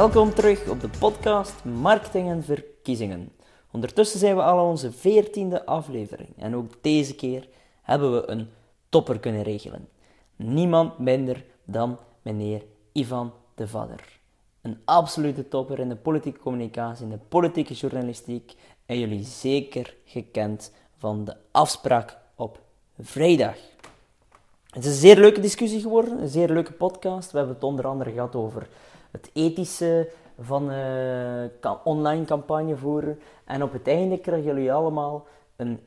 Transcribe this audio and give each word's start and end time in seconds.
Welkom 0.00 0.34
terug 0.34 0.68
op 0.68 0.80
de 0.80 0.88
podcast 0.98 1.64
Marketing 1.64 2.28
en 2.28 2.44
Verkiezingen. 2.44 3.32
Ondertussen 3.70 4.18
zijn 4.18 4.36
we 4.36 4.42
al 4.42 4.68
onze 4.68 4.92
veertiende 4.92 5.66
aflevering 5.66 6.28
en 6.36 6.56
ook 6.56 6.72
deze 6.80 7.14
keer 7.14 7.48
hebben 7.82 8.12
we 8.12 8.30
een 8.30 8.48
topper 8.88 9.18
kunnen 9.18 9.42
regelen. 9.42 9.88
Niemand 10.36 10.98
minder 10.98 11.44
dan 11.64 11.98
meneer 12.22 12.62
Ivan 12.92 13.32
de 13.54 13.68
Vadder. 13.68 14.18
Een 14.60 14.78
absolute 14.84 15.48
topper 15.48 15.78
in 15.78 15.88
de 15.88 15.96
politieke 15.96 16.40
communicatie, 16.40 17.04
in 17.04 17.10
de 17.10 17.18
politieke 17.28 17.74
journalistiek 17.74 18.54
en 18.86 18.98
jullie 18.98 19.24
zeker 19.24 19.94
gekend 20.04 20.72
van 20.98 21.24
de 21.24 21.36
afspraak 21.50 22.16
op 22.34 22.60
vrijdag. 23.00 23.56
Het 24.70 24.84
is 24.84 24.90
een 24.90 24.98
zeer 24.98 25.16
leuke 25.16 25.40
discussie 25.40 25.80
geworden, 25.80 26.20
een 26.20 26.28
zeer 26.28 26.48
leuke 26.48 26.72
podcast. 26.72 27.30
We 27.30 27.38
hebben 27.38 27.54
het 27.54 27.64
onder 27.64 27.86
andere 27.86 28.10
gehad 28.10 28.34
over 28.34 28.68
het 29.10 29.30
ethische 29.32 30.10
van 30.40 30.70
uh, 30.72 31.74
online 31.84 32.24
campagne 32.24 32.76
voeren. 32.76 33.20
En 33.44 33.62
op 33.62 33.72
het 33.72 33.88
einde 33.88 34.18
krijgen 34.18 34.46
jullie 34.46 34.72
allemaal 34.72 35.26
een 35.56 35.80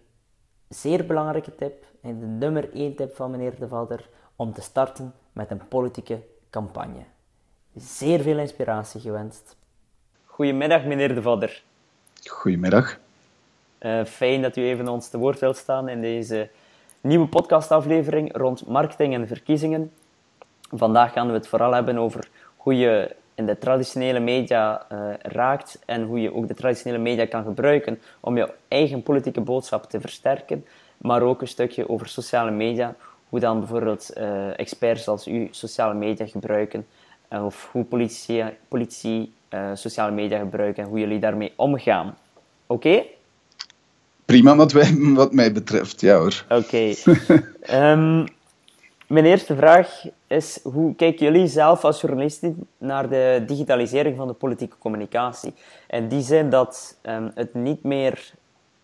zeer 0.70 1.06
belangrijke 1.06 1.56
tip, 1.56 1.86
en 2.02 2.20
de 2.20 2.26
nummer 2.26 2.74
1 2.74 2.96
tip 2.96 3.16
van 3.16 3.32
meneer 3.32 3.60
De 3.60 3.68
Vader, 3.68 4.10
om 4.36 4.54
te 4.54 4.62
starten 4.62 5.14
met 5.32 5.52
een 5.52 5.68
politieke 5.68 6.20
campagne. 6.50 7.04
Zeer 7.76 8.20
veel 8.20 8.38
inspiratie 8.38 9.02
gewenst. 9.02 9.56
Goedemiddag, 10.26 10.84
meneer 10.84 11.16
De 11.16 11.22
Vader. 11.22 11.64
Goedemiddag. 12.26 13.00
Uh, 13.80 14.04
fijn 14.06 14.42
dat 14.42 14.56
u 14.56 14.62
even 14.62 14.88
ons 14.88 15.10
te 15.10 15.18
woord 15.18 15.40
wilt 15.40 15.58
staan 15.58 15.90
in 15.90 16.02
deze 16.02 16.50
nieuwe 17.02 17.28
podcastaflevering 17.28 18.38
rond 18.38 18.68
marketing 18.68 19.14
en 19.14 19.28
verkiezingen. 19.28 19.92
Vandaag 20.72 21.14
gaan 21.14 21.28
we 21.28 21.34
het 21.34 21.48
vooral 21.48 21.74
hebben 21.74 21.98
over 21.98 22.30
hoe 22.64 22.78
je 22.78 23.16
in 23.36 23.46
de 23.46 23.58
traditionele 23.58 24.20
media 24.20 24.86
uh, 24.92 25.00
raakt 25.22 25.80
en 25.86 26.04
hoe 26.04 26.22
je 26.22 26.34
ook 26.34 26.48
de 26.48 26.54
traditionele 26.54 27.02
media 27.02 27.26
kan 27.26 27.44
gebruiken 27.44 28.00
om 28.20 28.38
je 28.38 28.50
eigen 28.68 29.04
politieke 29.04 29.42
boodschap 29.42 29.90
te 29.90 30.02
versterken, 30.02 30.66
maar 30.98 31.22
ook 31.22 31.42
een 31.42 31.48
stukje 31.48 31.90
over 31.90 32.08
sociale 32.08 32.52
media, 32.52 32.96
hoe 33.30 33.40
dan 33.40 33.60
bijvoorbeeld 33.60 34.12
uh, 34.18 34.60
experts 34.60 35.08
als 35.08 35.28
u 35.28 35.48
sociale 35.52 35.94
media 35.94 36.26
gebruiken, 36.26 36.86
uh, 37.30 37.46
of 37.46 37.70
hoe 37.72 37.84
politici, 37.84 38.44
politici 38.68 39.34
sociale 39.74 40.12
media 40.12 40.40
gebruiken 40.40 40.84
en 40.84 40.90
hoe 40.90 41.00
jullie 41.00 41.20
daarmee 41.20 41.54
omgaan. 41.56 42.18
Oké? 42.68 43.04
Prima 44.26 44.56
wat, 44.56 44.72
wij, 44.72 44.96
wat 44.98 45.34
mij 45.34 45.52
betreft, 45.52 46.02
ja 46.02 46.18
hoor. 46.18 46.46
Oké. 46.50 46.94
Ehm, 47.62 48.26
mijn 49.08 49.26
eerste 49.26 49.56
vraag 49.56 50.04
is, 50.28 50.60
hoe 50.64 50.96
kijken 50.96 51.26
jullie 51.26 51.48
zelf 51.48 51.84
als 51.84 52.02
journalisten 52.02 52.68
naar 52.78 53.10
de 53.10 53.44
digitalisering 53.48 54.18
van 54.18 54.28
de 54.28 54.34
politieke 54.34 54.78
communicatie? 54.78 55.54
In 55.90 56.08
die 56.08 56.22
zin 56.22 56.50
dat 56.50 56.98
um, 57.02 57.32
het 57.36 57.54
niet 57.54 57.84
meer 57.84 58.34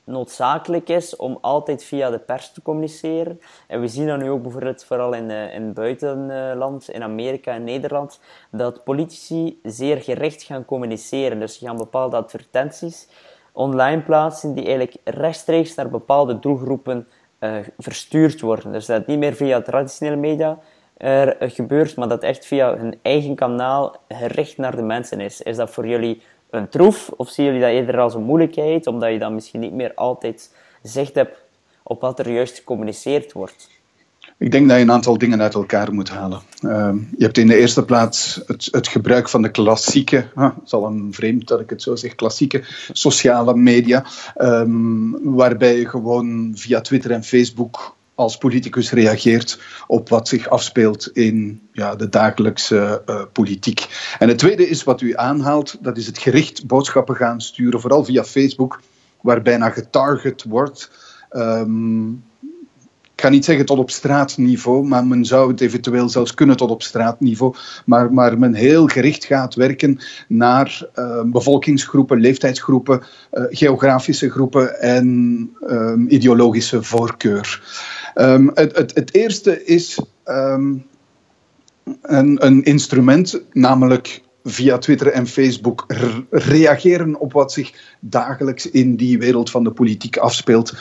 noodzakelijk 0.04 0.90
is 0.90 1.16
om 1.16 1.38
altijd 1.42 1.84
via 1.84 2.10
de 2.10 2.20
pers 2.20 2.52
te 2.52 2.62
communiceren. 2.62 3.40
En 3.68 3.82
we 3.82 3.88
zien 3.88 4.08
dat 4.08 4.20
nu 4.20 4.30
ook 4.30 4.42
bijvoorbeeld 4.42 4.84
vooral 4.84 5.14
in, 5.14 5.30
uh, 5.30 5.54
in 5.54 5.62
het 5.62 5.74
buitenland, 5.74 6.90
in 6.90 7.04
Amerika 7.04 7.54
en 7.54 7.64
Nederland, 7.64 8.20
dat 8.52 8.84
politici 8.84 9.60
zeer 9.64 9.98
gericht 10.02 10.44
gaan 10.44 10.66
communiceren. 10.66 11.40
Dus 11.40 11.58
ze 11.58 11.66
gaan 11.66 11.78
bepaalde 11.78 12.16
advertenties 12.16 13.08
online 13.52 14.02
plaatsen 14.02 14.54
die 14.54 14.66
eigenlijk 14.66 14.98
rechtstreeks 15.04 15.76
naar 15.76 15.90
bepaalde 15.90 16.40
doelgroepen 16.40 17.08
uh, 17.40 17.58
verstuurd 17.78 18.42
worden. 18.42 18.72
Dus 18.72 18.86
dat 18.86 19.08
niet 19.08 19.20
meer 19.20 19.34
via 19.34 19.62
traditionele 19.62 20.16
media 20.16 20.60
uh, 20.98 21.28
gebeurt, 21.40 21.96
maar 21.96 22.08
dat 22.08 22.24
echt 22.24 22.46
via 22.46 22.78
hun 22.78 23.00
eigen 23.02 23.36
kanaal 23.36 23.96
gericht 24.08 24.58
naar 24.58 24.76
de 24.76 24.82
mensen 24.82 25.20
is. 25.20 25.42
Is 25.42 25.56
dat 25.56 25.70
voor 25.70 25.88
jullie 25.88 26.22
een 26.50 26.70
troef 26.70 27.10
of 27.18 27.30
zien 27.30 27.46
jullie 27.46 27.62
dat 27.62 27.70
eerder 27.70 28.00
als 28.00 28.14
een 28.14 28.24
moeilijkheid, 28.24 28.88
omdat 28.88 29.12
je 29.12 29.20
dan 29.20 29.34
misschien 29.34 29.60
niet 29.60 29.74
meer 29.74 29.94
altijd 29.96 30.56
zicht 30.82 31.16
hebt 31.16 31.44
op 31.84 32.02
wat 32.02 32.20
er 32.20 32.32
juist 32.32 32.58
gecommuniceerd 32.58 33.32
wordt? 33.32 33.79
Ik 34.40 34.52
denk 34.52 34.68
dat 34.68 34.78
je 34.78 34.84
een 34.84 34.92
aantal 34.92 35.18
dingen 35.18 35.42
uit 35.42 35.54
elkaar 35.54 35.94
moet 35.94 36.10
halen. 36.10 36.42
Uh, 36.62 36.94
je 37.18 37.24
hebt 37.24 37.38
in 37.38 37.48
de 37.48 37.58
eerste 37.58 37.86
plaats 37.86 38.42
het, 38.48 38.68
het 38.72 38.88
gebruik 38.88 39.30
van 39.30 39.42
de 39.42 39.52
klassieke, 39.52 40.28
het 40.36 40.54
is 40.66 40.74
al 40.74 40.86
een 40.86 41.14
vreemd 41.14 41.48
dat 41.48 41.60
ik 41.60 41.70
het 41.70 41.82
zo 41.82 41.96
zeg, 41.96 42.16
klassieke 42.16 42.64
sociale 42.92 43.56
media, 43.56 44.06
um, 44.38 45.36
waarbij 45.36 45.78
je 45.78 45.90
gewoon 45.90 46.52
via 46.56 46.82
Twitter 46.82 47.12
en 47.12 47.24
Facebook 47.24 47.96
als 48.16 48.38
politicus 48.38 48.92
reageert 48.92 49.60
op 49.88 50.10
wat 50.10 50.28
zich 50.28 50.50
afspeelt 50.50 51.10
in 51.14 51.62
ja, 51.72 51.96
de 51.96 52.10
dagelijkse 52.10 53.02
uh, 53.06 53.22
politiek. 53.32 53.88
En 54.20 54.28
het 54.28 54.38
tweede 54.38 54.70
is 54.70 54.84
wat 54.84 55.02
u 55.02 55.18
aanhaalt, 55.18 55.78
dat 55.82 55.98
is 55.98 56.06
het 56.06 56.18
gericht 56.18 56.68
boodschappen 56.68 57.16
gaan 57.16 57.42
sturen, 57.42 57.82
vooral 57.82 58.06
via 58.06 58.24
Facebook, 58.24 58.82
waar 59.22 59.42
bijna 59.42 59.70
getarget 59.70 60.44
wordt. 60.44 60.92
Um, 61.32 62.24
ik 63.20 63.26
ga 63.26 63.32
niet 63.32 63.46
zeggen 63.46 63.66
tot 63.66 63.78
op 63.78 63.92
straatniveau, 63.92 64.88
maar 64.88 65.06
men 65.06 65.26
zou 65.26 65.52
het 65.52 65.62
eventueel 65.62 66.10
zelfs 66.10 66.34
kunnen 66.34 66.58
tot 66.58 66.70
op 66.70 66.84
straatniveau. 66.84 67.56
Maar, 67.86 68.14
maar 68.14 68.40
men 68.40 68.54
heel 68.54 68.88
gericht 68.88 69.26
gaat 69.26 69.56
werken 69.56 70.00
naar 70.28 70.88
uh, 70.96 71.22
bevolkingsgroepen, 71.26 72.20
leeftijdsgroepen, 72.20 73.02
uh, 73.32 73.44
geografische 73.50 74.30
groepen 74.30 74.82
en 74.82 75.50
uh, 75.62 75.94
ideologische 76.08 76.84
voorkeur. 76.84 77.62
Um, 78.16 78.52
het, 78.54 78.78
het, 78.78 78.96
het, 78.96 79.14
eerste 79.14 79.66
is 79.66 80.00
um, 80.26 80.86
een, 82.02 82.46
een 82.46 82.64
instrument, 82.64 83.42
namelijk 83.52 84.22
via 84.44 84.78
Twitter 84.78 85.08
en 85.08 85.28
Facebook 85.28 85.86
reageren 86.30 87.20
op 87.20 87.34
wat 87.34 87.52
zich 87.52 87.72
dagelijks 88.00 88.70
in 88.70 88.96
die 88.96 89.18
wereld 89.18 89.52
van 89.52 89.64
de 89.64 89.72
politiek 89.72 90.18
afspeelt 90.18 90.74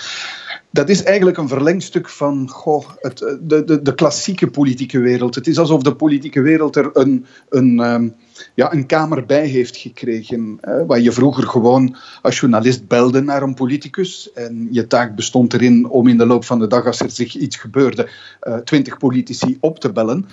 dat 0.71 0.89
is 0.89 1.03
eigenlijk 1.03 1.37
een 1.39 1.49
verlengstuk 1.49 2.09
van 2.09 2.49
goh, 2.49 2.89
het, 3.01 3.23
eh, 3.23 3.35
de, 3.41 3.65
de, 3.65 3.83
de 3.83 3.95
klassieke 3.95 4.51
politieke 4.51 4.99
wereld. 4.99 5.35
Het 5.35 5.47
is 5.47 5.59
alsof 5.59 5.83
de 5.83 5.95
politieke 5.95 6.41
wereld 6.41 6.77
er 6.77 6.91
een, 6.93 7.27
een, 7.49 7.79
um, 7.79 8.15
ja, 8.55 8.73
een 8.73 8.87
kamer 8.87 9.27
bij 9.27 9.47
heeft 9.47 9.77
gekregen. 9.77 10.59
Hè, 10.61 10.87
waar 10.87 11.01
je 11.01 11.13
vroeger 11.13 11.47
gewoon 11.47 11.97
als 12.23 12.41
journalist 12.41 12.87
belde 12.87 13.23
naar 13.23 13.43
een 13.43 13.55
politicus. 13.55 14.33
En 14.33 14.69
je 14.71 14.87
taak 14.87 15.15
bestond 15.15 15.53
erin 15.53 15.89
om 15.89 16.09
in 16.09 16.19
de 16.19 16.27
loop 16.27 16.45
van 16.45 16.59
de 16.59 16.67
dag, 16.67 16.87
als 16.87 17.01
er 17.01 17.11
zich 17.11 17.37
iets 17.37 17.57
gebeurde, 17.57 18.09
uh, 18.43 18.57
twintig 18.57 18.99
politici 18.99 19.57
op 19.61 19.81
te 19.81 19.93
bellen. 19.93 20.27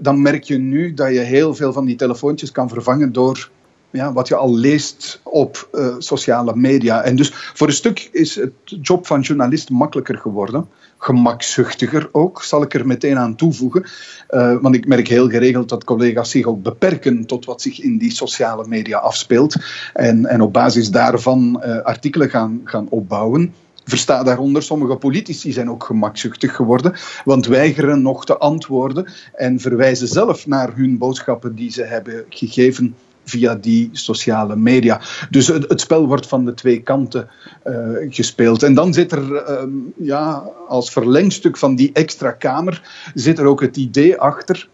Dan 0.00 0.22
merk 0.22 0.42
je 0.42 0.58
nu 0.58 0.94
dat 0.94 1.12
je 1.12 1.18
heel 1.18 1.54
veel 1.54 1.72
van 1.72 1.84
die 1.84 1.96
telefoontjes 1.96 2.52
kan 2.52 2.68
vervangen 2.68 3.12
door 3.12 3.50
ja, 3.90 4.12
wat 4.12 4.28
je 4.28 4.34
al 4.34 4.54
leest 4.54 5.20
op 5.22 5.68
uh, 5.72 5.94
sociale 5.98 6.56
media. 6.56 7.02
En 7.02 7.16
dus 7.16 7.30
voor 7.34 7.66
een 7.66 7.72
stuk 7.72 8.08
is 8.12 8.34
het 8.34 8.52
job 8.64 9.06
van 9.06 9.20
journalist 9.20 9.70
makkelijker 9.70 10.18
geworden. 10.18 10.68
Gemakzuchtiger 10.98 12.08
ook, 12.12 12.42
zal 12.42 12.62
ik 12.62 12.74
er 12.74 12.86
meteen 12.86 13.18
aan 13.18 13.34
toevoegen. 13.34 13.84
Uh, 14.30 14.60
want 14.60 14.74
ik 14.74 14.86
merk 14.86 15.08
heel 15.08 15.28
geregeld 15.28 15.68
dat 15.68 15.84
collega's 15.84 16.30
zich 16.30 16.46
ook 16.46 16.62
beperken 16.62 17.26
tot 17.26 17.44
wat 17.44 17.62
zich 17.62 17.80
in 17.80 17.98
die 17.98 18.10
sociale 18.10 18.66
media 18.66 18.98
afspeelt. 18.98 19.56
En, 19.92 20.26
en 20.26 20.40
op 20.40 20.52
basis 20.52 20.90
daarvan 20.90 21.62
uh, 21.64 21.80
artikelen 21.80 22.30
gaan, 22.30 22.60
gaan 22.64 22.86
opbouwen. 22.88 23.54
Versta 23.84 24.22
daaronder, 24.22 24.62
sommige 24.62 24.96
politici 24.96 25.52
zijn 25.52 25.70
ook 25.70 25.84
gemakzuchtig 25.84 26.56
geworden, 26.56 26.94
want 27.24 27.46
weigeren 27.46 28.02
nog 28.02 28.24
te 28.24 28.38
antwoorden 28.38 29.12
en 29.34 29.60
verwijzen 29.60 30.08
zelf 30.08 30.46
naar 30.46 30.76
hun 30.76 30.98
boodschappen 30.98 31.54
die 31.54 31.70
ze 31.70 31.82
hebben 31.82 32.24
gegeven 32.28 32.94
via 33.28 33.54
die 33.54 33.90
sociale 33.92 34.56
media. 34.56 35.00
Dus 35.30 35.46
het, 35.46 35.80
spel 35.80 36.06
wordt 36.06 36.26
van 36.26 36.44
de 36.44 36.54
twee 36.54 36.80
kanten 36.82 37.28
uh, 37.64 37.74
gespeeld. 38.08 38.62
En 38.62 38.74
dan 38.74 38.92
zit 38.92 39.12
er, 39.12 39.50
um, 39.60 39.92
ja, 39.96 40.44
als 40.68 40.90
verlengstuk 40.90 41.56
van 41.56 41.76
die 41.76 41.90
extra 41.92 42.30
kamer, 42.30 42.82
zit 43.14 43.38
er 43.38 43.46
ook 43.46 43.60
het 43.60 43.76
idee 43.76 44.16
achter 44.16 44.68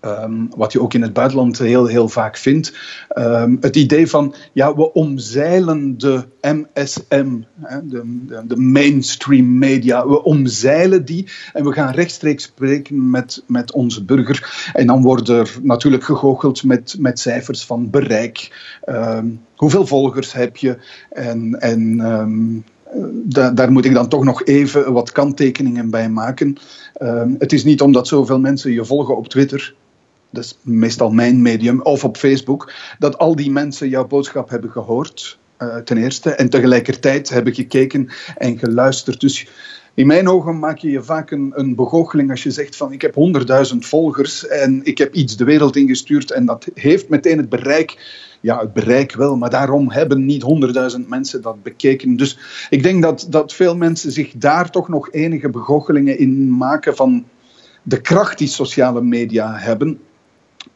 Um, 0.00 0.48
wat 0.56 0.72
je 0.72 0.80
ook 0.80 0.94
in 0.94 1.02
het 1.02 1.12
buitenland 1.12 1.58
heel, 1.58 1.86
heel 1.86 2.08
vaak 2.08 2.36
vindt. 2.36 2.74
Um, 3.18 3.56
het 3.60 3.76
idee 3.76 4.08
van, 4.08 4.34
ja, 4.52 4.74
we 4.74 4.92
omzeilen 4.92 5.98
de 5.98 6.24
MSM, 6.40 7.36
hè, 7.60 7.86
de, 7.86 8.02
de, 8.26 8.42
de, 8.46 8.56
mainstream 8.56 9.58
media. 9.58 10.08
We 10.08 10.22
omzeilen 10.22 11.04
die 11.04 11.28
en 11.52 11.64
we 11.64 11.72
gaan 11.72 11.92
rechtstreeks 11.92 12.42
spreken 12.42 13.10
met, 13.10 13.42
met 13.46 13.72
onze 13.72 14.04
burger. 14.04 14.70
En 14.72 14.86
dan 14.86 15.02
wordt 15.02 15.28
er 15.28 15.58
natuurlijk 15.62 16.04
gegoocheld 16.04 16.64
met, 16.64 16.96
met 16.98 17.18
cijfers 17.18 17.64
van 17.64 17.90
bereik. 17.90 18.50
Um, 18.88 19.40
hoeveel 19.56 19.86
volgers 19.86 20.32
heb 20.32 20.56
je? 20.56 20.78
En, 21.10 21.60
en 21.60 22.00
da 23.24 23.50
daar 23.50 23.72
moet 23.72 23.84
ik 23.84 23.94
dan 23.94 24.08
toch 24.08 24.24
nog 24.24 24.44
even 24.44 24.92
wat 24.92 25.12
kanttekeningen 25.12 25.90
bij 25.90 26.08
maken. 26.08 26.56
Het 27.38 27.52
is 27.52 27.64
niet 27.64 27.80
omdat 27.80 28.08
zoveel 28.08 28.40
mensen 28.40 28.72
je 28.72 28.84
volgen 28.84 29.16
op 29.16 29.28
Twitter, 29.28 29.74
dat 30.30 30.44
is 30.44 30.58
meestal 30.62 31.10
mijn 31.10 31.42
medium, 31.42 31.82
of 31.82 32.04
op 32.04 32.16
Facebook, 32.16 32.72
dat 32.98 33.18
al 33.18 33.36
die 33.36 33.50
mensen 33.50 33.88
jouw 33.88 34.06
boodschap 34.06 34.48
hebben 34.48 34.70
gehoord, 34.70 35.38
uh, 35.58 35.76
ten 35.76 35.96
eerste, 35.96 36.30
en 36.30 36.48
tegelijkertijd 36.48 37.28
hebben 37.28 37.54
gekeken 37.54 38.08
en 38.36 38.58
geluisterd. 38.58 39.20
Dus 39.20 39.48
in 39.94 40.06
mijn 40.06 40.28
ogen 40.28 40.58
maak 40.58 40.78
je 40.78 40.90
je 40.90 41.02
vaak 41.02 41.30
een, 41.30 41.52
een 41.54 41.74
begoocheling 41.74 42.30
als 42.30 42.42
je 42.42 42.50
zegt 42.50 42.76
van 42.76 42.92
ik 42.92 43.02
heb 43.02 43.14
honderdduizend 43.14 43.86
volgers 43.86 44.46
en 44.46 44.80
ik 44.84 44.98
heb 44.98 45.14
iets 45.14 45.36
de 45.36 45.44
wereld 45.44 45.76
ingestuurd 45.76 46.30
en 46.30 46.46
dat 46.46 46.66
heeft 46.74 47.08
meteen 47.08 47.38
het 47.38 47.48
bereik 47.48 47.96
ja, 48.40 48.60
het 48.60 48.72
bereik 48.72 49.14
wel, 49.14 49.36
maar 49.36 49.50
daarom 49.50 49.90
hebben 49.90 50.24
niet 50.24 50.42
honderdduizend 50.42 51.08
mensen 51.08 51.42
dat 51.42 51.62
bekeken. 51.62 52.16
Dus 52.16 52.38
ik 52.70 52.82
denk 52.82 53.02
dat, 53.02 53.26
dat 53.30 53.52
veel 53.52 53.76
mensen 53.76 54.12
zich 54.12 54.32
daar 54.36 54.70
toch 54.70 54.88
nog 54.88 55.12
enige 55.12 55.50
begoochelingen 55.50 56.18
in 56.18 56.56
maken 56.56 56.96
van 56.96 57.24
de 57.82 58.00
kracht 58.00 58.38
die 58.38 58.48
sociale 58.48 59.02
media 59.02 59.56
hebben. 59.56 60.00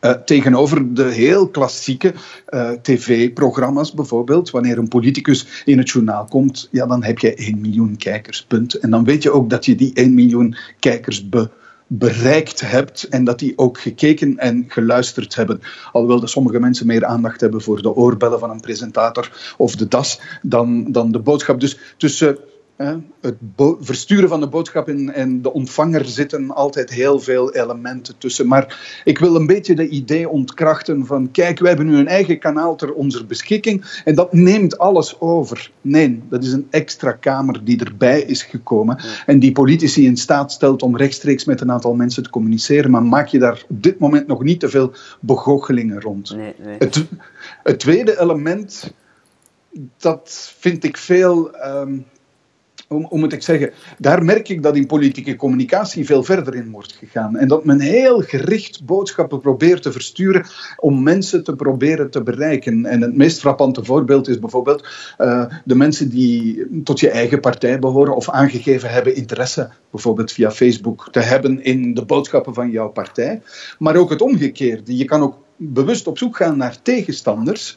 Uh, 0.05 0.11
tegenover 0.11 0.95
de 0.95 1.03
heel 1.03 1.49
klassieke 1.49 2.15
uh, 2.49 2.71
tv-programma's 2.71 3.93
bijvoorbeeld. 3.93 4.51
Wanneer 4.51 4.79
een 4.79 4.89
politicus 4.89 5.63
in 5.65 5.79
het 5.79 5.91
journaal 5.91 6.25
komt, 6.25 6.69
ja, 6.71 6.87
dan 6.87 7.05
heb 7.05 7.19
je 7.19 7.35
1 7.35 7.61
miljoen 7.61 7.97
kijkers, 7.97 8.45
punt. 8.45 8.75
En 8.75 8.91
dan 8.91 9.05
weet 9.05 9.23
je 9.23 9.31
ook 9.31 9.51
dat 9.51 9.65
je 9.65 9.75
die 9.75 9.95
1 9.95 10.15
miljoen 10.15 10.57
kijkers 10.79 11.29
be 11.29 11.49
bereikt 11.87 12.61
hebt 12.61 13.03
en 13.03 13.25
dat 13.25 13.39
die 13.39 13.59
ook 13.59 13.81
gekeken 13.81 14.39
en 14.39 14.65
geluisterd 14.69 15.35
hebben. 15.35 15.61
Alhoewel 15.93 16.21
dat 16.21 16.31
sommige 16.31 16.61
mensen 16.61 16.87
meer 16.87 17.05
aandacht 17.05 17.41
hebben 17.41 17.63
voor 17.63 17.83
de 17.83 17.95
oorbellen 17.95 18.39
van 18.39 18.51
een 18.51 18.61
presentator 18.61 19.55
of 19.57 19.77
de 19.77 19.89
das 19.89 20.21
dan, 20.43 20.93
dan 20.93 21.13
de 21.13 21.19
boodschap. 21.19 21.61
Dus 21.61 21.79
tussen 21.97 22.39
het 22.77 23.37
versturen 23.81 24.29
van 24.29 24.41
de 24.41 24.49
boodschap 24.49 24.89
en 24.89 25.43
de 25.43 25.53
ontvanger 25.53 26.05
zitten 26.05 26.51
altijd 26.51 26.91
heel 26.91 27.21
veel 27.21 27.55
elementen 27.55 28.19
tussen. 28.19 28.47
Maar 28.47 29.01
ik 29.05 29.19
wil 29.19 29.35
een 29.35 29.47
beetje 29.47 29.75
de 29.75 29.89
idee 29.89 30.29
ontkrachten 30.29 31.07
van 31.07 31.31
kijk, 31.31 31.59
wij 31.59 31.69
hebben 31.69 31.87
nu 31.87 31.97
een 31.97 32.09
eigen 32.09 32.39
kanaal 32.39 32.77
ter 32.77 32.93
onze 32.93 33.25
beschikking 33.25 34.01
en 34.05 34.15
dat 34.15 34.33
neemt 34.33 34.79
alles 34.79 35.21
over. 35.21 35.71
Nee, 35.81 36.23
dat 36.29 36.45
is 36.45 36.53
een 36.53 36.67
extra 36.71 37.13
kamer 37.13 37.65
die 37.65 37.85
erbij 37.85 38.21
is 38.21 38.43
gekomen 38.43 38.99
en 39.27 39.39
die 39.39 39.53
politici 39.53 40.07
in 40.07 40.17
staat 40.17 40.53
stelt 40.53 40.83
om 40.83 40.97
rechtstreeks 40.97 41.45
met 41.45 41.61
een 41.61 41.73
aantal 41.73 41.95
mensen 41.95 42.23
te 42.23 42.31
communiceren. 42.31 42.91
Maar 42.91 43.03
maak 43.03 43.27
je 43.27 43.39
daar 43.39 43.65
op 43.69 43.83
dit 43.83 43.99
moment 43.99 44.27
nog 44.27 44.43
niet 44.43 44.61
te 44.61 44.69
veel 44.69 44.93
begoochelingen 45.21 46.01
rond. 46.01 46.37
Nee, 46.37 46.55
nee. 46.65 46.77
Het, 46.79 47.05
het, 47.63 47.79
tweede 47.79 48.21
element, 48.21 48.93
dat 49.97 50.53
vind 50.59 50.85
ik 50.85 50.97
veel... 50.97 51.55
Ehm, 51.55 51.99
hoe, 52.95 53.19
moet 53.19 53.33
ik 53.33 53.43
zeggen, 53.43 53.71
daar 53.99 54.25
merk 54.25 54.49
ik 54.49 54.63
dat 54.63 54.77
in 54.77 54.87
politieke 54.87 55.37
communicatie 55.37 56.07
veel 56.07 56.23
verder 56.23 56.55
in 56.55 56.71
wordt 56.71 56.93
gegaan. 56.93 57.37
En 57.37 57.49
dat 57.49 57.65
men 57.65 57.81
heel 57.81 58.21
gericht 58.21 58.85
boodschappen 58.85 59.41
probeert 59.41 59.83
te 59.83 59.93
versturen 59.93 60.47
om 60.77 61.03
mensen 61.03 61.45
te 61.45 61.57
proberen 61.57 62.11
te 62.11 62.23
bereiken. 62.23 62.87
En 62.87 63.01
het 63.01 63.17
meest 63.17 63.41
frappante 63.41 63.85
voorbeeld 63.85 64.29
is 64.29 64.39
bijvoorbeeld 64.39 64.89
uh, 65.19 65.45
de 65.65 65.75
mensen 65.75 66.09
die 66.09 66.67
tot 66.85 67.01
je 67.01 67.11
eigen 67.11 67.41
partij 67.41 67.79
behoren 67.79 68.17
of 68.17 68.31
aangegeven 68.31 68.91
hebben 68.91 69.17
interesse, 69.17 69.71
bijvoorbeeld 69.91 70.33
via 70.33 70.51
Facebook, 70.51 71.09
te 71.11 71.21
hebben 71.21 71.65
in 71.65 71.95
de 71.95 72.05
boodschappen 72.05 72.55
van 72.55 72.71
jouw 72.71 72.89
partij. 72.89 73.43
Maar 73.79 73.97
ook 73.97 74.11
het 74.11 74.23
omgekeerde. 74.23 74.97
Je 74.97 75.05
kan 75.05 75.23
ook 75.23 75.39
bewust 75.57 76.07
op 76.07 76.19
zoek 76.19 76.37
gaan 76.37 76.57
naar 76.57 76.83
tegenstanders. 76.83 77.77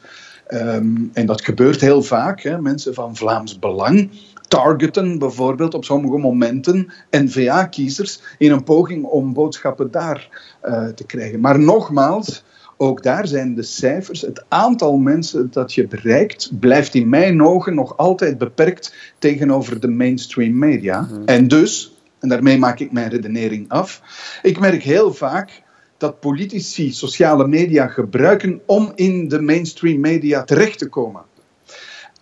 Um, 0.50 1.10
en 1.12 1.26
dat 1.26 1.44
gebeurt 1.44 1.80
heel 1.80 2.02
vaak. 2.02 2.42
Hè. 2.42 2.60
Mensen 2.60 2.94
van 2.94 3.16
Vlaams 3.16 3.58
Belang 3.58 4.10
targeten 4.48 5.18
bijvoorbeeld 5.18 5.74
op 5.74 5.84
sommige 5.84 6.18
momenten 6.18 6.92
N-VA-kiezers 7.10 8.20
in 8.38 8.52
een 8.52 8.64
poging 8.64 9.04
om 9.04 9.32
boodschappen 9.32 9.90
daar 9.90 10.28
uh, 10.64 10.86
te 10.86 11.04
krijgen. 11.04 11.40
Maar 11.40 11.60
nogmaals, 11.60 12.44
ook 12.76 13.02
daar 13.02 13.26
zijn 13.26 13.54
de 13.54 13.62
cijfers, 13.62 14.20
het 14.20 14.44
aantal 14.48 14.96
mensen 14.96 15.48
dat 15.50 15.74
je 15.74 15.86
bereikt, 15.86 16.50
blijft 16.60 16.94
in 16.94 17.08
mijn 17.08 17.42
ogen 17.42 17.74
nog 17.74 17.96
altijd 17.96 18.38
beperkt 18.38 18.94
tegenover 19.18 19.80
de 19.80 19.88
mainstream 19.88 20.58
media. 20.58 21.00
Mhm. 21.00 21.22
En 21.24 21.48
dus, 21.48 21.96
en 22.18 22.28
daarmee 22.28 22.58
maak 22.58 22.78
ik 22.78 22.92
mijn 22.92 23.10
redenering 23.10 23.68
af, 23.68 24.02
ik 24.42 24.58
merk 24.60 24.82
heel 24.82 25.14
vaak 25.14 25.62
dat 25.96 26.20
politici 26.20 26.92
sociale 26.92 27.48
media 27.48 27.86
gebruiken 27.86 28.60
om 28.66 28.92
in 28.94 29.28
de 29.28 29.40
mainstream 29.40 30.00
media 30.00 30.44
terecht 30.44 30.78
te 30.78 30.88
komen 30.88 31.22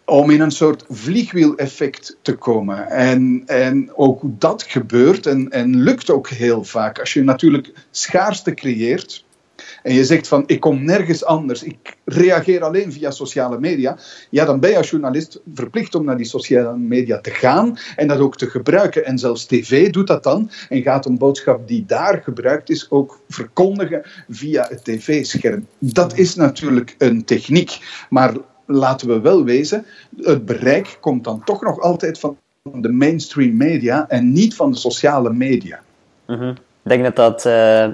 om 0.06 0.30
in 0.30 0.40
een 0.40 0.50
soort 0.50 0.84
vliegwieleffect 0.88 2.16
te 2.22 2.34
komen. 2.34 2.88
En, 2.88 3.42
en 3.46 3.90
ook 3.94 4.20
dat 4.24 4.62
gebeurt 4.62 5.26
en, 5.26 5.50
en 5.50 5.76
lukt 5.82 6.10
ook 6.10 6.28
heel 6.28 6.64
vaak. 6.64 6.98
Als 6.98 7.12
je 7.12 7.24
natuurlijk 7.24 7.72
schaarste 7.90 8.54
creëert 8.54 9.24
en 9.82 9.94
je 9.94 10.04
zegt 10.04 10.28
van 10.28 10.42
ik 10.46 10.60
kom 10.60 10.84
nergens 10.84 11.24
anders, 11.24 11.62
ik 11.62 11.96
reageer 12.04 12.64
alleen 12.64 12.92
via 12.92 13.10
sociale 13.10 13.58
media, 13.58 13.98
ja, 14.30 14.44
dan 14.44 14.60
ben 14.60 14.70
je 14.70 14.76
als 14.76 14.90
journalist 14.90 15.40
verplicht 15.54 15.94
om 15.94 16.04
naar 16.04 16.16
die 16.16 16.26
sociale 16.26 16.76
media 16.76 17.20
te 17.20 17.30
gaan 17.30 17.78
en 17.96 18.08
dat 18.08 18.18
ook 18.18 18.36
te 18.36 18.50
gebruiken. 18.50 19.04
En 19.04 19.18
zelfs 19.18 19.44
tv 19.44 19.90
doet 19.90 20.06
dat 20.06 20.22
dan 20.22 20.50
en 20.68 20.82
gaat 20.82 21.06
een 21.06 21.18
boodschap 21.18 21.68
die 21.68 21.84
daar 21.86 22.22
gebruikt 22.22 22.70
is 22.70 22.90
ook 22.90 23.20
verkondigen 23.28 24.02
via 24.28 24.66
het 24.68 24.84
tv-scherm. 24.84 25.66
Dat 25.78 26.18
is 26.18 26.34
natuurlijk 26.34 26.94
een 26.98 27.24
techniek, 27.24 27.78
maar 28.10 28.34
laten 28.66 29.08
we 29.08 29.20
wel 29.20 29.44
wezen, 29.44 29.86
het 30.16 30.44
bereik 30.44 30.96
komt 31.00 31.24
dan 31.24 31.44
toch 31.44 31.62
nog 31.62 31.80
altijd 31.80 32.18
van 32.18 32.36
de 32.62 32.92
mainstream 32.92 33.56
media 33.56 34.08
en 34.08 34.32
niet 34.32 34.54
van 34.54 34.70
de 34.70 34.76
sociale 34.76 35.32
media. 35.32 35.80
Mhm. 36.26 36.48
Ik 36.48 36.92
denk 36.92 37.02
dat 37.02 37.16
dat 37.16 37.44
uh, 37.46 37.88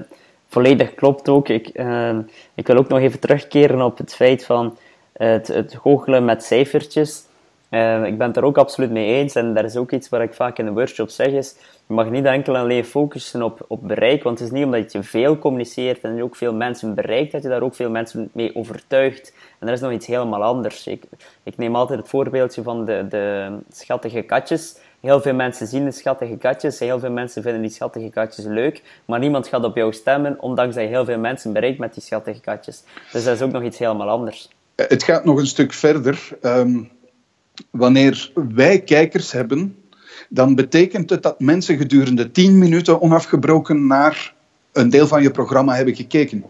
volledig 0.48 0.94
klopt 0.94 1.28
ook. 1.28 1.48
Ik, 1.48 1.70
uh, 1.74 2.18
ik 2.54 2.66
wil 2.66 2.76
ook 2.76 2.88
nog 2.88 2.98
even 2.98 3.20
terugkeren 3.20 3.82
op 3.82 3.98
het 3.98 4.14
feit 4.14 4.44
van 4.44 4.76
het, 5.12 5.46
het 5.48 5.76
goochelen 5.82 6.24
met 6.24 6.44
cijfertjes. 6.44 7.24
Uh, 7.72 8.04
ik 8.04 8.18
ben 8.18 8.26
het 8.26 8.36
er 8.36 8.44
ook 8.44 8.58
absoluut 8.58 8.90
mee 8.90 9.06
eens 9.06 9.34
en 9.34 9.54
dat 9.54 9.64
is 9.64 9.76
ook 9.76 9.92
iets 9.92 10.08
wat 10.08 10.20
ik 10.20 10.34
vaak 10.34 10.58
in 10.58 10.64
de 10.64 10.72
workshop 10.72 11.08
zeg 11.08 11.26
is, 11.26 11.54
je 11.86 11.94
mag 11.94 12.10
niet 12.10 12.24
enkel 12.24 12.56
alleen 12.56 12.84
focussen 12.84 13.42
op, 13.42 13.64
op 13.68 13.88
bereik, 13.88 14.22
want 14.22 14.38
het 14.38 14.48
is 14.48 14.54
niet 14.54 14.64
omdat 14.64 14.92
je 14.92 15.02
veel 15.02 15.38
communiceert 15.38 16.00
en 16.00 16.22
ook 16.22 16.36
veel 16.36 16.54
mensen 16.54 16.94
bereikt, 16.94 17.32
dat 17.32 17.42
je 17.42 17.48
daar 17.48 17.62
ook 17.62 17.74
veel 17.74 17.90
mensen 17.90 18.30
mee 18.32 18.56
overtuigt. 18.56 19.32
En 19.58 19.66
er 19.66 19.72
is 19.72 19.80
nog 19.80 19.92
iets 19.92 20.06
helemaal 20.06 20.42
anders. 20.42 20.86
Ik, 20.86 21.56
neem 21.56 21.76
altijd 21.76 21.98
het 21.98 22.08
voorbeeldje 22.08 22.62
van 22.62 22.84
de, 22.84 23.06
de 23.08 23.56
schattige 23.72 24.22
katjes. 24.22 24.76
Heel 25.00 25.20
veel 25.20 25.34
mensen 25.34 25.66
zien 25.66 25.84
de 25.84 25.90
schattige 25.90 26.36
katjes, 26.36 26.78
heel 26.78 26.98
veel 26.98 27.10
mensen 27.10 27.42
vinden 27.42 27.62
die 27.62 27.70
schattige 27.70 28.10
katjes 28.10 28.44
leuk, 28.44 28.82
maar 29.04 29.18
niemand 29.18 29.48
gaat 29.48 29.64
op 29.64 29.76
jou 29.76 29.92
stemmen, 29.92 30.40
ondanks 30.40 30.74
dat 30.74 30.84
je 30.84 30.90
heel 30.90 31.04
veel 31.04 31.18
mensen 31.18 31.52
bereikt 31.52 31.78
met 31.78 31.94
die 31.94 32.02
schattige 32.02 32.40
katjes. 32.40 32.82
Dus 33.12 33.24
dat 33.24 33.34
is 33.34 33.42
ook 33.42 33.52
nog 33.52 33.62
iets 33.62 33.78
helemaal 33.78 34.08
anders. 34.08 34.48
Het 34.76 35.02
gaat 35.02 35.24
nog 35.24 35.38
een 35.38 35.46
stuk 35.46 35.72
verder. 35.72 36.28
Ehm, 36.40 36.82
wanneer 37.70 38.32
wij 38.54 38.80
kijkers 38.80 39.32
hebben, 39.32 39.76
dan 40.28 40.54
betekent 40.54 41.10
het 41.10 41.22
dat 41.22 41.40
mensen 41.40 41.76
gedurende 41.76 42.30
10 42.30 42.58
minuten 42.58 43.00
onafgebroken 43.00 43.86
naar 43.86 44.34
een 44.72 44.90
deel 44.90 45.06
van 45.06 45.22
je 45.22 45.30
programma 45.30 45.74
hebben 45.74 45.94
gekeken. 45.94 46.44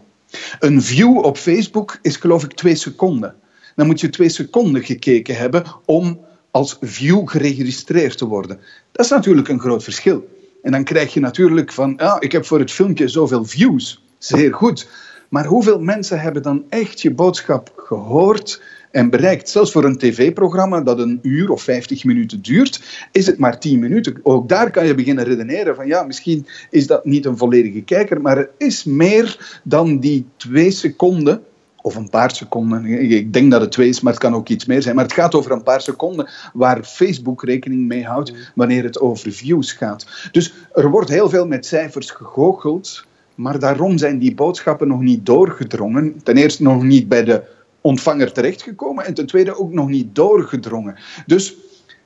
Een 0.60 0.82
view 0.82 1.18
op 1.18 1.36
Facebook 1.36 1.98
is 2.02 2.16
geloof 2.16 2.44
ik 2.44 2.52
twee 2.52 2.74
seconden. 2.74 3.34
Dan 3.76 3.86
moet 3.86 4.00
je 4.00 4.08
twee 4.08 4.28
seconden 4.28 4.84
gekeken 4.84 5.36
hebben 5.36 5.64
om 5.84 6.20
als 6.50 6.76
view 6.80 7.28
geregistreerd 7.28 8.18
te 8.18 8.26
worden. 8.26 8.60
Dat 8.92 9.04
is 9.04 9.10
natuurlijk 9.10 9.48
een 9.48 9.60
groot 9.60 9.84
verschil. 9.84 10.28
En 10.62 10.72
dan 10.72 10.84
krijg 10.84 11.14
je 11.14 11.20
natuurlijk 11.20 11.72
van, 11.72 11.94
ja, 11.96 12.20
ik 12.20 12.32
heb 12.32 12.46
voor 12.46 12.58
het 12.58 12.72
filmpje 12.72 13.08
zoveel 13.08 13.44
views. 13.44 14.04
Zeer 14.18 14.54
goed. 14.54 14.88
Maar 15.28 15.46
hoeveel 15.46 15.80
mensen 15.80 16.20
hebben 16.20 16.42
dan 16.42 16.64
echt 16.68 17.00
je 17.00 17.14
boodschap 17.14 17.72
gehoord, 17.76 18.62
en 18.92 19.10
bereikt. 19.10 19.48
Zelfs 19.48 19.72
voor 19.72 19.84
een 19.84 19.98
tv-programma 19.98 20.80
dat 20.80 20.98
een 20.98 21.18
uur 21.22 21.50
of 21.50 21.62
50 21.62 22.04
minuten 22.04 22.42
duurt, 22.42 23.08
is 23.12 23.26
het 23.26 23.38
maar 23.38 23.60
10 23.60 23.78
minuten. 23.78 24.20
Ook 24.22 24.48
daar 24.48 24.70
kan 24.70 24.86
je 24.86 24.94
beginnen 24.94 25.24
redeneren 25.24 25.74
van 25.74 25.86
ja, 25.86 26.02
misschien 26.02 26.46
is 26.70 26.86
dat 26.86 27.04
niet 27.04 27.24
een 27.24 27.36
volledige 27.36 27.82
kijker, 27.82 28.20
maar 28.20 28.38
er 28.38 28.50
is 28.58 28.84
meer 28.84 29.60
dan 29.64 29.98
die 29.98 30.26
twee 30.36 30.70
seconden 30.70 31.42
of 31.82 31.96
een 31.96 32.10
paar 32.10 32.30
seconden. 32.30 32.84
Ik 32.84 33.32
denk 33.32 33.50
dat 33.50 33.60
het 33.60 33.72
twee 33.72 33.88
is, 33.88 34.00
maar 34.00 34.12
het 34.12 34.22
kan 34.22 34.34
ook 34.34 34.48
iets 34.48 34.66
meer 34.66 34.82
zijn. 34.82 34.94
Maar 34.94 35.04
het 35.04 35.12
gaat 35.12 35.34
over 35.34 35.52
een 35.52 35.62
paar 35.62 35.80
seconden 35.80 36.28
waar 36.52 36.84
Facebook 36.84 37.44
rekening 37.44 37.86
mee 37.86 38.04
houdt 38.04 38.32
wanneer 38.54 38.82
het 38.82 39.00
over 39.00 39.32
views 39.32 39.72
gaat. 39.72 40.28
Dus 40.32 40.54
er 40.72 40.90
wordt 40.90 41.08
heel 41.08 41.28
veel 41.28 41.46
met 41.46 41.66
cijfers 41.66 42.10
gegoocheld, 42.10 43.04
maar 43.34 43.58
daarom 43.58 43.98
zijn 43.98 44.18
die 44.18 44.34
boodschappen 44.34 44.88
nog 44.88 45.00
niet 45.00 45.26
doorgedrongen. 45.26 46.22
Ten 46.22 46.36
eerste 46.36 46.62
nog 46.62 46.82
niet 46.82 47.08
bij 47.08 47.24
de 47.24 47.42
ontvanger 47.82 48.32
terechtgekomen 48.32 49.04
en 49.04 49.14
ten 49.14 49.26
tweede 49.26 49.58
ook 49.58 49.72
nog 49.72 49.88
niet 49.88 50.14
doorgedrongen. 50.14 50.96
Dus 51.26 51.56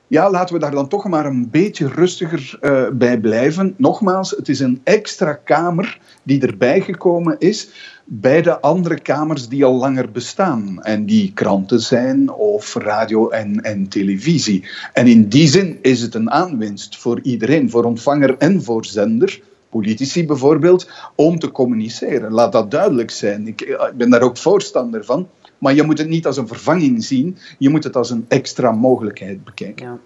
ja, 0.09 0.29
laten 0.29 0.53
we 0.55 0.61
daar 0.61 0.71
dan 0.71 0.87
toch 0.87 1.07
maar 1.07 1.25
een 1.25 1.49
beetje 1.49 1.87
rustiger 1.87 2.57
uh, 2.61 2.89
bij 2.89 3.19
blijven. 3.19 3.73
Nogmaals, 3.77 4.31
het 4.31 4.49
is 4.49 4.59
een 4.59 4.81
extra 4.83 5.33
kamer 5.33 5.99
die 6.23 6.41
erbij 6.47 6.81
gekomen 6.81 7.35
is 7.39 7.69
bij 8.05 8.41
de 8.41 8.59
andere 8.59 8.99
kamers 8.99 9.47
die 9.47 9.65
al 9.65 9.75
langer 9.75 10.11
bestaan. 10.11 10.83
En 10.83 11.05
die 11.05 11.31
kranten 11.33 11.79
zijn 11.79 12.31
of 12.31 12.75
radio 12.75 13.29
en, 13.29 13.61
en 13.61 13.87
televisie. 13.87 14.67
En 14.93 15.07
in 15.07 15.27
die 15.29 15.47
zin 15.47 15.79
is 15.81 16.01
het 16.01 16.15
een 16.15 16.31
aanwinst 16.31 16.97
voor 16.97 17.19
iedereen, 17.21 17.69
voor 17.69 17.83
ontvanger 17.83 18.37
en 18.37 18.63
voor 18.63 18.85
zender 18.85 19.41
politici 19.69 20.25
bijvoorbeeld, 20.25 20.89
om 21.15 21.39
te 21.39 21.51
communiceren. 21.51 22.31
Laat 22.31 22.51
dat 22.51 22.71
duidelijk 22.71 23.11
zijn. 23.11 23.47
Ik, 23.47 23.61
ik 23.61 23.91
ben 23.95 24.09
daar 24.09 24.21
ook 24.21 24.37
voorstander 24.37 25.05
van. 25.05 25.27
Maar 25.57 25.73
je 25.73 25.83
moet 25.83 25.97
het 25.97 26.07
niet 26.07 26.25
als 26.25 26.37
een 26.37 26.47
vervanging 26.47 27.03
zien, 27.03 27.37
je 27.57 27.69
moet 27.69 27.83
het 27.83 27.95
als 27.95 28.09
een 28.09 28.25
extra 28.27 28.71
mogelijkheid 28.71 29.43
bekijken. 29.43 29.85
Ja. 29.85 29.97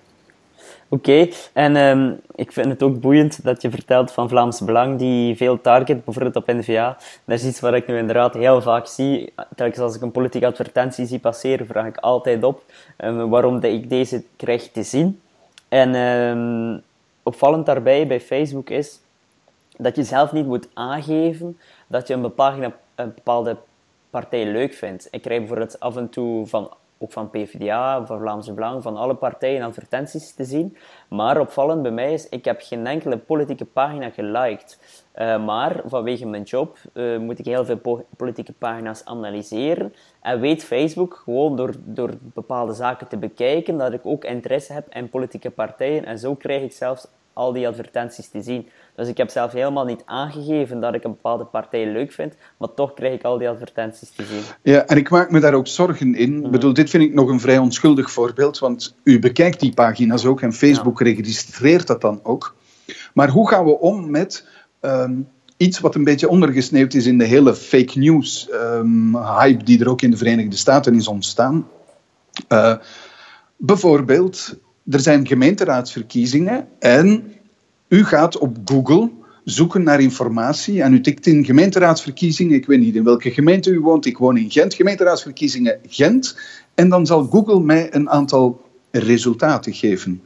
Oké, 0.93 1.27
en 1.53 1.75
um, 1.75 2.19
ik 2.35 2.51
vind 2.51 2.67
het 2.67 2.83
ook 2.83 2.99
boeiend 2.99 3.43
dat 3.43 3.61
je 3.61 3.69
vertelt 3.69 4.11
van 4.11 4.29
Vlaams 4.29 4.61
Belang, 4.61 4.99
die 4.99 5.35
veel 5.35 5.61
target, 5.61 6.05
bijvoorbeeld 6.05 6.35
op 6.35 6.47
NVA. 6.47 6.97
Dat 7.25 7.39
is 7.39 7.45
iets 7.45 7.59
wat 7.59 7.73
ik 7.73 7.87
nu 7.87 7.97
inderdaad 7.97 8.33
heel 8.33 8.61
vaak 8.61 8.87
zie. 8.87 9.33
Telkens 9.55 9.79
als 9.79 9.95
ik 9.95 10.01
een 10.01 10.11
politieke 10.11 10.45
advertentie 10.47 11.05
zie 11.05 11.19
passeren, 11.19 11.65
vraag 11.65 11.85
ik 11.85 11.97
altijd 11.97 12.43
op 12.43 12.63
um, 12.97 13.29
waarom 13.29 13.63
ik 13.63 13.89
deze 13.89 14.23
krijg 14.35 14.71
te 14.71 14.83
zien. 14.83 15.19
En 15.69 15.95
um, 15.95 16.81
opvallend 17.23 17.65
daarbij 17.65 18.07
bij 18.07 18.21
Facebook 18.21 18.69
is 18.69 18.99
dat 19.77 19.95
je 19.95 20.03
zelf 20.03 20.31
niet 20.31 20.45
moet 20.45 20.67
aangeven 20.73 21.57
dat 21.87 22.07
je 22.07 22.13
een, 22.13 22.33
pagina, 22.33 22.73
een 22.95 23.13
bepaalde 23.15 23.57
partij 24.11 24.45
leuk 24.45 24.73
vindt. 24.73 25.07
Ik 25.11 25.21
krijg 25.21 25.39
bijvoorbeeld 25.39 25.79
af 25.79 25.95
en 25.95 26.09
toe 26.09 26.47
van 26.47 26.73
ook 27.01 27.11
van 27.11 27.29
PvdA, 27.29 28.05
van 28.05 28.19
Vlaamse 28.19 28.53
Belang, 28.53 28.83
van 28.83 28.97
alle 28.97 29.15
partijen 29.15 29.61
advertenties 29.61 30.33
te 30.33 30.43
zien. 30.43 30.77
Maar 31.09 31.39
opvallend 31.39 31.81
bij 31.81 31.91
mij 31.91 32.13
is, 32.13 32.29
ik 32.29 32.45
heb 32.45 32.61
geen 32.61 32.87
enkele 32.87 33.17
politieke 33.17 33.65
pagina 33.65 34.09
geliked. 34.09 34.79
Uh, 35.15 35.45
maar 35.45 35.81
vanwege 35.85 36.25
mijn 36.25 36.43
job 36.43 36.77
uh, 36.93 37.19
moet 37.19 37.39
ik 37.39 37.45
heel 37.45 37.65
veel 37.65 38.05
politieke 38.17 38.53
pagina's 38.53 39.05
analyseren. 39.05 39.93
En 40.21 40.39
weet 40.39 40.63
Facebook 40.63 41.21
gewoon 41.23 41.55
door, 41.55 41.73
door 41.77 42.09
bepaalde 42.19 42.73
zaken 42.73 43.07
te 43.07 43.17
bekijken 43.17 43.77
dat 43.77 43.93
ik 43.93 44.05
ook 44.05 44.23
interesse 44.23 44.73
heb 44.73 44.85
in 44.89 45.09
politieke 45.09 45.49
partijen. 45.49 46.05
En 46.05 46.19
zo 46.19 46.35
krijg 46.35 46.63
ik 46.63 46.71
zelfs 46.71 47.07
al 47.33 47.53
die 47.53 47.67
advertenties 47.67 48.29
te 48.29 48.41
zien. 48.41 48.69
Dus 48.95 49.07
ik 49.07 49.17
heb 49.17 49.29
zelf 49.29 49.51
helemaal 49.51 49.85
niet 49.85 50.01
aangegeven 50.05 50.79
dat 50.79 50.93
ik 50.93 51.03
een 51.03 51.11
bepaalde 51.11 51.43
partij 51.43 51.91
leuk 51.91 52.11
vind, 52.11 52.33
maar 52.57 52.73
toch 52.73 52.93
krijg 52.93 53.13
ik 53.13 53.23
al 53.23 53.37
die 53.37 53.49
advertenties 53.49 54.09
te 54.09 54.23
zien. 54.23 54.41
Ja, 54.61 54.85
en 54.85 54.97
ik 54.97 55.09
maak 55.09 55.31
me 55.31 55.39
daar 55.39 55.53
ook 55.53 55.67
zorgen 55.67 56.15
in. 56.15 56.35
Ik 56.35 56.41
mhm. 56.41 56.51
bedoel, 56.51 56.73
dit 56.73 56.89
vind 56.89 57.03
ik 57.03 57.13
nog 57.13 57.29
een 57.29 57.39
vrij 57.39 57.57
onschuldig 57.57 58.11
voorbeeld, 58.11 58.59
want 58.59 58.95
u 59.03 59.19
bekijkt 59.19 59.59
die 59.59 59.73
pagina's 59.73 60.25
ook 60.25 60.41
en 60.41 60.53
Facebook 60.53 61.01
registreert 61.01 61.87
dat 61.87 62.01
dan 62.01 62.19
ook. 62.23 62.55
Maar 63.13 63.29
hoe 63.29 63.49
gaan 63.49 63.65
we 63.65 63.79
om 63.79 64.09
met 64.09 64.47
ehm, 64.79 65.13
iets 65.57 65.79
wat 65.79 65.95
een 65.95 66.03
beetje 66.03 66.29
ondergesneeuwd 66.29 66.93
is 66.93 67.05
in 67.05 67.17
de 67.17 67.25
hele 67.25 67.55
fake 67.55 67.99
news 67.99 68.49
um, 68.53 69.17
hype 69.17 69.63
die 69.63 69.79
er 69.79 69.89
ook 69.89 70.01
in 70.01 70.11
de 70.11 70.17
Verenigde 70.17 70.57
Staten 70.57 70.95
is 70.95 71.07
ontstaan? 71.07 71.67
Uh, 72.49 72.75
bijvoorbeeld, 73.57 74.59
er 74.89 74.99
zijn 74.99 75.27
gemeenteraadsverkiezingen 75.27 76.67
en 76.79 77.33
u 77.91 78.05
gaat 78.05 78.37
op 78.37 78.57
Google 78.65 79.09
zoeken 79.43 79.83
naar 79.83 80.01
informatie 80.01 80.81
en 80.81 80.93
u 80.93 81.01
tikt 81.01 81.25
in 81.25 81.45
gemeenteraadsverkiezingen, 81.45 82.55
ik 82.55 82.65
weet 82.65 82.79
niet 82.79 82.95
in 82.95 83.03
welke 83.03 83.31
gemeente 83.31 83.69
u 83.69 83.79
woont, 83.79 84.05
ik 84.05 84.17
woon 84.17 84.37
in 84.37 84.51
Gent, 84.51 84.73
gemeenteraadsverkiezingen 84.73 85.79
Gent, 85.87 86.39
en 86.75 86.89
dan 86.89 87.05
zal 87.05 87.23
Google 87.23 87.59
mij 87.59 87.95
een 87.95 88.09
aantal 88.09 88.61
resultaten 88.91 89.73
geven. 89.73 90.21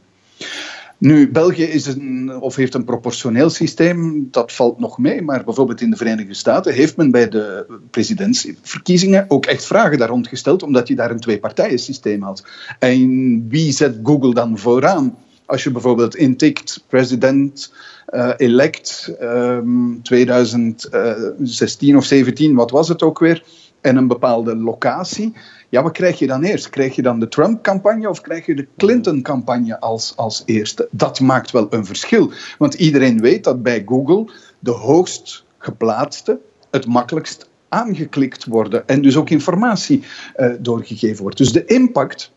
Nu, 0.98 1.30
België 1.30 1.62
is 1.62 1.86
een, 1.86 2.40
of 2.40 2.56
heeft 2.56 2.74
een 2.74 2.84
proportioneel 2.84 3.50
systeem, 3.50 4.28
dat 4.30 4.52
valt 4.52 4.78
nog 4.78 4.98
mee, 4.98 5.22
maar 5.22 5.44
bijvoorbeeld 5.44 5.80
in 5.80 5.90
de 5.90 5.96
Verenigde 5.96 6.34
Staten 6.34 6.74
heeft 6.74 6.96
men 6.96 7.10
bij 7.10 7.28
de 7.28 7.66
presidentsverkiezingen 7.90 9.24
ook 9.28 9.46
echt 9.46 9.64
vragen 9.64 9.98
daar 9.98 10.08
rond 10.08 10.28
gesteld, 10.28 10.62
omdat 10.62 10.88
je 10.88 10.94
daar 10.94 11.10
een 11.10 11.20
twee-partijen-systeem 11.20 12.22
had. 12.22 12.44
En 12.78 13.44
wie 13.48 13.72
zet 13.72 13.98
Google 14.02 14.34
dan 14.34 14.58
vooraan? 14.58 15.16
Als 15.46 15.64
je 15.64 15.70
bijvoorbeeld 15.70 16.16
intikt 16.16 16.84
president 16.88 17.72
uh, 18.10 18.30
elect 18.36 19.16
um, 19.20 20.00
2016 20.02 21.96
of 21.96 22.04
17, 22.04 22.54
wat 22.54 22.70
was 22.70 22.88
het 22.88 23.02
ook 23.02 23.18
weer? 23.18 23.44
En 23.80 23.96
een 23.96 24.06
bepaalde 24.06 24.56
locatie. 24.56 25.32
Ja, 25.68 25.82
wat 25.82 25.92
krijg 25.92 26.18
je 26.18 26.26
dan 26.26 26.42
eerst? 26.42 26.70
Krijg 26.70 26.94
je 26.94 27.02
dan 27.02 27.20
de 27.20 27.28
Trump-campagne 27.28 28.08
of 28.08 28.20
krijg 28.20 28.46
je 28.46 28.54
de 28.54 28.66
Clinton-campagne 28.76 29.80
als, 29.80 30.12
als 30.16 30.42
eerste? 30.44 30.88
Dat 30.90 31.20
maakt 31.20 31.50
wel 31.50 31.66
een 31.70 31.86
verschil. 31.86 32.30
Want 32.58 32.74
iedereen 32.74 33.20
weet 33.20 33.44
dat 33.44 33.62
bij 33.62 33.82
Google 33.86 34.32
de 34.58 34.70
hoogst 34.70 35.44
geplaatste 35.58 36.38
het 36.70 36.86
makkelijkst 36.86 37.48
aangeklikt 37.68 38.44
worden 38.44 38.88
en 38.88 39.02
dus 39.02 39.16
ook 39.16 39.30
informatie 39.30 40.02
uh, 40.36 40.52
doorgegeven 40.58 41.22
wordt. 41.22 41.38
Dus 41.38 41.52
de 41.52 41.64
impact 41.64 42.32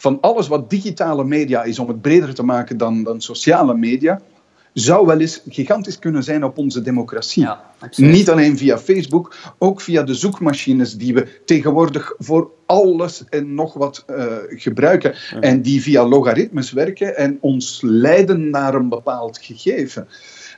van 0.00 0.20
alles 0.20 0.48
wat 0.48 0.70
digitale 0.70 1.24
media 1.24 1.62
is, 1.62 1.78
om 1.78 1.88
het 1.88 2.00
breder 2.00 2.34
te 2.34 2.42
maken 2.42 2.76
dan, 2.76 3.02
dan 3.02 3.20
sociale 3.20 3.74
media, 3.74 4.20
zou 4.72 5.06
wel 5.06 5.20
eens 5.20 5.42
gigantisch 5.48 5.98
kunnen 5.98 6.22
zijn 6.22 6.44
op 6.44 6.58
onze 6.58 6.82
democratie. 6.82 7.42
Ja, 7.42 7.72
Niet 7.96 8.30
alleen 8.30 8.58
via 8.58 8.78
Facebook, 8.78 9.36
ook 9.58 9.80
via 9.80 10.02
de 10.02 10.14
zoekmachines 10.14 10.96
die 10.96 11.14
we 11.14 11.40
tegenwoordig 11.44 12.14
voor 12.18 12.50
alles 12.66 13.24
en 13.28 13.54
nog 13.54 13.74
wat 13.74 14.04
uh, 14.10 14.26
gebruiken. 14.48 15.14
En 15.40 15.62
die 15.62 15.82
via 15.82 16.06
logaritmes 16.06 16.72
werken 16.72 17.16
en 17.16 17.38
ons 17.40 17.80
leiden 17.82 18.50
naar 18.50 18.74
een 18.74 18.88
bepaald 18.88 19.38
gegeven. 19.38 20.08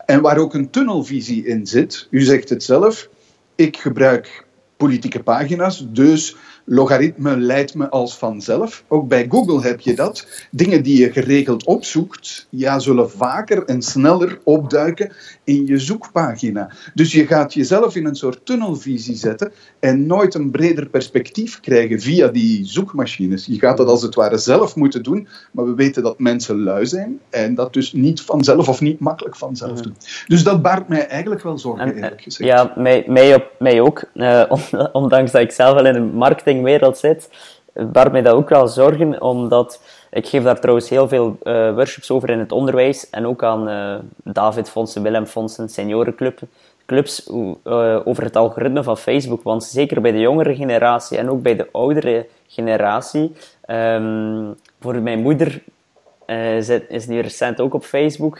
En 0.06 0.20
waar 0.20 0.38
ook 0.38 0.54
een 0.54 0.70
tunnelvisie 0.70 1.46
in 1.46 1.66
zit. 1.66 2.06
U 2.10 2.20
zegt 2.20 2.48
het 2.48 2.62
zelf. 2.62 3.08
Ik 3.54 3.76
gebruik 3.76 4.46
politieke 4.76 5.22
pagina's, 5.22 5.86
dus 5.88 6.36
logaritme 6.64 7.36
leidt 7.36 7.74
me 7.74 7.88
als 7.90 8.18
vanzelf. 8.18 8.84
Ook 8.88 9.08
bij 9.08 9.26
Google 9.28 9.62
heb 9.62 9.80
je 9.80 9.94
dat. 9.94 10.46
Dingen 10.50 10.82
die 10.82 11.00
je 11.00 11.12
geregeld 11.12 11.64
opzoekt, 11.64 12.46
ja, 12.50 12.78
zullen 12.78 13.10
vaker 13.10 13.64
en 13.64 13.82
sneller 13.82 14.38
opduiken 14.44 15.12
in 15.44 15.66
je 15.66 15.78
zoekpagina. 15.78 16.70
Dus 16.94 17.12
je 17.12 17.26
gaat 17.26 17.54
jezelf 17.54 17.96
in 17.96 18.06
een 18.06 18.16
soort 18.16 18.46
tunnelvisie 18.46 19.16
zetten 19.16 19.52
en 19.78 20.06
nooit 20.06 20.34
een 20.34 20.50
breder 20.50 20.88
perspectief 20.88 21.60
krijgen 21.60 22.00
via 22.00 22.28
die 22.28 22.64
zoekmachines. 22.64 23.46
Je 23.46 23.58
gaat 23.58 23.76
dat 23.76 23.88
als 23.88 24.02
het 24.02 24.14
ware 24.14 24.38
zelf 24.38 24.76
moeten 24.76 25.02
doen, 25.02 25.28
maar 25.52 25.64
we 25.64 25.74
weten 25.74 26.02
dat 26.02 26.18
mensen 26.18 26.62
lui 26.62 26.86
zijn 26.86 27.20
en 27.30 27.54
dat 27.54 27.72
dus 27.72 27.92
niet 27.92 28.20
vanzelf 28.20 28.68
of 28.68 28.80
niet 28.80 29.00
makkelijk 29.00 29.36
vanzelf 29.36 29.80
doen. 29.80 29.96
Dus 30.26 30.44
dat 30.44 30.62
baart 30.62 30.88
mij 30.88 31.06
eigenlijk 31.06 31.42
wel 31.42 31.58
zorgen, 31.58 31.94
eerlijk 31.94 32.16
eh, 32.16 32.22
gezegd. 32.22 32.50
Ja, 32.50 32.72
mij, 32.76 33.04
mij, 33.06 33.34
op, 33.34 33.50
mij 33.58 33.80
ook. 33.80 34.00
Uh, 34.14 34.44
ondanks 34.92 35.32
dat 35.32 35.40
ik 35.40 35.50
zelf 35.50 35.74
wel 35.74 35.86
in 35.86 35.92
de 35.92 36.00
marketingwereld 36.60 36.98
zit, 36.98 37.30
baart 37.92 38.12
mij 38.12 38.22
dat 38.22 38.34
ook 38.34 38.48
wel 38.48 38.68
zorgen, 38.68 39.22
omdat 39.22 39.82
ik 40.10 40.26
geef 40.26 40.42
daar 40.42 40.60
trouwens 40.60 40.88
heel 40.88 41.08
veel 41.08 41.36
uh, 41.42 41.74
workshops 41.74 42.10
over 42.10 42.30
in 42.30 42.38
het 42.38 42.52
onderwijs 42.52 43.10
en 43.10 43.26
ook 43.26 43.44
aan 43.44 43.68
uh, 43.68 43.94
David 44.24 44.70
Fondsen, 44.70 45.02
Willem 45.02 45.26
Fondsen, 45.26 45.68
seniorenclubs 45.68 46.42
clubs, 46.86 47.28
uh, 47.28 48.00
over 48.04 48.22
het 48.22 48.36
algoritme 48.36 48.82
van 48.82 48.96
Facebook. 48.96 49.42
Want 49.42 49.64
zeker 49.64 50.00
bij 50.00 50.12
de 50.12 50.18
jongere 50.18 50.54
generatie 50.54 51.18
en 51.18 51.30
ook 51.30 51.42
bij 51.42 51.56
de 51.56 51.68
oudere 51.72 52.26
generatie, 52.46 53.32
um, 53.66 54.54
voor 54.80 54.94
mijn 54.94 55.20
moeder 55.20 55.62
is 56.88 57.06
nu 57.06 57.20
recent 57.20 57.60
ook 57.60 57.74
op 57.74 57.84
Facebook 57.84 58.38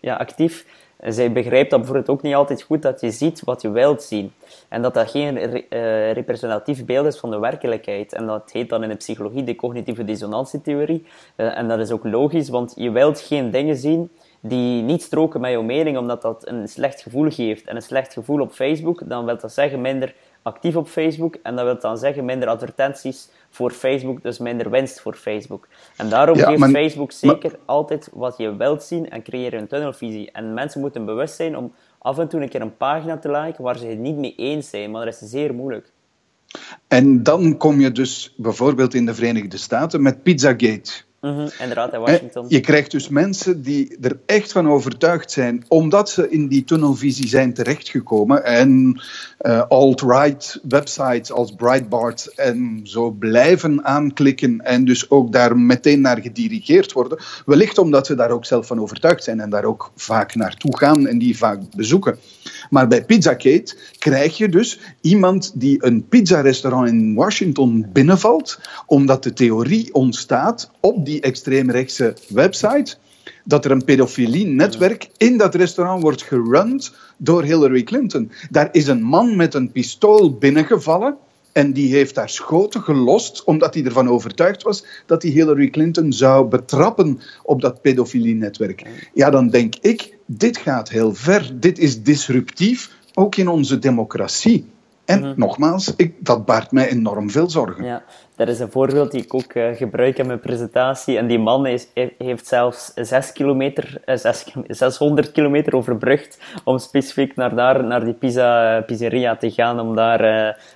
ja, 0.00 0.14
actief 0.16 0.64
zij 1.06 1.32
begrijpt 1.32 1.70
dat 1.70 1.78
bijvoorbeeld 1.78 2.08
ook 2.08 2.22
niet 2.22 2.34
altijd 2.34 2.62
goed 2.62 2.82
dat 2.82 3.00
je 3.00 3.10
ziet 3.10 3.42
wat 3.44 3.62
je 3.62 3.70
wilt 3.70 4.02
zien. 4.02 4.32
En 4.72 4.82
dat 4.82 4.94
dat 4.94 5.10
geen 5.10 5.36
uh, 5.36 6.12
representatief 6.12 6.84
beeld 6.84 7.06
is 7.06 7.18
van 7.18 7.30
de 7.30 7.38
werkelijkheid. 7.38 8.12
En 8.12 8.26
dat 8.26 8.50
heet 8.52 8.68
dan 8.68 8.82
in 8.82 8.88
de 8.88 8.94
psychologie 8.94 9.44
de 9.44 9.54
cognitieve 9.54 10.04
dissonantietheorie. 10.04 11.06
Uh, 11.36 11.58
en 11.58 11.68
dat 11.68 11.78
is 11.78 11.90
ook 11.90 12.04
logisch, 12.04 12.48
want 12.48 12.72
je 12.76 12.90
wilt 12.90 13.20
geen 13.20 13.50
dingen 13.50 13.76
zien 13.76 14.10
die 14.40 14.82
niet 14.82 15.02
stroken 15.02 15.40
met 15.40 15.50
jouw 15.50 15.62
mening, 15.62 15.98
omdat 15.98 16.22
dat 16.22 16.48
een 16.48 16.68
slecht 16.68 17.02
gevoel 17.02 17.30
geeft. 17.30 17.66
En 17.66 17.76
een 17.76 17.82
slecht 17.82 18.12
gevoel 18.12 18.40
op 18.40 18.52
Facebook, 18.52 19.08
dan 19.08 19.24
wil 19.24 19.38
dat 19.38 19.52
zeggen 19.52 19.80
minder 19.80 20.14
actief 20.42 20.76
op 20.76 20.88
Facebook. 20.88 21.36
En 21.42 21.56
dat 21.56 21.64
wil 21.64 21.78
dan 21.78 21.98
zeggen 21.98 22.24
minder 22.24 22.48
advertenties 22.48 23.28
voor 23.50 23.70
Facebook, 23.70 24.22
dus 24.22 24.38
minder 24.38 24.70
winst 24.70 25.00
voor 25.00 25.14
Facebook. 25.14 25.68
En 25.96 26.08
daarom 26.08 26.36
geeft 26.36 26.70
Facebook 26.70 27.12
zeker 27.12 27.58
altijd 27.64 28.08
wat 28.12 28.36
je 28.36 28.56
wilt 28.56 28.82
zien 28.82 29.10
en 29.10 29.22
creëren 29.22 29.60
een 29.60 29.66
tunnelvisie. 29.66 30.30
En 30.30 30.54
mensen 30.54 30.80
moeten 30.80 31.04
bewust 31.04 31.34
zijn 31.34 31.56
om 31.56 31.72
af 32.02 32.18
en 32.18 32.28
toe 32.28 32.40
een 32.40 32.48
keer 32.48 32.60
een 32.60 32.76
pagina 32.76 33.18
te 33.18 33.30
liken 33.30 33.64
waar 33.64 33.78
ze 33.78 33.86
het 33.86 33.98
niet 33.98 34.16
mee 34.16 34.34
eens 34.36 34.70
zijn, 34.70 34.90
maar 34.90 35.04
dat 35.04 35.22
is 35.22 35.30
zeer 35.30 35.54
moeilijk. 35.54 35.92
En 36.88 37.22
dan 37.22 37.56
kom 37.56 37.80
je 37.80 37.92
dus 37.92 38.34
bijvoorbeeld 38.36 38.94
in 38.94 39.06
de 39.06 39.14
Verenigde 39.14 39.56
Staten 39.56 40.02
met 40.02 40.22
Pizzagate. 40.22 41.02
Mm 41.22 41.48
inderdaad, 41.58 41.92
in 41.92 42.00
Washington. 42.00 42.44
Je 42.48 42.60
krijgt 42.60 42.90
dus 42.90 43.08
mensen 43.08 43.62
die 43.62 43.96
er 44.00 44.18
echt 44.26 44.52
van 44.52 44.68
overtuigd 44.68 45.30
zijn, 45.30 45.64
omdat 45.68 46.10
ze 46.10 46.30
in 46.30 46.48
die 46.48 46.64
tunnelvisie 46.64 47.28
zijn 47.28 47.54
terechtgekomen. 47.54 48.44
En 48.44 49.00
uh, 49.40 49.62
alt-right 49.68 50.60
websites 50.68 51.32
als 51.32 51.54
Breitbart 51.54 52.34
en 52.34 52.80
zo 52.82 53.10
blijven 53.10 53.84
aanklikken 53.84 54.60
en 54.60 54.84
dus 54.84 55.10
ook 55.10 55.32
daar 55.32 55.56
meteen 55.56 56.00
naar 56.00 56.20
gedirigeerd 56.20 56.92
worden. 56.92 57.18
Wellicht 57.46 57.78
omdat 57.78 58.06
ze 58.06 58.14
daar 58.14 58.30
ook 58.30 58.44
zelf 58.44 58.66
van 58.66 58.80
overtuigd 58.80 59.24
zijn 59.24 59.40
en 59.40 59.50
daar 59.50 59.64
ook 59.64 59.92
vaak 59.96 60.34
naartoe 60.34 60.78
gaan 60.78 61.06
en 61.06 61.18
die 61.18 61.38
vaak 61.38 61.60
bezoeken. 61.76 62.18
Maar 62.70 62.88
bij 62.88 63.04
Pizzagate 63.04 63.76
krijg 63.98 64.36
je 64.36 64.48
dus 64.48 64.78
iemand 65.00 65.60
die 65.60 65.84
een 65.84 66.08
pizzarestaurant 66.08 66.88
in 66.88 67.14
Washington 67.14 67.86
binnenvalt, 67.92 68.60
omdat 68.86 69.22
de 69.22 69.32
theorie 69.32 69.94
ontstaat 69.94 70.70
op 70.80 71.04
die 71.04 71.11
extreemrechtse 71.20 72.16
website 72.28 72.96
dat 73.44 73.64
er 73.64 73.70
een 73.70 73.84
pedofilie-netwerk 73.84 75.08
in 75.16 75.36
dat 75.36 75.54
restaurant 75.54 76.02
wordt 76.02 76.22
gerund 76.22 76.94
door 77.16 77.42
Hillary 77.42 77.82
Clinton. 77.82 78.30
Daar 78.50 78.68
is 78.72 78.86
een 78.86 79.02
man 79.02 79.36
met 79.36 79.54
een 79.54 79.72
pistool 79.72 80.38
binnengevallen 80.38 81.16
En 81.52 81.72
die 81.72 81.94
heeft 81.94 82.14
daar 82.14 82.28
schoten 82.28 82.82
gelost, 82.82 83.44
omdat 83.44 83.74
hij 83.74 83.84
ervan 83.84 84.08
overtuigd 84.08 84.62
was 84.62 84.84
dat 85.06 85.22
hij 85.22 85.30
Hillary 85.30 85.70
Clinton 85.70 86.12
zou 86.12 86.48
betrappen 86.48 87.20
op 87.42 87.60
dat 87.60 87.82
pedofilie-netwerk. 87.82 88.86
Ja, 89.14 89.30
dan 89.30 89.48
denk 89.48 89.74
ik, 89.80 90.16
dit 90.26 90.56
gaat 90.56 90.88
heel 90.88 91.14
ver. 91.14 91.50
Dit 91.60 91.78
is 91.78 92.02
disruptief, 92.02 92.90
ook 93.14 93.36
in 93.36 93.48
onze 93.48 93.78
democratie. 93.78 94.64
En 95.04 95.20
mhm. 95.20 95.32
nogmaals, 95.36 95.96
ik, 95.96 96.14
dat 96.18 96.44
baart 96.44 96.72
mij 96.72 96.88
enorm 96.88 97.30
veel 97.30 97.50
zorgen. 97.50 97.84
Ja, 97.84 98.02
dat 98.36 98.48
is 98.48 98.60
een 98.60 98.70
voorbeeld 98.70 99.10
die 99.10 99.22
ik 99.22 99.34
ook 99.34 99.54
uh, 99.54 99.76
gebruik 99.76 100.18
in 100.18 100.26
mijn 100.26 100.40
presentatie. 100.40 101.18
En 101.18 101.26
die 101.26 101.38
man 101.38 101.66
is, 101.66 101.86
heeft 102.18 102.46
zelfs 102.46 102.92
6 102.94 103.32
kilometer, 103.32 104.00
6, 104.04 104.44
eh, 104.44 104.62
600 104.68 105.32
kilometer 105.32 105.76
overbrugd 105.76 106.38
om 106.64 106.78
specifiek 106.78 107.36
naar, 107.36 107.54
daar, 107.54 107.84
naar 107.84 108.04
die 108.04 108.14
pizza, 108.14 108.80
pizzeria 108.80 109.36
te 109.36 109.50
gaan 109.50 109.80
om 109.80 109.94
daar 109.94 110.18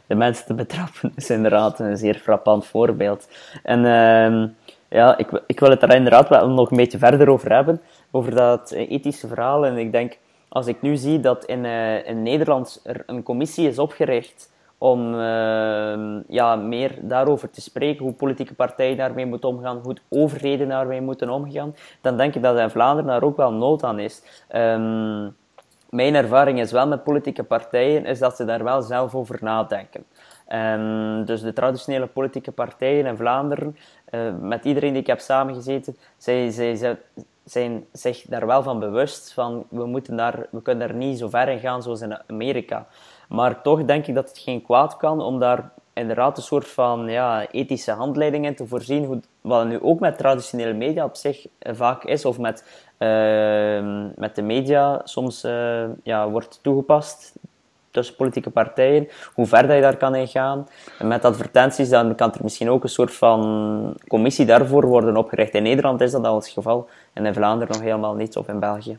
de 0.06 0.14
mensen 0.14 0.46
te 0.46 0.54
betrappen. 0.54 1.00
Dat 1.08 1.12
is 1.16 1.30
inderdaad 1.30 1.78
een 1.78 1.96
zeer 1.96 2.14
frappant 2.14 2.66
voorbeeld. 2.66 3.28
En 3.62 3.78
uh, 3.78 4.48
ja, 4.88 5.18
ik, 5.18 5.42
ik 5.46 5.60
wil 5.60 5.70
het 5.70 5.80
daar 5.80 5.94
inderdaad 5.94 6.28
wel 6.28 6.48
nog 6.48 6.70
een 6.70 6.76
beetje 6.76 6.98
verder 6.98 7.28
over 7.28 7.52
hebben, 7.52 7.80
over 8.10 8.34
dat 8.34 8.70
ethische 8.70 9.26
verhaal. 9.26 9.66
En 9.66 9.76
ik 9.76 9.92
denk 9.92 10.16
als 10.56 10.66
ik 10.66 10.82
nu 10.82 10.96
zie 10.96 11.20
dat 11.20 11.44
in, 11.44 11.64
uh, 11.64 12.06
in 12.06 12.22
Nederland 12.22 12.80
er 12.84 13.02
een 13.06 13.22
commissie 13.22 13.68
is 13.68 13.78
opgericht 13.78 14.52
om 14.78 15.14
uh, 15.14 16.20
ja, 16.28 16.56
meer 16.56 16.98
daarover 17.00 17.50
te 17.50 17.60
spreken, 17.60 18.04
hoe 18.04 18.12
politieke 18.12 18.54
partijen 18.54 18.96
daarmee 18.96 19.26
moeten 19.26 19.48
omgaan, 19.48 19.80
hoe 19.82 19.96
overheden 20.08 20.68
daarmee 20.68 21.00
moeten 21.00 21.30
omgaan, 21.30 21.74
dan 22.00 22.16
denk 22.16 22.34
ik 22.34 22.42
dat 22.42 22.58
in 22.58 22.70
Vlaanderen 22.70 23.10
daar 23.10 23.22
ook 23.22 23.36
wel 23.36 23.52
nood 23.52 23.84
aan 23.84 23.98
is. 23.98 24.22
Um, 24.54 25.36
mijn 25.90 26.14
ervaring 26.14 26.60
is 26.60 26.72
wel 26.72 26.86
met 26.86 27.04
politieke 27.04 27.42
partijen, 27.42 28.04
is 28.04 28.18
dat 28.18 28.36
ze 28.36 28.44
daar 28.44 28.64
wel 28.64 28.82
zelf 28.82 29.14
over 29.14 29.38
nadenken. 29.40 30.04
Um, 30.52 31.24
dus 31.24 31.42
de 31.42 31.52
traditionele 31.52 32.06
politieke 32.06 32.52
partijen 32.52 33.06
in 33.06 33.16
Vlaanderen, 33.16 33.76
uh, 34.10 34.20
met 34.40 34.64
iedereen 34.64 34.92
die 34.92 35.00
ik 35.00 35.06
heb 35.06 35.20
samengezeten, 35.20 35.96
zij, 36.16 36.50
zij, 36.50 36.74
zij, 36.74 36.98
zijn 37.46 37.86
zich 37.92 38.22
daar 38.22 38.46
wel 38.46 38.62
van 38.62 38.78
bewust 38.78 39.32
van 39.32 39.66
we, 39.68 39.86
moeten 39.86 40.16
daar, 40.16 40.46
we 40.50 40.62
kunnen 40.62 40.88
daar 40.88 40.96
niet 40.96 41.18
zo 41.18 41.28
ver 41.28 41.48
in 41.48 41.58
gaan 41.58 41.82
zoals 41.82 42.00
in 42.00 42.18
Amerika. 42.26 42.86
Maar 43.28 43.62
toch 43.62 43.84
denk 43.84 44.06
ik 44.06 44.14
dat 44.14 44.28
het 44.28 44.38
geen 44.38 44.62
kwaad 44.62 44.96
kan 44.96 45.20
om 45.20 45.38
daar 45.38 45.70
inderdaad 45.92 46.36
een 46.36 46.42
soort 46.42 46.68
van 46.68 47.08
ja, 47.08 47.46
ethische 47.50 47.90
handleidingen 47.90 48.54
te 48.54 48.66
voorzien. 48.66 49.04
Hoe, 49.04 49.20
wat 49.40 49.66
nu 49.66 49.82
ook 49.82 50.00
met 50.00 50.18
traditionele 50.18 50.72
media 50.72 51.04
op 51.04 51.16
zich 51.16 51.46
eh, 51.58 51.74
vaak 51.74 52.04
is, 52.04 52.24
of 52.24 52.38
met, 52.38 52.64
uh, 52.98 54.04
met 54.16 54.34
de 54.34 54.42
media 54.42 55.00
soms 55.04 55.44
uh, 55.44 55.84
ja, 56.02 56.30
wordt 56.30 56.58
toegepast 56.62 57.34
tussen 57.96 58.16
politieke 58.16 58.50
partijen, 58.50 59.08
hoe 59.34 59.46
ver 59.46 59.66
dat 59.66 59.76
je 59.76 59.82
daar 59.82 59.96
kan 59.96 60.14
in 60.14 60.28
gaan. 60.28 60.68
En 60.98 61.08
met 61.08 61.24
advertenties 61.24 61.88
dan 61.88 62.14
kan 62.14 62.32
er 62.32 62.40
misschien 62.42 62.70
ook 62.70 62.82
een 62.82 62.88
soort 62.88 63.14
van 63.14 63.94
commissie 64.08 64.46
daarvoor 64.46 64.86
worden 64.86 65.16
opgericht. 65.16 65.54
In 65.54 65.62
Nederland 65.62 66.00
is 66.00 66.12
dat 66.12 66.24
al 66.24 66.34
het 66.34 66.48
geval 66.48 66.88
en 67.12 67.26
in 67.26 67.34
Vlaanderen 67.34 67.74
nog 67.74 67.82
helemaal 67.82 68.14
niet, 68.14 68.36
of 68.36 68.48
in 68.48 68.60
België. 68.60 68.98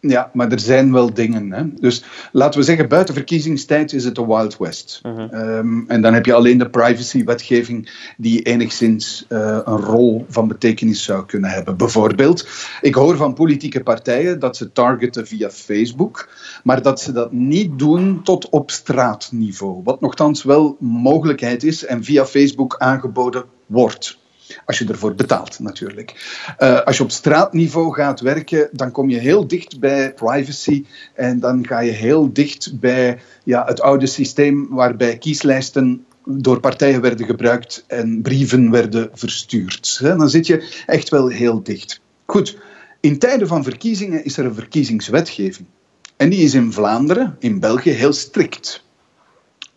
Ja, 0.00 0.30
maar 0.32 0.52
er 0.52 0.60
zijn 0.60 0.92
wel 0.92 1.14
dingen. 1.14 1.52
Hè. 1.52 1.62
Dus 1.80 2.04
laten 2.32 2.60
we 2.60 2.66
zeggen, 2.66 2.88
buiten 2.88 3.14
verkiezingstijd 3.14 3.92
is 3.92 4.04
het 4.04 4.14
de 4.14 4.26
Wild 4.26 4.56
West. 4.56 5.00
Mhm. 5.02 5.20
Ehm, 5.20 5.80
en 5.86 6.02
dan 6.02 6.14
heb 6.14 6.26
je 6.26 6.34
alleen 6.34 6.58
de 6.58 6.70
privacy-wetgeving 6.70 7.90
die 8.16 8.42
enigszins 8.42 9.26
uh, 9.28 9.58
een 9.64 9.76
rol 9.76 10.26
van 10.28 10.48
betekenis 10.48 11.04
zou 11.04 11.26
kunnen 11.26 11.50
hebben. 11.50 11.76
Bijvoorbeeld, 11.76 12.48
ik 12.80 12.94
hoor 12.94 13.16
van 13.16 13.34
politieke 13.34 13.82
partijen 13.82 14.38
dat 14.38 14.56
ze 14.56 14.72
targeten 14.72 15.26
via 15.26 15.50
Facebook, 15.50 16.28
maar 16.62 16.82
dat 16.82 17.00
ze 17.00 17.12
dat 17.12 17.32
niet 17.32 17.78
doen 17.78 18.22
tot 18.22 18.48
op 18.48 18.70
straatniveau. 18.70 19.80
Wat 19.84 20.00
nogthans 20.00 20.42
wel 20.42 20.76
mogelijkheid 20.80 21.62
is 21.62 21.84
en 21.84 22.04
via 22.04 22.26
Facebook 22.26 22.76
aangeboden 22.78 23.44
wordt. 23.66 24.18
Als 24.64 24.78
je 24.78 24.84
ervoor 24.84 25.14
betaalt, 25.14 25.58
natuurlijk. 25.58 26.14
Uh, 26.58 26.80
als 26.80 26.96
je 26.96 27.02
op 27.02 27.10
straatniveau 27.10 27.94
gaat 27.94 28.20
werken, 28.20 28.68
dan 28.72 28.90
kom 28.90 29.10
je 29.10 29.18
heel 29.18 29.46
dicht 29.46 29.80
bij 29.80 30.14
privacy. 30.14 30.84
En 31.14 31.40
dan 31.40 31.66
ga 31.66 31.80
je 31.80 31.90
heel 31.90 32.32
dicht 32.32 32.80
bij 32.80 33.18
ja, 33.44 33.64
het 33.66 33.80
oude 33.80 34.06
systeem 34.06 34.68
waarbij 34.70 35.18
kieslijsten 35.18 36.06
door 36.24 36.60
partijen 36.60 37.00
werden 37.00 37.26
gebruikt 37.26 37.84
en 37.86 38.22
brieven 38.22 38.70
werden 38.70 39.10
verstuurd. 39.12 39.98
Dan 40.02 40.30
zit 40.30 40.46
je 40.46 40.82
echt 40.86 41.08
wel 41.08 41.28
heel 41.28 41.62
dicht. 41.62 42.00
Goed, 42.26 42.58
in 43.00 43.18
tijden 43.18 43.48
van 43.48 43.64
verkiezingen 43.64 44.24
is 44.24 44.36
er 44.36 44.44
een 44.44 44.54
verkiezingswetgeving. 44.54 45.68
En 46.16 46.28
die 46.28 46.44
is 46.44 46.54
in 46.54 46.72
Vlaanderen, 46.72 47.36
in 47.38 47.60
België, 47.60 47.90
heel 47.90 48.12
strikt. 48.12 48.84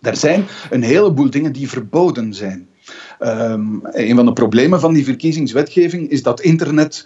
Er 0.01 0.15
zijn 0.15 0.45
een 0.69 0.83
heleboel 0.83 1.29
dingen 1.29 1.51
die 1.51 1.69
verboden 1.69 2.33
zijn. 2.33 2.67
Um, 3.19 3.79
een 3.83 4.15
van 4.15 4.25
de 4.25 4.33
problemen 4.33 4.79
van 4.79 4.93
die 4.93 5.03
verkiezingswetgeving 5.03 6.09
is 6.09 6.23
dat 6.23 6.41
internet 6.41 7.05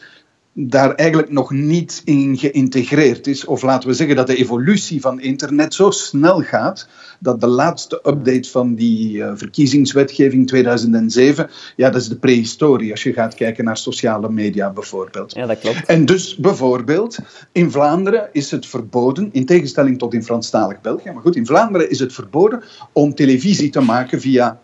daar 0.53 0.95
eigenlijk 0.95 1.31
nog 1.31 1.51
niet 1.51 2.01
in 2.05 2.37
geïntegreerd 2.37 3.27
is. 3.27 3.45
Of 3.45 3.61
laten 3.61 3.89
we 3.89 3.95
zeggen 3.95 4.15
dat 4.15 4.27
de 4.27 4.35
evolutie 4.35 5.01
van 5.01 5.21
internet 5.21 5.73
zo 5.73 5.91
snel 5.91 6.41
gaat 6.41 6.87
dat 7.19 7.41
de 7.41 7.47
laatste 7.47 7.95
update 7.95 8.49
van 8.49 8.75
die 8.75 9.17
uh, 9.17 9.31
verkiezingswetgeving 9.35 10.47
2007, 10.47 11.49
ja, 11.75 11.89
dat 11.89 12.01
is 12.01 12.07
de 12.07 12.15
prehistorie 12.15 12.91
als 12.91 13.03
je 13.03 13.13
gaat 13.13 13.35
kijken 13.35 13.65
naar 13.65 13.77
sociale 13.77 14.29
media 14.29 14.71
bijvoorbeeld. 14.71 15.33
Ja, 15.33 15.45
dat 15.45 15.59
klopt. 15.59 15.85
En 15.85 16.05
dus 16.05 16.35
bijvoorbeeld, 16.35 17.17
in 17.51 17.71
Vlaanderen 17.71 18.29
is 18.31 18.51
het 18.51 18.65
verboden, 18.65 19.29
in 19.31 19.45
tegenstelling 19.45 19.99
tot 19.99 20.13
in 20.13 20.23
Franstalig 20.23 20.81
België, 20.81 21.11
maar 21.11 21.21
goed, 21.21 21.35
in 21.35 21.45
Vlaanderen 21.45 21.89
is 21.89 21.99
het 21.99 22.13
verboden 22.13 22.63
om 22.91 23.15
televisie 23.15 23.69
te 23.69 23.81
maken 23.81 24.21
via 24.21 24.59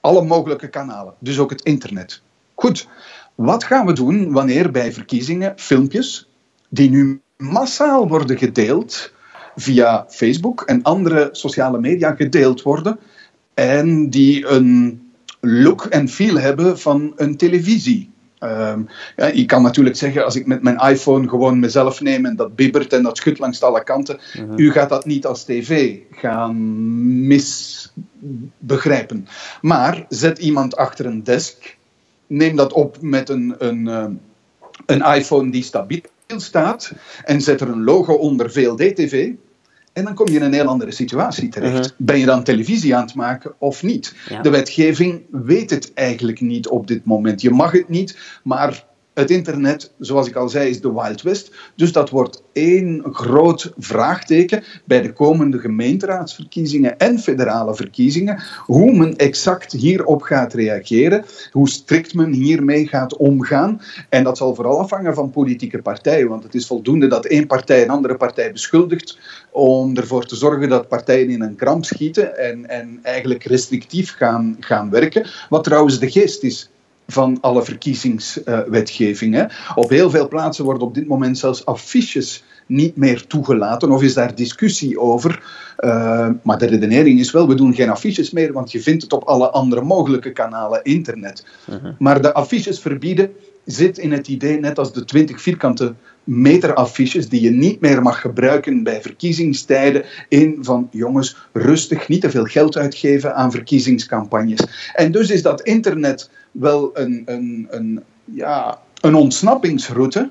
alle 0.00 0.24
mogelijke 0.24 0.68
kanalen, 0.68 1.14
dus 1.18 1.38
ook 1.38 1.50
het 1.50 1.62
internet. 1.62 2.22
Goed, 2.54 2.88
wat 3.34 3.64
gaan 3.64 3.86
we 3.86 3.92
doen 3.92 4.32
wanneer 4.32 4.70
bij 4.70 4.92
verkiezingen 4.92 5.52
filmpjes 5.56 6.28
die 6.68 6.90
nu 6.90 7.20
massaal 7.36 8.08
worden 8.08 8.38
gedeeld 8.38 9.12
via 9.56 10.06
Facebook 10.08 10.62
en 10.62 10.82
andere 10.82 11.28
sociale 11.32 11.78
media 11.80 12.14
gedeeld 12.14 12.62
worden 12.62 12.98
en 13.54 14.10
die 14.10 14.46
een 14.46 15.00
look 15.40 15.84
en 15.84 16.08
feel 16.08 16.36
hebben 16.36 16.78
van 16.78 17.12
een 17.16 17.36
televisie? 17.36 18.09
Um, 18.42 18.88
ja, 19.16 19.26
je 19.26 19.44
kan 19.44 19.62
natuurlijk 19.62 19.96
zeggen, 19.96 20.24
als 20.24 20.36
ik 20.36 20.46
met 20.46 20.62
mijn 20.62 20.78
iPhone 20.78 21.28
gewoon 21.28 21.58
mezelf 21.58 22.00
neem 22.00 22.26
en 22.26 22.36
dat 22.36 22.54
bibbert 22.54 22.92
en 22.92 23.02
dat 23.02 23.16
schudt 23.16 23.38
langs 23.38 23.62
alle 23.62 23.84
kanten, 23.84 24.18
mhm. 24.34 24.52
u 24.56 24.72
gaat 24.72 24.88
dat 24.88 25.04
niet 25.04 25.26
als 25.26 25.44
tv 25.44 25.96
gaan 26.10 26.56
misbegrijpen. 27.26 29.26
Maar 29.60 30.06
zet 30.08 30.38
iemand 30.38 30.76
achter 30.76 31.06
een 31.06 31.24
desk, 31.24 31.76
neem 32.26 32.56
dat 32.56 32.72
op 32.72 32.96
met 33.00 33.28
een, 33.28 33.54
een, 33.58 33.88
eh, 33.88 34.06
een 34.86 35.14
iPhone 35.14 35.50
die 35.50 35.62
stabiel 35.62 36.02
staat 36.26 36.92
en 37.24 37.40
zet 37.40 37.60
er 37.60 37.68
een 37.68 37.84
logo 37.84 38.12
onder 38.12 38.52
VLD-TV 38.52 39.30
en 39.92 40.04
dan 40.04 40.14
kom 40.14 40.26
je 40.26 40.34
in 40.34 40.42
een 40.42 40.52
heel 40.52 40.66
andere 40.66 40.90
situatie 40.90 41.48
terecht. 41.48 41.74
Mhm. 41.74 41.88
Ben 41.96 42.18
je 42.18 42.26
dan 42.26 42.42
televisie 42.42 42.96
aan 42.96 43.04
het 43.04 43.14
maken 43.14 43.54
of 43.58 43.82
niet? 43.82 44.14
De 44.42 44.50
wetgeving 44.50 45.22
weet 45.30 45.70
het 45.70 45.94
eigenlijk 45.94 46.40
niet 46.40 46.68
op 46.68 46.86
dit 46.86 47.04
moment. 47.04 47.40
Je 47.40 47.50
mag 47.50 47.72
het 47.72 47.88
niet, 47.88 48.18
maar 48.42 48.88
het 49.14 49.30
internet, 49.30 49.92
zoals 49.98 50.28
ik 50.28 50.36
al 50.36 50.48
zei, 50.48 50.70
is 50.70 50.80
de 50.80 50.92
Wild 50.92 51.22
West. 51.22 51.54
Dus 51.74 51.92
dat 51.92 52.10
wordt 52.10 52.42
één 52.52 53.02
groot 53.12 53.72
vraagteken 53.78 54.62
bij 54.84 55.02
de 55.02 55.12
komende 55.12 55.58
gemeenteraadsverkiezingen 55.58 56.98
en 56.98 57.18
federale 57.18 57.74
verkiezingen. 57.74 58.42
Hoe 58.66 58.92
men 58.92 59.16
exact 59.16 59.72
hierop 59.72 60.22
gaat 60.22 60.54
reageren, 60.54 61.24
hoe 61.52 61.68
strikt 61.68 62.14
men 62.14 62.32
hiermee 62.32 62.88
gaat 62.88 63.16
omgaan. 63.16 63.80
En 64.08 64.24
dat 64.24 64.36
zal 64.36 64.54
vooral 64.54 64.78
afhangen 64.78 65.14
van 65.14 65.30
politieke 65.30 65.82
partijen, 65.82 66.28
want 66.28 66.42
het 66.42 66.54
is 66.54 66.66
voldoende 66.66 67.06
dat 67.06 67.26
één 67.26 67.46
partij 67.46 67.82
een 67.82 67.90
andere 67.90 68.16
partij 68.16 68.52
beschuldigt 68.52 69.18
om 69.50 69.96
ervoor 69.96 70.26
te 70.26 70.36
zorgen 70.36 70.68
dat 70.68 70.88
partijen 70.88 71.30
in 71.30 71.42
een 71.42 71.56
kramp 71.56 71.84
schieten 71.84 72.38
en, 72.38 72.68
en 72.68 72.98
eigenlijk 73.02 73.44
restrictief 73.44 74.16
gaan, 74.16 74.56
gaan 74.60 74.90
werken. 74.90 75.26
Wat 75.48 75.64
trouwens 75.64 75.98
de 75.98 76.10
geest 76.10 76.42
is 76.42 76.70
van 77.12 77.38
alle 77.40 77.62
verkiezingswetgevingen. 77.62 79.50
op 79.74 79.90
heel 79.90 80.10
veel 80.10 80.28
plaatsen 80.28 80.64
worden 80.64 80.82
op 80.82 80.94
dit 80.94 81.06
moment 81.06 81.38
zelfs 81.38 81.64
affiches 81.64 82.44
niet 82.66 82.96
meer 82.96 83.26
toegelaten, 83.26 83.90
of 83.90 84.02
is 84.02 84.14
daar 84.14 84.34
discussie 84.34 85.00
over. 85.00 85.42
Uh, 85.78 86.28
maar 86.42 86.58
de 86.58 86.66
redenering 86.66 87.20
is 87.20 87.30
wel, 87.30 87.48
we 87.48 87.54
doen 87.54 87.74
geen 87.74 87.90
affiches 87.90 88.30
meer, 88.30 88.52
want 88.52 88.72
je 88.72 88.80
vindt 88.80 89.02
het 89.02 89.12
op 89.12 89.24
alle 89.24 89.50
andere 89.50 89.82
mogelijke 89.82 90.32
kanalen 90.32 90.82
internet. 90.82 91.46
Mhm. 91.64 91.92
Maar 91.98 92.22
de 92.22 92.32
affiches 92.32 92.80
verbieden 92.80 93.30
zit 93.64 93.98
in 93.98 94.12
het 94.12 94.28
idee, 94.28 94.58
net 94.58 94.78
als 94.78 94.92
de 94.92 95.04
20 95.04 95.40
vierkante 95.40 95.94
meter 96.30 96.74
affiches 96.74 97.28
die 97.28 97.40
je 97.40 97.50
niet 97.50 97.80
meer 97.80 98.02
mag 98.02 98.20
gebruiken 98.20 98.82
bij 98.82 99.02
verkiezingstijden, 99.02 100.04
in 100.28 100.58
van 100.60 100.88
jongens, 100.90 101.36
rustig, 101.52 102.08
niet 102.08 102.20
te 102.20 102.30
veel 102.30 102.44
geld 102.44 102.76
uitgeven 102.76 103.34
aan 103.34 103.50
verkiezingscampagnes. 103.50 104.60
En 104.94 105.12
dus 105.12 105.30
is 105.30 105.42
dat 105.42 105.62
internet 105.62 106.30
wel 106.50 106.90
een, 106.94 107.22
een, 107.24 107.66
een, 107.70 108.02
ja, 108.24 108.78
een 109.00 109.14
ontsnappingsroute 109.14 110.30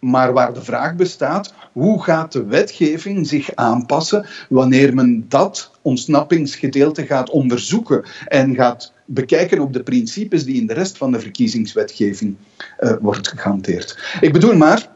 maar 0.00 0.32
waar 0.32 0.54
de 0.54 0.62
vraag 0.62 0.96
bestaat, 0.96 1.54
hoe 1.72 2.02
gaat 2.02 2.32
de 2.32 2.44
wetgeving 2.44 3.28
zich 3.28 3.54
aanpassen 3.54 4.26
wanneer 4.48 4.94
men 4.94 5.24
dat 5.28 5.70
ontsnappingsgedeelte 5.82 7.06
gaat 7.06 7.30
onderzoeken 7.30 8.04
en 8.26 8.54
gaat 8.54 8.92
bekijken 9.04 9.58
op 9.58 9.72
de 9.72 9.82
principes 9.82 10.44
die 10.44 10.60
in 10.60 10.66
de 10.66 10.74
rest 10.74 10.96
van 10.96 11.12
de 11.12 11.20
verkiezingswetgeving 11.20 12.36
uh, 12.80 12.92
wordt 13.00 13.28
gehanteerd. 13.28 13.98
Ik 14.20 14.32
bedoel 14.32 14.56
maar, 14.56 14.88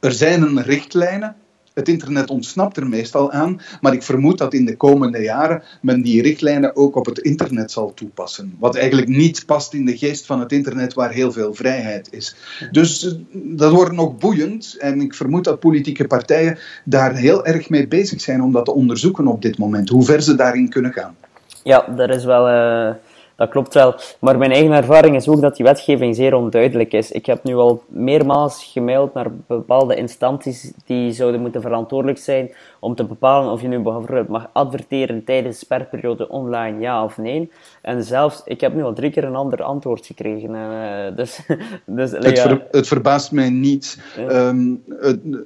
er 0.00 0.12
zijn 0.12 0.62
richtlijnen 0.62 1.36
het 1.74 1.88
internet 1.88 2.30
ontsnapt 2.30 2.76
er 2.76 2.88
meestal 2.88 3.32
aan, 3.32 3.60
maar 3.80 3.92
ik 3.92 4.02
vermoed 4.02 4.38
dat 4.38 4.54
in 4.54 4.64
de 4.64 4.76
komende 4.76 5.18
jaren 5.18 5.62
men 5.80 6.02
die 6.02 6.22
richtlijnen 6.22 6.76
ook 6.76 6.96
op 6.96 7.06
het 7.06 7.18
internet 7.18 7.72
zal 7.72 7.94
toepassen. 7.94 8.56
Wat 8.58 8.76
eigenlijk 8.76 9.08
niet 9.08 9.46
past 9.46 9.74
in 9.74 9.84
de 9.84 9.96
geest 9.96 10.26
van 10.26 10.40
het 10.40 10.52
internet 10.52 10.94
waar 10.94 11.10
heel 11.10 11.32
veel 11.32 11.54
vrijheid 11.54 12.08
is. 12.12 12.36
Dus 12.70 13.06
eh, 13.06 13.12
dat 13.32 13.72
wordt 13.72 13.92
nog 13.92 14.18
boeiend 14.18 14.76
en 14.78 15.00
ik 15.00 15.14
vermoed 15.14 15.44
dat 15.44 15.60
politieke 15.60 16.06
partijen 16.06 16.58
daar 16.84 17.14
heel 17.14 17.46
erg 17.46 17.68
mee 17.68 17.88
bezig 17.88 18.20
zijn 18.20 18.42
om 18.42 18.52
dat 18.52 18.64
te 18.64 18.74
onderzoeken 18.74 19.26
op 19.26 19.42
dit 19.42 19.58
moment, 19.58 19.88
hoe 19.88 20.04
ver 20.04 20.22
ze 20.22 20.34
daarin 20.34 20.68
kunnen 20.68 20.92
gaan. 20.92 21.16
Ja, 21.62 21.86
dat 21.96 22.10
is 22.10 22.24
wel. 22.24 22.48
Uh 22.48 22.94
dat 23.40 23.48
klopt 23.48 23.74
wel. 23.74 23.94
Maar 24.18 24.38
mijn 24.38 24.50
eigen 24.50 24.72
ervaring 24.72 25.16
is 25.16 25.28
ook 25.28 25.40
dat 25.40 25.56
die 25.56 25.64
wetgeving 25.64 26.16
zeer 26.16 26.34
onduidelijk 26.34 26.92
is. 26.92 27.10
Ik 27.10 27.26
heb 27.26 27.44
nu 27.44 27.54
al 27.54 27.82
meermaals 27.88 28.64
gemaild 28.72 29.14
naar 29.14 29.30
bepaalde 29.46 29.94
instanties 29.94 30.72
die 30.84 31.12
zouden 31.12 31.40
moeten 31.40 31.60
verantwoordelijk 31.60 32.18
zijn 32.18 32.50
om 32.80 32.94
te 32.94 33.04
bepalen 33.04 33.52
of 33.52 33.60
je 33.60 33.68
nu 33.68 33.78
bijvoorbeeld 33.78 34.28
mag 34.28 34.48
adverteren 34.52 35.24
tijdens 35.24 35.58
de 35.58 35.64
sperperiode 35.64 36.28
online, 36.28 36.80
ja 36.80 37.04
of 37.04 37.16
nee. 37.16 37.50
En 37.82 38.04
zelfs, 38.04 38.42
ik 38.44 38.60
heb 38.60 38.74
nu 38.74 38.82
al 38.82 38.92
drie 38.92 39.10
keer 39.10 39.24
een 39.24 39.36
ander 39.36 39.62
antwoord 39.62 40.06
gekregen. 40.06 40.54
Uh, 40.54 41.16
dus, 41.16 41.40
dus, 41.86 42.10
het, 42.10 42.38
ver, 42.38 42.66
het, 42.70 42.88
verbaast 42.88 43.32
mij 43.32 43.50
niet. 43.50 43.98
Um, 44.18 44.82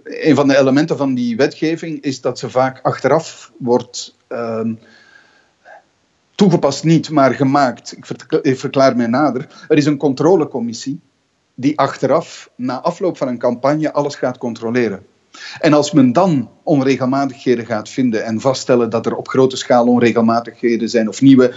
een 0.04 0.34
van 0.34 0.48
de 0.48 0.58
elementen 0.58 0.96
van 0.96 1.14
die 1.14 1.36
wetgeving 1.36 2.02
is 2.02 2.20
dat 2.20 2.38
ze 2.38 2.50
vaak 2.50 2.80
achteraf 2.82 3.52
wordt... 3.58 4.16
Um, 4.28 4.78
toegepast 6.34 6.84
niet, 6.84 7.10
maar 7.10 7.34
gemaakt. 7.34 7.96
Ik 8.42 8.58
verklaar 8.58 8.96
mij 8.96 9.06
nader. 9.06 9.64
Er 9.68 9.76
is 9.76 9.86
een 9.86 9.96
controlecommissie 9.96 11.00
die 11.54 11.78
achteraf, 11.78 12.50
na 12.56 12.80
afloop 12.80 13.16
van 13.16 13.28
een 13.28 13.38
campagne, 13.38 13.92
alles 13.92 14.14
gaat 14.14 14.38
controleren. 14.38 15.06
En 15.60 15.72
als 15.72 15.92
men 15.92 16.12
dan 16.12 16.50
onregelmatigheden 16.62 17.66
gaat 17.66 17.88
vinden 17.88 18.24
en 18.24 18.40
vaststellen 18.40 18.90
dat 18.90 19.06
er 19.06 19.16
op 19.16 19.28
grote 19.28 19.56
schaal 19.56 19.86
onregelmatigheden 19.86 20.88
zijn 20.88 21.08
of 21.08 21.20
nieuwe 21.20 21.54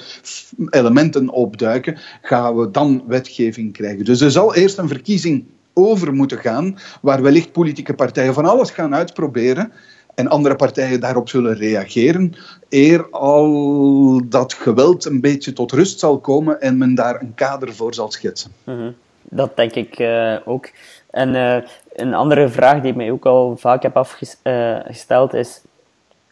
elementen 0.69 1.29
opduiken, 1.29 1.97
gaan 2.21 2.55
we 2.55 2.71
dan 2.71 3.03
wetgeving 3.07 3.73
krijgen. 3.73 4.05
Dus 4.05 4.21
er 4.21 4.31
zal 4.31 4.55
eerst 4.55 4.77
een 4.77 4.87
verkiezing 4.87 5.45
over 5.73 6.13
moeten 6.13 6.37
gaan, 6.37 6.77
waar 7.01 7.21
wellicht 7.21 7.51
politieke 7.51 7.93
partijen 7.93 8.33
van 8.33 8.45
alles 8.45 8.71
gaan 8.71 8.95
uitproberen 8.95 9.71
en 10.17 10.27
andere 10.27 10.55
partijen 10.55 10.99
daarop 10.99 11.29
zullen 11.29 11.55
reageren, 11.55 12.33
eer 12.69 13.09
al 13.09 14.21
dat 14.25 14.53
geweld 14.53 15.05
een 15.05 15.21
beetje 15.21 15.53
tot 15.53 15.71
rust 15.71 15.99
zal 15.99 16.19
komen 16.19 16.61
en 16.61 16.77
men 16.77 16.95
daar 16.95 17.21
een 17.21 17.33
kader 17.35 17.73
voor 17.73 17.93
zal 17.93 18.11
schetsen. 18.11 18.51
Mhm. 18.63 18.91
Dat 19.23 19.55
denk 19.55 19.73
ik 19.73 19.99
uh, 19.99 20.35
ook. 20.45 20.69
En 21.09 21.35
uh, 21.35 21.57
een 21.95 22.13
andere 22.13 22.49
vraag 22.49 22.81
die 22.81 22.91
ik 22.91 22.97
mij 22.97 23.11
ook 23.11 23.25
al 23.25 23.57
vaak 23.57 23.83
heb 23.83 23.97
afgesteld 23.97 25.33
uh, 25.33 25.39
is: 25.39 25.61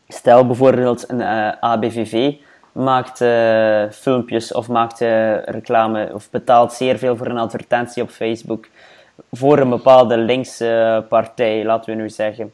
stel 0.08 0.46
bijvoorbeeld 0.46 1.10
een 1.10 1.22
ABVV 1.60 2.34
maakt 2.72 3.18
filmpjes 3.96 4.54
of 4.54 4.68
maakt 4.68 5.00
reclame 5.46 6.10
of 6.14 6.30
betaalt 6.30 6.74
zeer 6.74 6.98
veel 6.98 7.18
voor 7.18 7.28
een 7.28 7.38
advertentie 7.38 8.04
op 8.04 8.10
Facebook 8.10 8.68
voor 9.32 9.60
een 9.60 9.70
bepaalde 9.70 10.18
linkse 10.18 11.06
partij, 11.10 11.66
laten 11.66 11.96
we 11.96 12.02
nu 12.02 12.10
zeggen. 12.10 12.52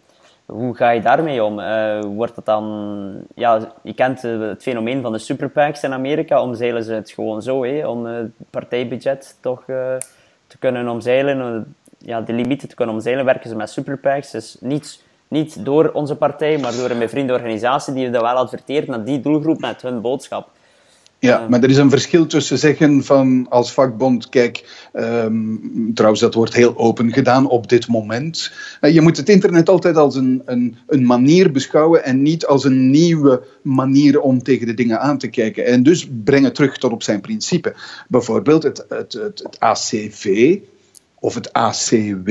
Hoe 0.51 0.75
ga 0.75 0.89
je 0.89 1.01
daarmee 1.01 1.43
om? 1.43 1.59
Uh, 1.59 1.99
wordt 2.03 2.35
dat 2.35 2.45
dan... 2.45 3.13
Ja, 3.35 3.73
je 3.81 3.93
kent 3.93 4.23
uh, 4.23 4.49
het 4.49 4.61
fenomeen 4.61 5.01
van 5.01 5.11
de 5.11 5.17
superpacks 5.17 5.83
in 5.83 5.93
Amerika. 5.93 6.41
Omzeilen 6.41 6.83
ze 6.83 6.93
het 6.93 7.11
gewoon 7.11 7.41
zo, 7.41 7.63
hé, 7.63 7.87
om 7.87 8.05
het 8.05 8.25
uh, 8.25 8.47
partijbudget 8.49 9.37
toch 9.39 9.63
te 10.47 10.57
kunnen 10.59 10.87
omzeilen. 10.87 11.75
ja, 11.97 12.21
de 12.21 12.33
limieten 12.33 12.67
te 12.67 12.75
kunnen 12.75 12.95
omzeilen, 12.95 13.25
werken 13.25 13.49
ze 13.49 13.55
met 13.55 13.69
superpacks. 13.69 14.31
Dus 14.31 14.57
niet, 14.59 15.03
niet 15.27 15.65
door 15.65 15.89
onze 15.93 16.15
partij, 16.15 16.57
maar 16.57 16.75
door 16.75 16.89
een 16.89 16.99
bevriende 16.99 17.33
organisatie 17.33 17.93
die 17.93 18.09
dat 18.09 18.21
wel 18.21 18.31
adverteert 18.31 18.87
naar 18.87 19.03
die 19.03 19.19
doelgroep 19.19 19.59
met 19.59 19.81
hun 19.81 20.01
boodschap. 20.01 20.49
Ja, 21.21 21.47
maar 21.47 21.63
er 21.63 21.69
is 21.69 21.77
een 21.77 21.89
verschil 21.89 22.25
tussen 22.25 22.57
zeggen 22.57 23.03
van 23.03 23.45
als 23.49 23.73
vakbond, 23.73 24.29
kijk, 24.29 24.87
um, 24.93 25.91
trouwens 25.93 26.21
dat 26.21 26.33
wordt 26.33 26.53
heel 26.53 26.77
open 26.77 27.13
gedaan 27.13 27.49
op 27.49 27.69
dit 27.69 27.87
moment. 27.87 28.51
Uh, 28.81 28.93
je 28.93 29.01
moet 29.01 29.17
het 29.17 29.29
internet 29.29 29.69
altijd 29.69 29.95
als 29.95 30.15
een, 30.15 30.41
een, 30.45 30.77
een 30.87 31.05
manier 31.05 31.51
beschouwen 31.51 32.03
en 32.03 32.21
niet 32.21 32.45
als 32.45 32.63
een 32.63 32.89
nieuwe 32.89 33.43
manier 33.61 34.19
om 34.19 34.43
tegen 34.43 34.67
de 34.67 34.73
dingen 34.73 34.99
aan 34.99 35.17
te 35.17 35.27
kijken. 35.27 35.65
En 35.65 35.83
dus 35.83 36.09
brengen 36.23 36.53
terug 36.53 36.77
tot 36.77 36.91
op 36.91 37.03
zijn 37.03 37.21
principe. 37.21 37.75
Bijvoorbeeld 38.07 38.63
het, 38.63 38.85
het, 38.89 39.13
het, 39.13 39.39
het 39.43 39.59
ACV 39.59 40.57
of 41.19 41.33
het 41.33 41.53
ACW, 41.53 42.29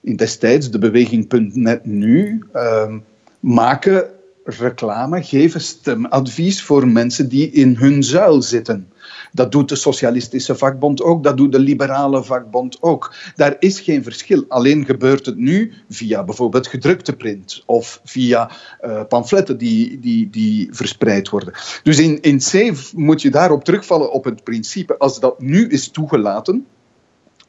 in 0.00 0.16
destijds 0.16 0.70
de 0.70 0.78
beweging.net 0.78 1.86
nu, 1.86 2.42
uh, 2.54 2.94
maken 3.40 4.10
reclame, 4.44 5.22
geven 5.22 5.60
stemadvies 5.60 6.62
voor 6.62 6.88
mensen 6.88 7.28
die 7.28 7.50
in 7.50 7.76
hun 7.76 8.02
zuil 8.02 8.42
zitten. 8.42 8.92
Dat 9.32 9.52
doet 9.52 9.68
de 9.68 9.76
Socialistische 9.76 10.54
Vakbond 10.56 11.02
ook, 11.02 11.24
dat 11.24 11.36
doet 11.36 11.52
de 11.52 11.58
Liberale 11.58 12.24
Vakbond 12.24 12.82
ook. 12.82 13.14
Daar 13.36 13.56
is 13.58 13.80
geen 13.80 14.02
verschil. 14.02 14.44
Alleen 14.48 14.84
gebeurt 14.84 15.26
het 15.26 15.36
nu 15.36 15.72
via 15.88 16.24
bijvoorbeeld 16.24 16.66
gedrukte 16.66 17.16
print 17.16 17.62
of 17.66 18.00
via 18.04 18.50
uh, 18.84 19.02
pamfletten 19.08 19.58
die, 19.58 20.00
die, 20.00 20.30
die 20.30 20.68
verspreid 20.70 21.28
worden. 21.28 21.52
Dus 21.82 21.98
in, 21.98 22.20
in 22.20 22.38
C 22.38 22.72
moet 22.94 23.22
je 23.22 23.30
daarop 23.30 23.64
terugvallen 23.64 24.12
op 24.12 24.24
het 24.24 24.44
principe, 24.44 24.98
als 24.98 25.20
dat 25.20 25.40
nu 25.40 25.68
is 25.68 25.88
toegelaten, 25.88 26.66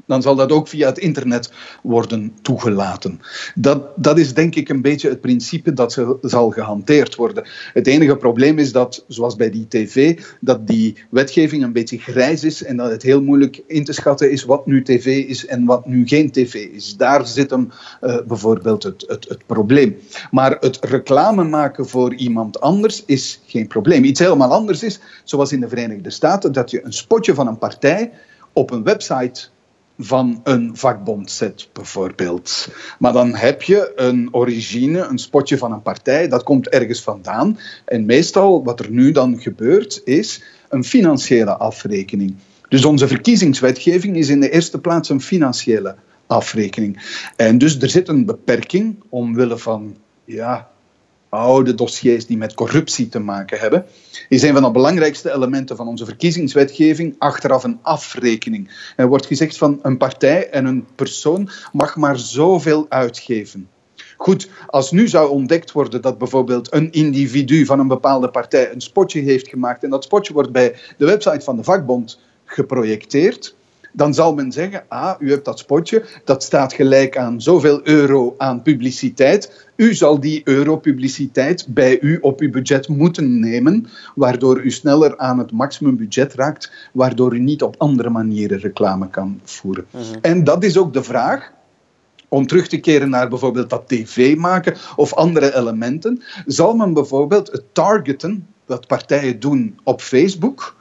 dan 0.06 0.22
zal 0.22 0.36
dat 0.36 0.52
ook 0.52 0.68
via 0.68 0.88
het 0.88 0.98
internet 0.98 1.52
worden 1.82 2.34
toegelaten. 2.42 3.22
Dat, 3.56 3.88
dat 3.96 4.18
is 4.18 4.34
denk 4.34 4.56
ik 4.56 4.70
een 4.70 4.82
beetje 4.82 5.10
het 5.10 5.22
principe 5.22 5.74
dat 5.74 5.92
ze, 5.94 6.18
zal 6.22 6.50
gehanteerd 6.50 7.16
worden. 7.16 7.48
Het 7.74 7.88
enige 7.88 8.18
probleem 8.18 8.60
is 8.60 8.72
dat, 8.72 9.06
zoals 9.08 9.36
bij 9.36 9.50
die 9.50 9.68
tv, 9.68 10.20
dat 10.39 10.68
die 10.68 10.96
wetgeving 11.10 11.63
een 11.63 11.74
beetje 11.74 11.98
grijs 11.98 12.44
is 12.44 12.63
en 12.63 12.78
dat 12.78 12.92
het 12.92 13.04
heel 13.04 13.22
moeilijk 13.22 13.62
in 13.68 13.84
te 13.84 13.94
schatten 13.94 14.32
is 14.32 14.44
wat 14.44 14.66
nu 14.66 14.84
tv 14.84 15.06
is 15.28 15.46
en 15.46 15.66
wat 15.66 15.86
nu 15.86 16.08
geen 16.08 16.32
tv 16.32 16.54
is. 16.54 16.98
Daar 16.98 17.28
zit 17.28 17.50
hem 17.50 17.72
uh, 18.02 18.18
bijvoorbeeld 18.28 18.84
het, 18.84 19.04
het, 19.08 19.30
het 19.30 19.46
probleem. 19.46 19.98
Maar 20.32 20.58
het 20.60 20.78
reclame 20.82 21.44
maken 21.44 21.88
voor 21.88 22.13
iemand 22.13 22.60
anders 22.60 23.04
is 23.06 23.42
geen 23.46 23.68
probleem. 23.68 24.04
Iets 24.04 24.20
helemaal 24.20 24.52
anders 24.52 24.84
is, 24.84 25.00
zoals 25.24 25.52
in 25.52 25.60
de 25.60 25.68
Verenigde 25.68 26.10
Staten, 26.10 26.52
dat 26.52 26.72
je 26.72 26.86
een 26.86 26.94
spotje 26.94 27.34
van 27.34 27.48
een 27.48 27.58
partij 27.58 28.12
op 28.54 28.72
een 28.72 28.84
website 28.84 29.52
van 30.06 30.42
een 30.44 30.72
vakbond 30.74 31.32
zet, 31.32 31.70
bijvoorbeeld. 31.74 32.68
Maar 33.00 33.13
dan 33.13 33.36
heb 33.36 33.62
je 33.62 33.92
een 33.96 34.30
origine, 34.32 35.00
een 35.00 35.18
spotje 35.18 35.58
van 35.58 35.72
een 35.72 35.82
partij, 35.82 36.28
dat 36.28 36.44
komt 36.44 36.70
ergens 36.70 37.02
vandaan. 37.02 37.60
En 37.86 38.06
meestal, 38.06 38.63
wat 38.63 38.80
er 38.80 38.92
nu 38.92 39.12
dan 39.12 39.42
gebeurt, 39.42 40.02
is 40.04 40.44
een 40.70 40.84
financiële 40.84 41.58
afrekening. 41.58 42.36
Dus 42.68 42.86
onze 42.86 43.08
verkiezingswetgeving 43.08 44.16
is 44.16 44.30
in 44.30 44.39
de 44.39 44.50
eerste 44.50 44.80
plaats 44.80 45.10
een 45.10 45.22
financiële 45.22 45.96
afrekening. 46.28 47.22
En 47.36 47.58
dus 47.58 47.80
er 47.80 47.89
zit 47.89 48.08
een 48.08 48.26
beperking 48.26 49.04
omwille 49.10 49.58
van 49.58 49.98
ja, 50.26 50.72
oude 51.34 51.76
dossiers 51.76 52.26
die 52.26 52.38
met 52.38 52.54
corruptie 52.54 53.10
te 53.10 53.19
maken 53.19 53.60
hebben, 53.60 53.86
is 54.30 54.41
een 54.41 54.54
van 54.54 54.63
de 54.63 54.72
belangrijkste 54.72 55.34
elementen 55.34 55.76
van 55.76 55.88
onze 55.88 56.06
verkiezingswetgeving 56.06 57.15
achteraf 57.17 57.63
een 57.63 57.80
afrekening. 57.82 58.91
Er 58.96 59.08
wordt 59.08 59.26
gezegd 59.26 59.58
van 59.58 59.80
een 59.82 59.98
partij 59.98 60.50
en 60.50 60.65
een 60.65 60.86
persoon 60.96 61.50
mag 61.72 61.96
maar 61.96 62.17
zoveel 62.19 62.86
uitgeven. 62.89 63.69
Goed, 64.17 64.50
als 64.67 64.91
nu 64.91 65.08
zou 65.08 65.30
ontdekt 65.30 65.72
worden 65.72 66.02
dat 66.02 66.17
bijvoorbeeld 66.17 66.74
een 66.74 66.91
individu 66.91 67.65
van 67.65 67.80
een 67.80 67.88
bepaalde 67.88 68.30
partij 68.30 68.72
een 68.72 68.82
spotje 68.82 69.22
heeft 69.22 69.48
gemaakt 69.48 69.84
en 69.84 69.89
dat 69.89 70.04
spotje 70.04 70.34
wordt 70.34 70.52
bij 70.52 70.76
de 70.98 71.06
website 71.06 71.41
van 71.41 71.56
de 71.56 71.63
vakbond 71.63 72.19
geprojecteerd, 72.46 73.56
dan 73.93 74.13
zal 74.13 74.34
men 74.34 74.52
zeggen, 74.52 74.84
ah, 74.88 75.15
u 75.19 75.32
hebt 75.32 75.46
dat 75.46 75.60
spotje, 75.60 76.06
dat 76.24 76.43
staat 76.43 76.74
gelijk 76.74 77.17
aan 77.17 77.41
zoveel 77.41 77.80
euro 77.84 78.36
aan 78.38 78.62
publiciteit. 78.62 79.62
U 79.76 79.94
zal 79.94 80.20
die 80.20 80.42
euro-publiciteit 80.44 81.66
bij 81.70 82.00
u 82.00 82.18
op 82.22 82.40
uw 82.40 82.50
budget 82.50 82.88
moeten 82.88 83.40
nemen, 83.40 83.88
waardoor 84.16 84.62
u 84.62 84.72
sneller 84.72 85.18
aan 85.18 85.38
het 85.38 85.52
maximumbudget 85.52 86.34
raakt, 86.34 86.90
waardoor 86.94 87.36
u 87.36 87.40
niet 87.40 87.64
op 87.64 87.76
andere 87.78 88.10
manieren 88.10 88.60
reclame 88.60 89.10
kan 89.10 89.40
voeren. 89.44 89.86
Mhm. 89.90 90.04
En 90.22 90.44
dat 90.44 90.64
is 90.64 90.78
ook 90.78 90.94
de 90.94 91.04
vraag 91.04 91.52
om 92.28 92.48
terug 92.48 92.68
te 92.68 92.80
keren 92.80 93.10
naar 93.10 93.30
bijvoorbeeld 93.30 93.70
dat 93.70 93.88
tv 93.88 94.36
maken 94.36 94.76
of 94.96 95.14
andere 95.14 95.56
elementen, 95.56 96.22
zal 96.46 96.76
men 96.76 96.94
bijvoorbeeld 96.94 97.52
het 97.52 97.64
targeten 97.72 98.48
dat 98.66 98.88
partijen 98.88 99.40
doen 99.40 99.80
op 99.84 100.02
Facebook 100.02 100.76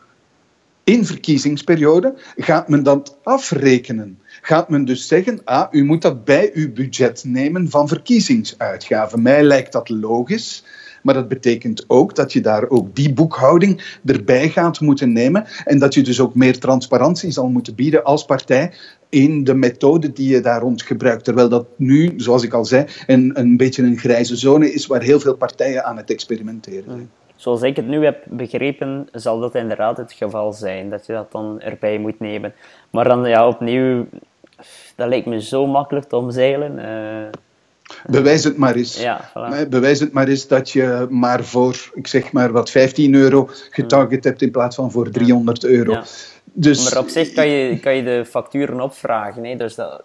in 0.85 1.07
verkiezingsperiode 1.07 2.15
gaat 2.37 2.69
men 2.69 2.83
dat 2.83 3.17
afrekenen. 3.23 4.19
Gaat 4.45 4.69
men 4.69 4.85
dus 4.85 5.09
zeggen, 5.09 5.41
ah, 5.45 5.69
u 5.71 5.85
moet 5.85 6.03
dat 6.03 6.25
bij 6.25 6.51
uw 6.55 6.73
budget 6.73 7.25
nemen 7.27 7.71
van 7.71 7.89
verkiezingsuitgaven. 7.89 9.23
Mij 9.23 9.43
lijkt 9.43 9.73
dat 9.73 9.89
logisch. 9.89 10.65
Maar 11.03 11.15
dat 11.15 11.29
betekent 11.29 11.85
ook 11.87 12.15
dat 12.15 12.33
je 12.33 12.41
daar 12.41 12.69
ook 12.69 12.97
die 12.97 13.13
boekhouding 13.13 13.99
erbij 14.05 14.49
gaat 14.49 14.81
moeten 14.81 15.13
nemen. 15.13 15.47
En 15.65 15.79
dat 15.79 15.95
je 15.95 16.03
dus 16.03 16.21
ook 16.21 16.35
meer 16.35 16.59
transparantie 16.59 17.31
zal 17.31 17.49
moeten 17.49 17.75
bieden 17.75 18.05
als 18.05 18.25
partij 18.25 18.73
in 19.09 19.45
de 19.45 19.55
methode 19.55 20.13
die 20.13 20.29
je 20.29 20.41
daar 20.41 20.61
rond 20.61 20.83
gebruikt. 20.83 21.25
Terwijl 21.25 21.49
dat 21.49 21.67
nu, 21.77 22.13
zoals 22.17 22.43
ik 22.43 22.53
al 22.53 22.65
zei, 22.65 22.87
een, 23.07 23.31
een 23.35 23.57
beetje 23.57 23.83
een 23.83 23.99
grijze 23.99 24.37
zone 24.37 24.73
is 24.73 24.87
waar 24.87 25.03
heel 25.03 25.21
veel 25.21 25.37
partijen 25.37 25.85
aan 25.85 25.97
het 25.97 26.11
experimenteren 26.11 26.91
zijn. 26.91 27.11
Zoals 27.37 27.63
ik 27.63 27.77
het 27.77 27.87
nu 27.87 28.05
heb 28.05 28.25
begrepen, 28.29 29.09
zal 29.13 29.41
dat 29.41 29.55
inderdaad 29.55 29.97
het 29.97 30.13
geval 30.13 30.53
zijn, 30.53 30.91
dat 30.91 31.07
je 31.07 31.13
dat 31.13 31.33
dan 31.33 31.61
erbij 31.61 31.99
moet 31.99 32.21
nemen. 32.21 32.53
Maar 32.91 33.05
dan 33.05 33.29
ja, 33.29 33.49
opnieuw, 33.49 34.07
dat 34.97 35.09
lijkt 35.09 35.27
me 35.27 35.43
zo 35.43 35.67
makkelijk 35.67 36.09
te 36.09 36.17
omzeilen. 36.17 36.79
Uh, 36.79 37.31
Bewijs 38.07 38.45
het 38.45 38.57
maar 38.57 38.75
eens. 38.75 39.01
Ja, 39.01 39.31
voilà. 39.31 39.69
Bewijs 39.69 40.01
het 40.01 40.13
maar 40.13 40.29
eens 40.29 40.47
dat 40.47 40.71
je 40.71 41.07
maar 41.11 41.45
voor, 41.45 41.91
ik 41.95 42.07
zeg 42.07 42.33
maar 42.33 42.53
wat, 42.53 42.71
15 42.71 43.15
euro 43.15 43.49
getarget 43.71 44.25
hebt 44.25 44.43
in 44.43 44.51
plaats 44.51 44.77
van 44.77 44.91
voor 44.91 45.11
300 45.11 45.65
euro. 45.65 45.93
Ja. 45.93 46.05
Dus, 46.55 46.91
maar 46.91 47.03
op 47.03 47.09
zich 47.09 47.33
kan 47.33 47.49
je, 47.49 47.79
kan 47.79 47.95
je 47.95 48.03
de 48.03 48.25
facturen 48.25 48.81
opvragen. 48.81 49.45
Hè? 49.45 49.57
Dus 49.57 49.75
dat, 49.75 50.01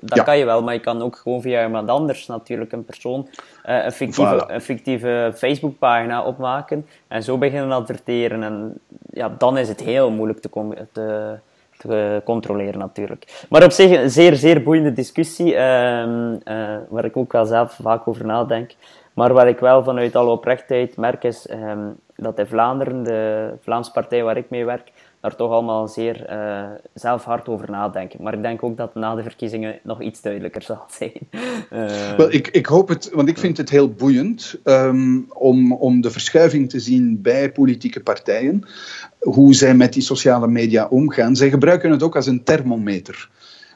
dat 0.00 0.22
kan 0.22 0.38
je 0.38 0.44
wel, 0.44 0.62
maar 0.62 0.74
je 0.74 0.80
kan 0.80 1.02
ook 1.02 1.16
gewoon 1.16 1.42
via 1.42 1.64
iemand 1.64 1.88
anders 1.88 2.26
natuurlijk 2.26 2.72
een 2.72 2.84
persoon 2.84 3.28
uh, 3.66 3.84
een, 3.84 3.92
fictieve, 3.92 4.44
een 4.46 4.60
fictieve 4.60 5.32
Facebookpagina 5.36 6.24
opmaken 6.24 6.86
en 7.08 7.22
zo 7.22 7.38
beginnen 7.38 7.72
adverteren. 7.72 8.42
En 8.42 8.74
ja, 9.12 9.34
dan 9.38 9.58
is 9.58 9.68
het 9.68 9.80
heel 9.80 10.10
moeilijk 10.10 10.40
te, 10.40 10.50
te, 10.92 11.38
te 11.88 12.20
controleren 12.24 12.78
natuurlijk. 12.78 13.46
Maar 13.48 13.64
op 13.64 13.70
zich 13.70 13.90
een 13.90 14.10
zeer, 14.10 14.34
zeer 14.34 14.62
boeiende 14.62 14.92
discussie, 14.92 15.52
uh, 15.54 16.04
uh, 16.44 16.76
waar 16.88 17.04
ik 17.04 17.16
ook 17.16 17.32
wel 17.32 17.44
zelf 17.46 17.78
vaak 17.82 18.08
over 18.08 18.26
nadenk. 18.26 18.74
Maar 19.14 19.32
waar 19.32 19.48
ik 19.48 19.58
wel 19.58 19.84
vanuit 19.84 20.16
alle 20.16 20.30
oprechtheid 20.30 20.96
merk 20.96 21.24
is 21.24 21.50
um, 21.50 21.96
dat 22.16 22.38
in 22.38 22.46
Vlaanderen, 22.46 23.02
de 23.02 23.52
Vlaamse 23.60 23.92
partij 23.92 24.22
waar 24.22 24.36
ik 24.36 24.50
mee 24.50 24.64
werk, 24.64 24.92
daar 25.20 25.36
toch 25.36 25.50
allemaal 25.50 25.88
zeer 25.88 26.26
uh, 26.30 26.64
zelf 26.94 27.24
hard 27.24 27.48
over 27.48 27.70
nadenken. 27.70 28.22
Maar 28.22 28.34
ik 28.34 28.42
denk 28.42 28.62
ook 28.62 28.76
dat 28.76 28.94
na 28.94 29.14
de 29.14 29.22
verkiezingen 29.22 29.78
nog 29.82 30.00
iets 30.00 30.20
duidelijker 30.20 30.62
zal 30.72 30.84
zijn. 30.88 31.28
Wel, 32.16 32.32
ik, 32.32 32.48
ik 32.48 32.66
hoop 32.66 32.88
het, 32.88 33.10
want 33.14 33.28
ik 33.28 33.38
vind 33.38 33.56
het 33.56 33.70
heel 33.70 33.90
boeiend 33.90 34.58
um, 34.64 35.26
om, 35.32 35.72
om 35.72 36.00
de 36.00 36.10
verschuiving 36.10 36.70
te 36.70 36.80
zien 36.80 37.22
bij 37.22 37.52
politieke 37.52 38.00
partijen. 38.00 38.64
Hoe 39.22 39.54
zij 39.54 39.74
met 39.74 39.92
die 39.92 40.02
sociale 40.02 40.48
media 40.48 40.86
omgaan. 40.86 41.36
Zij 41.36 41.50
gebruiken 41.50 41.90
het 41.90 42.02
ook 42.02 42.16
als 42.16 42.26
een 42.26 42.44
thermometer. 42.44 43.28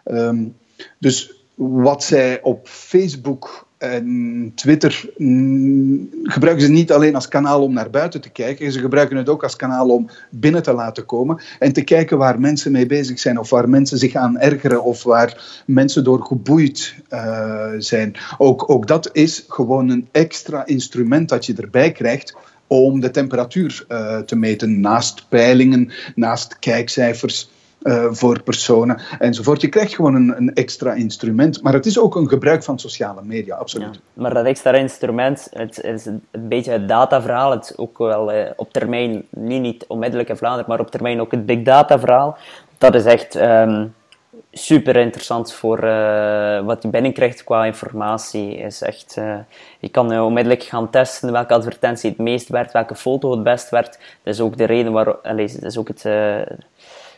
Um, 0.04 0.54
dus 0.98 1.32
wat 1.54 2.04
zij 2.04 2.42
op 2.42 2.68
Facebook 2.68 3.66
en 3.78 4.52
Twitter 4.54 5.10
mm, 5.16 6.08
gebruiken 6.22 6.64
ze 6.64 6.70
niet 6.70 6.92
alleen 6.92 7.14
als 7.14 7.28
kanaal 7.28 7.62
om 7.62 7.72
naar 7.72 7.90
buiten 7.90 8.20
te 8.20 8.30
kijken, 8.30 8.72
ze 8.72 8.78
gebruiken 8.78 9.16
het 9.16 9.28
ook 9.28 9.42
als 9.42 9.56
kanaal 9.56 9.88
om 9.88 10.10
binnen 10.30 10.62
te 10.62 10.72
laten 10.72 11.06
komen 11.06 11.40
en 11.58 11.72
te 11.72 11.82
kijken 11.82 12.18
waar 12.18 12.40
mensen 12.40 12.72
mee 12.72 12.86
bezig 12.86 13.18
zijn 13.18 13.38
of 13.38 13.50
waar 13.50 13.68
mensen 13.68 13.98
zich 13.98 14.14
aan 14.14 14.38
ergeren 14.38 14.82
of 14.82 15.02
waar 15.02 15.62
mensen 15.66 16.04
door 16.04 16.24
geboeid 16.24 16.94
uh, 17.10 17.72
zijn. 17.78 18.16
Ook, 18.38 18.70
ook 18.70 18.86
dat 18.86 19.10
is 19.12 19.44
gewoon 19.48 19.88
een 19.88 20.08
extra 20.12 20.66
instrument 20.66 21.28
dat 21.28 21.46
je 21.46 21.54
erbij 21.54 21.92
krijgt 21.92 22.34
om 22.66 23.00
de 23.00 23.10
temperatuur 23.10 23.84
uh, 23.88 24.18
te 24.18 24.36
meten 24.36 24.80
naast 24.80 25.26
peilingen, 25.28 25.90
naast 26.14 26.58
kijkcijfers. 26.58 27.54
Uh, 27.82 28.06
voor 28.10 28.42
personen 28.42 29.00
enzovoort. 29.18 29.60
Je 29.60 29.68
krijgt 29.68 29.94
gewoon 29.94 30.14
een, 30.14 30.36
een, 30.36 30.54
extra 30.54 30.94
instrument. 30.94 31.62
Maar 31.62 31.72
het 31.72 31.86
is 31.86 31.98
ook 31.98 32.16
een 32.16 32.28
gebruik 32.28 32.64
van 32.64 32.78
sociale 32.78 33.22
media, 33.22 33.56
absoluut. 33.56 33.94
Ja, 33.94 34.00
maar 34.22 34.34
dat 34.34 34.44
extra 34.44 34.72
instrument, 34.72 35.48
het 35.50 35.80
is 35.82 36.06
een, 36.06 36.22
beetje 36.30 36.72
het 36.72 36.88
dataverhaal. 36.88 37.50
Het 37.50 37.64
is 37.64 37.76
ook 37.76 37.98
wel 37.98 38.34
uh, 38.34 38.50
op 38.56 38.72
termijn, 38.72 39.24
niet, 39.30 39.60
niet 39.60 39.84
onmiddellijk 39.86 40.28
in 40.28 40.36
Vlaanderen, 40.36 40.68
maar 40.68 40.80
op 40.80 40.90
termijn 40.90 41.20
ook 41.20 41.30
het 41.30 41.46
big 41.46 41.62
data 41.62 41.98
verhaal. 41.98 42.36
Dat 42.78 42.94
is 42.94 43.04
echt 43.04 43.34
um, 43.34 43.94
super 44.56 44.96
interessant 44.96 45.52
voor 45.52 45.84
uh, 45.84 46.60
wat 46.60 46.82
je 46.82 46.88
binnenkrijgt 46.88 47.44
qua 47.44 47.64
informatie. 47.64 48.56
Is 48.56 48.82
echt, 48.82 49.14
je 49.78 49.88
kan 49.88 50.20
onmiddellijk 50.20 50.62
gaan 50.62 50.90
testen 50.90 51.32
welke 51.32 51.54
advertentie 51.54 52.10
het 52.10 52.18
meest 52.18 52.48
werkt, 52.48 52.72
welke 52.72 52.94
foto 52.94 53.30
het 53.30 53.42
best 53.42 53.70
werkt. 53.70 53.98
Dat 54.22 54.34
is 54.34 54.40
ook 54.40 54.56
de 54.56 54.64
reden 54.64 54.92
waarom, 54.92 55.16
dat 55.22 55.62
is 55.62 55.78
ook 55.78 55.88
het 55.88 56.04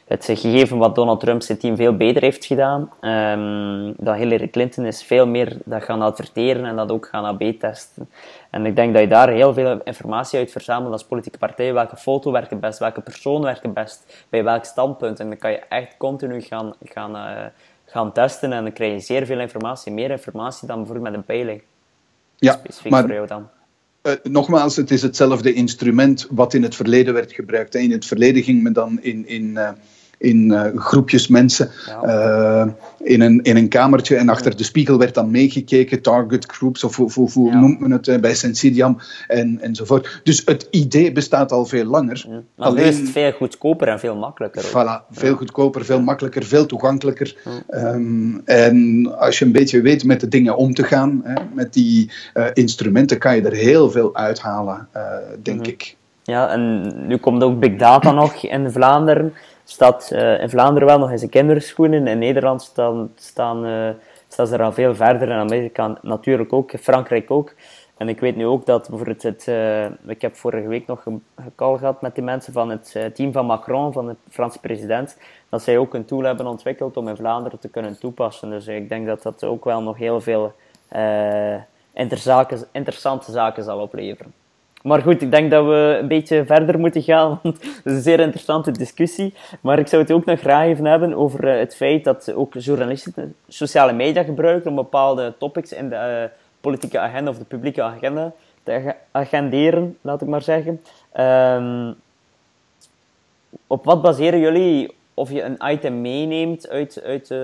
het 0.08 0.24
gegeven 0.24 0.78
wat 0.78 0.94
Donald 0.94 1.20
Trump 1.20 1.42
zijn 1.42 1.58
team 1.58 1.76
veel 1.76 1.96
beter 1.96 2.22
heeft 2.22 2.44
gedaan. 2.44 2.90
Um, 3.00 3.94
dat 3.96 4.16
Hillary 4.16 4.48
Clinton 4.48 4.84
is 4.84 5.02
veel 5.02 5.26
meer 5.26 5.56
dat 5.64 5.82
gaan 5.82 6.02
adverteren 6.02 6.64
en 6.64 6.76
dat 6.76 6.90
ook 6.90 7.06
gaan 7.06 7.24
AB-testen. 7.24 8.08
En 8.50 8.66
ik 8.66 8.76
denk 8.76 8.92
dat 8.92 9.02
je 9.02 9.08
daar 9.08 9.28
heel 9.28 9.54
veel 9.54 9.80
informatie 9.84 10.38
uit 10.38 10.50
verzamelt 10.50 10.92
als 10.92 11.04
politieke 11.04 11.38
partij. 11.38 11.72
Welke 11.72 11.96
foto 11.96 12.32
werkt 12.32 12.50
het 12.50 12.60
best, 12.60 12.78
welke 12.78 13.00
persoon 13.00 13.42
werkt 13.42 13.62
het 13.62 13.74
best, 13.74 14.24
bij 14.28 14.44
welk 14.44 14.64
standpunt. 14.64 15.20
En 15.20 15.28
dan 15.28 15.38
kan 15.38 15.50
je 15.50 15.60
echt 15.68 15.94
continu 15.98 16.40
gaan, 16.40 16.74
gaan, 16.82 17.16
uh, 17.16 17.44
gaan 17.84 18.12
testen 18.12 18.52
en 18.52 18.62
dan 18.62 18.72
krijg 18.72 18.92
je 18.92 19.00
zeer 19.00 19.26
veel 19.26 19.40
informatie, 19.40 19.92
meer 19.92 20.10
informatie 20.10 20.68
dan 20.68 20.76
bijvoorbeeld 20.76 21.08
met 21.08 21.14
een 21.14 21.24
peiling. 21.24 21.62
Ja, 22.36 22.52
Specifiek 22.52 22.90
maar... 22.90 23.02
voor 23.02 23.12
jou 23.12 23.26
dan. 23.26 23.48
Uh, 24.02 24.12
nogmaals, 24.22 24.76
het 24.76 24.90
is 24.90 25.02
hetzelfde 25.02 25.52
instrument 25.52 26.26
wat 26.30 26.54
in 26.54 26.62
het 26.62 26.74
verleden 26.74 27.14
werd 27.14 27.32
gebruikt. 27.32 27.74
In 27.74 27.92
het 27.92 28.06
verleden 28.06 28.42
ging 28.42 28.62
men 28.62 28.72
dan 28.72 29.02
in, 29.02 29.26
in 29.26 29.44
uh, 29.44 29.70
in 30.18 30.50
uh, 30.50 30.64
groepjes 30.74 31.28
mensen 31.28 31.70
uh, 32.04 32.66
in, 32.98 33.20
een, 33.20 33.42
in 33.42 33.56
een 33.56 33.68
kamertje 33.68 34.16
en 34.16 34.28
achter 34.28 34.56
de 34.56 34.64
spiegel 34.64 34.98
werd 34.98 35.14
dan 35.14 35.30
meegekeken, 35.30 36.02
target 36.02 36.44
groups 36.46 36.84
of 36.84 36.96
hoe, 36.96 37.30
hoe, 37.32 37.50
ja. 37.50 37.58
noemt 37.58 37.80
men 37.80 37.90
het 37.90 38.06
uh, 38.06 38.18
bij 38.18 38.34
Sensidiam 38.34 38.98
en, 39.26 39.60
enzovoort. 39.60 40.20
Dus 40.24 40.42
het 40.44 40.66
idee 40.70 41.12
bestaat 41.12 41.52
al 41.52 41.66
veel 41.66 41.84
langer. 41.84 42.24
Ja. 42.28 42.42
Maar 42.56 42.66
Alleen, 42.66 42.84
is 42.84 42.98
het 42.98 43.08
veel 43.08 43.32
goedkoper 43.32 43.88
en 43.88 43.98
veel 43.98 44.16
makkelijker. 44.16 44.64
Voilà, 44.64 45.10
veel 45.10 45.34
goedkoper, 45.34 45.84
veel 45.84 46.00
makkelijker, 46.00 46.44
veel 46.44 46.66
toegankelijker. 46.66 47.36
Um, 47.70 48.42
en 48.44 49.06
als 49.18 49.38
je 49.38 49.44
een 49.44 49.52
beetje 49.52 49.80
weet 49.80 50.04
met 50.04 50.20
de 50.20 50.28
dingen 50.28 50.56
om 50.56 50.74
te 50.74 50.82
gaan, 50.82 51.20
hè, 51.24 51.34
met 51.54 51.72
die 51.72 52.10
instrumenten, 52.52 53.18
kan 53.18 53.36
je 53.36 53.42
er 53.42 53.52
heel 53.52 53.90
veel 53.90 54.16
uithalen, 54.16 54.88
denk 55.42 55.60
mhm. 55.60 55.68
ik. 55.68 55.96
Ja, 56.22 56.50
en 56.50 56.92
nu 57.06 57.16
komt 57.16 57.42
ook 57.42 57.60
big 57.60 57.76
data 57.76 58.12
nog 58.12 58.34
in 58.34 58.70
Vlaanderen 58.70 59.32
staat 59.70 60.10
uh, 60.12 60.40
in 60.40 60.50
Vlaanderen 60.50 60.88
wel 60.88 60.98
nog 60.98 61.10
in 61.10 61.18
zijn 61.18 61.30
kinderschoenen. 61.30 62.06
In 62.06 62.18
Nederland 62.18 62.62
staan, 62.62 63.12
staan, 63.14 63.66
uh, 63.66 63.88
staan 64.28 64.46
ze 64.46 64.54
er 64.54 64.62
al 64.62 64.72
veel 64.72 64.94
verder. 64.94 65.28
In 65.28 65.34
Amerika 65.34 65.98
natuurlijk 66.02 66.52
ook, 66.52 66.72
in 66.72 66.78
Frankrijk 66.78 67.30
ook. 67.30 67.54
En 67.96 68.08
ik 68.08 68.20
weet 68.20 68.36
nu 68.36 68.46
ook 68.46 68.66
dat 68.66 68.88
bijvoorbeeld 68.88 69.22
het... 69.22 69.46
Uh, 69.48 69.84
ik 69.84 70.22
heb 70.22 70.36
vorige 70.36 70.68
week 70.68 70.86
nog 70.86 71.06
een 71.06 71.22
call 71.56 71.78
gehad 71.78 72.02
met 72.02 72.14
die 72.14 72.24
mensen 72.24 72.52
van 72.52 72.70
het 72.70 73.10
team 73.14 73.32
van 73.32 73.46
Macron, 73.46 73.92
van 73.92 74.06
de 74.06 74.16
Franse 74.30 74.58
president, 74.58 75.16
dat 75.48 75.62
zij 75.62 75.78
ook 75.78 75.94
een 75.94 76.04
tool 76.04 76.22
hebben 76.22 76.46
ontwikkeld 76.46 76.96
om 76.96 77.08
in 77.08 77.16
Vlaanderen 77.16 77.58
te 77.58 77.68
kunnen 77.68 77.98
toepassen. 77.98 78.50
Dus 78.50 78.66
ik 78.66 78.88
denk 78.88 79.06
dat 79.06 79.22
dat 79.22 79.44
ook 79.44 79.64
wel 79.64 79.82
nog 79.82 79.96
heel 79.96 80.20
veel 80.20 80.52
interessante 82.72 83.32
zaken 83.32 83.64
zal 83.64 83.80
opleveren. 83.80 84.32
Maar 84.88 85.02
goed, 85.02 85.22
ik 85.22 85.30
denk 85.30 85.50
dat 85.50 85.64
we 85.64 85.98
een 86.00 86.08
beetje 86.08 86.44
verder 86.44 86.78
moeten 86.78 87.02
gaan, 87.02 87.40
want 87.42 87.62
het 87.62 87.80
is 87.84 87.92
een 87.92 88.00
zeer 88.00 88.20
interessante 88.20 88.70
discussie. 88.70 89.34
Maar 89.60 89.78
ik 89.78 89.86
zou 89.86 90.02
het 90.02 90.12
ook 90.12 90.24
nog 90.24 90.40
graag 90.40 90.66
even 90.66 90.84
hebben 90.84 91.14
over 91.14 91.48
eh, 91.48 91.58
het 91.58 91.76
feit 91.76 92.04
dat 92.04 92.32
ook 92.34 92.54
journalisten 92.54 93.34
sociale 93.48 93.92
media 93.92 94.22
gebruiken 94.22 94.70
om 94.70 94.76
bepaalde 94.76 95.34
topics 95.38 95.72
in 95.72 95.88
de 95.88 95.94
uh, 95.94 96.36
politieke 96.60 96.98
agenda 96.98 97.30
of 97.30 97.38
de 97.38 97.44
publieke 97.44 97.82
agenda 97.82 98.32
te 98.62 98.94
agenderen, 99.10 99.96
laat 100.00 100.22
ik 100.22 100.28
maar 100.28 100.42
zeggen. 100.42 100.80
Um, 101.20 101.94
op 103.66 103.84
wat 103.84 104.02
baseren 104.02 104.40
jullie 104.40 104.94
of 105.14 105.30
je 105.30 105.42
een 105.42 105.58
item 105.64 106.00
meeneemt 106.00 106.68
uit, 106.68 107.02
uit 107.04 107.30
uh, 107.30 107.38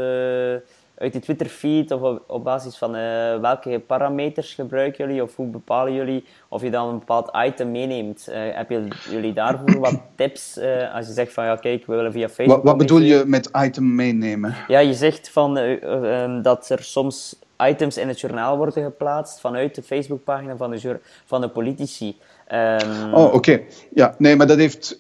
uit 0.99 1.13
de 1.13 1.19
Twitter-feed 1.19 1.91
of 1.91 2.19
op, 2.27 2.45
basis 2.45 2.77
van 2.77 2.97
uh, 2.97 3.41
welke 3.41 3.83
parameters 3.87 4.55
gebruiken 4.55 5.07
jullie 5.07 5.23
of 5.23 5.37
hoe 5.37 5.47
bepalen 5.47 5.93
jullie 5.93 6.25
of 6.49 6.63
je 6.63 6.71
dan 6.71 6.89
een 6.89 6.99
bepaald 6.99 7.31
item 7.47 7.71
meeneemt? 7.71 8.27
Uh, 8.29 8.37
heb 8.37 8.71
je, 8.71 8.89
jullie 9.11 9.33
daarvoor 9.33 9.79
wat 9.79 10.01
tips 10.17 10.59
uh, 10.59 10.95
als 10.95 11.07
je 11.07 11.13
zegt 11.13 11.33
van 11.33 11.45
ja 11.45 11.57
kijk, 11.57 11.87
we 11.87 11.95
willen 11.95 12.13
via 12.13 12.29
Facebook... 12.29 12.57
Wat, 12.57 12.65
wat 12.65 12.77
bedoel 12.77 13.01
je 13.01 13.23
met 13.27 13.51
item 13.57 13.95
meenemen? 13.95 14.55
Ja, 14.69 14.79
je 14.79 14.95
zegt 14.95 15.31
van, 15.31 15.57
um, 15.57 16.43
dat 16.43 16.69
er 16.69 16.83
soms 16.83 17.39
items 17.59 17.97
in 17.97 18.09
het 18.09 18.21
journaal 18.21 18.57
worden 18.57 18.85
geplaatst 18.85 19.41
vanuit 19.41 19.75
de 19.75 19.83
Facebookpagina 19.83 20.57
van 20.57 20.71
de, 20.71 20.99
van 21.25 21.41
de 21.41 21.49
politici. 21.49 22.17
Um... 22.53 23.15
Oh, 23.15 23.25
oké. 23.25 23.37
Okay. 23.37 23.67
Ja, 23.95 24.15
nee, 24.19 24.37
maar 24.37 24.47
dat 24.47 24.59
heeft 24.59 24.99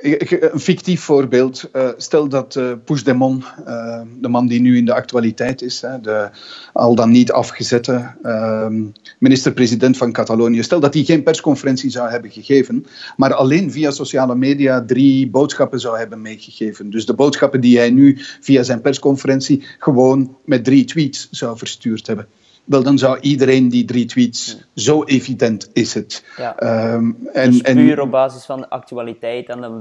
Een 0.00 0.60
fictief 0.60 1.00
voorbeeld. 1.00 1.68
Uh, 1.72 1.88
stel 1.96 2.28
dat 2.28 2.54
uh, 2.56 2.72
Puigdemont, 2.84 3.44
uh, 3.66 4.00
de 4.20 4.28
man 4.28 4.46
die 4.46 4.60
nu 4.60 4.76
in 4.76 4.84
de 4.84 4.94
actualiteit 4.94 5.62
is, 5.62 5.80
de 5.80 6.30
al 6.72 6.94
dan 6.94 7.10
niet 7.10 7.32
afgezette 7.32 8.14
ehm, 8.22 8.84
minister-president 9.18 9.96
van 9.96 10.12
Catalonië, 10.12 10.62
stel 10.62 10.80
dat 10.80 10.94
hij 10.94 11.04
geen 11.04 11.22
persconferentie 11.22 11.90
zou 11.90 12.10
hebben 12.10 12.30
gegeven, 12.30 12.86
maar 13.16 13.34
alleen 13.34 13.72
via 13.72 13.90
sociale 13.90 14.34
media 14.34 14.84
drie 14.84 15.30
boodschappen 15.30 15.80
zou 15.80 15.98
hebben 15.98 16.22
meegegeven. 16.22 16.90
Dus 16.90 17.06
de 17.06 17.14
boodschappen 17.14 17.60
die 17.60 17.78
hij 17.78 17.90
nu 17.90 18.18
via 18.40 18.62
zijn 18.62 18.80
persconferentie 18.80 19.64
gewoon 19.78 20.36
met 20.44 20.64
drie 20.64 20.84
tweets 20.84 21.28
zou 21.30 21.58
verstuurd 21.58 22.06
hebben 22.06 22.26
wel 22.70 22.82
dan 22.82 22.98
zou 22.98 23.18
iedereen 23.20 23.68
die 23.68 23.84
drie 23.84 24.04
tweets, 24.04 24.56
zo 24.74 25.04
evident 25.04 25.70
is 25.72 25.94
het. 25.94 26.24
Ja. 26.36 26.92
Um, 26.94 27.16
en, 27.32 27.50
dus 27.50 27.60
puur 27.60 28.00
op 28.00 28.10
basis 28.10 28.44
van 28.44 28.60
de 28.60 28.68
actualiteit 28.68 29.48
en 29.48 29.60
de... 29.60 29.78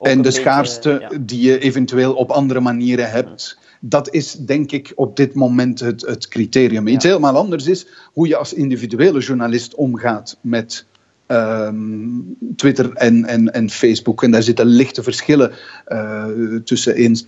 En 0.00 0.22
de 0.22 0.30
schaarste 0.30 1.10
die 1.20 1.40
je 1.40 1.58
eventueel 1.58 2.14
op 2.14 2.30
andere 2.30 2.60
manieren 2.60 3.10
hebt. 3.10 3.58
Dat 3.80 4.14
is 4.14 4.32
denk 4.32 4.72
ik 4.72 4.92
op 4.94 5.16
dit 5.16 5.34
moment 5.34 5.80
het, 5.80 6.00
het 6.00 6.28
criterium. 6.28 6.86
Iets 6.86 7.04
helemaal 7.04 7.36
anders 7.36 7.66
is 7.66 7.86
hoe 8.12 8.28
je 8.28 8.36
als 8.36 8.52
individuele 8.52 9.20
journalist 9.20 9.74
omgaat 9.74 10.36
met 10.40 10.84
um, 11.26 12.36
Twitter 12.56 12.92
en, 12.92 13.24
en, 13.24 13.52
en 13.52 13.70
Facebook. 13.70 14.22
En 14.22 14.30
daar 14.30 14.42
zitten 14.42 14.66
lichte 14.66 15.02
verschillen 15.02 15.52
uh, 15.88 16.26
tussen 16.64 16.94
eens. 16.94 17.26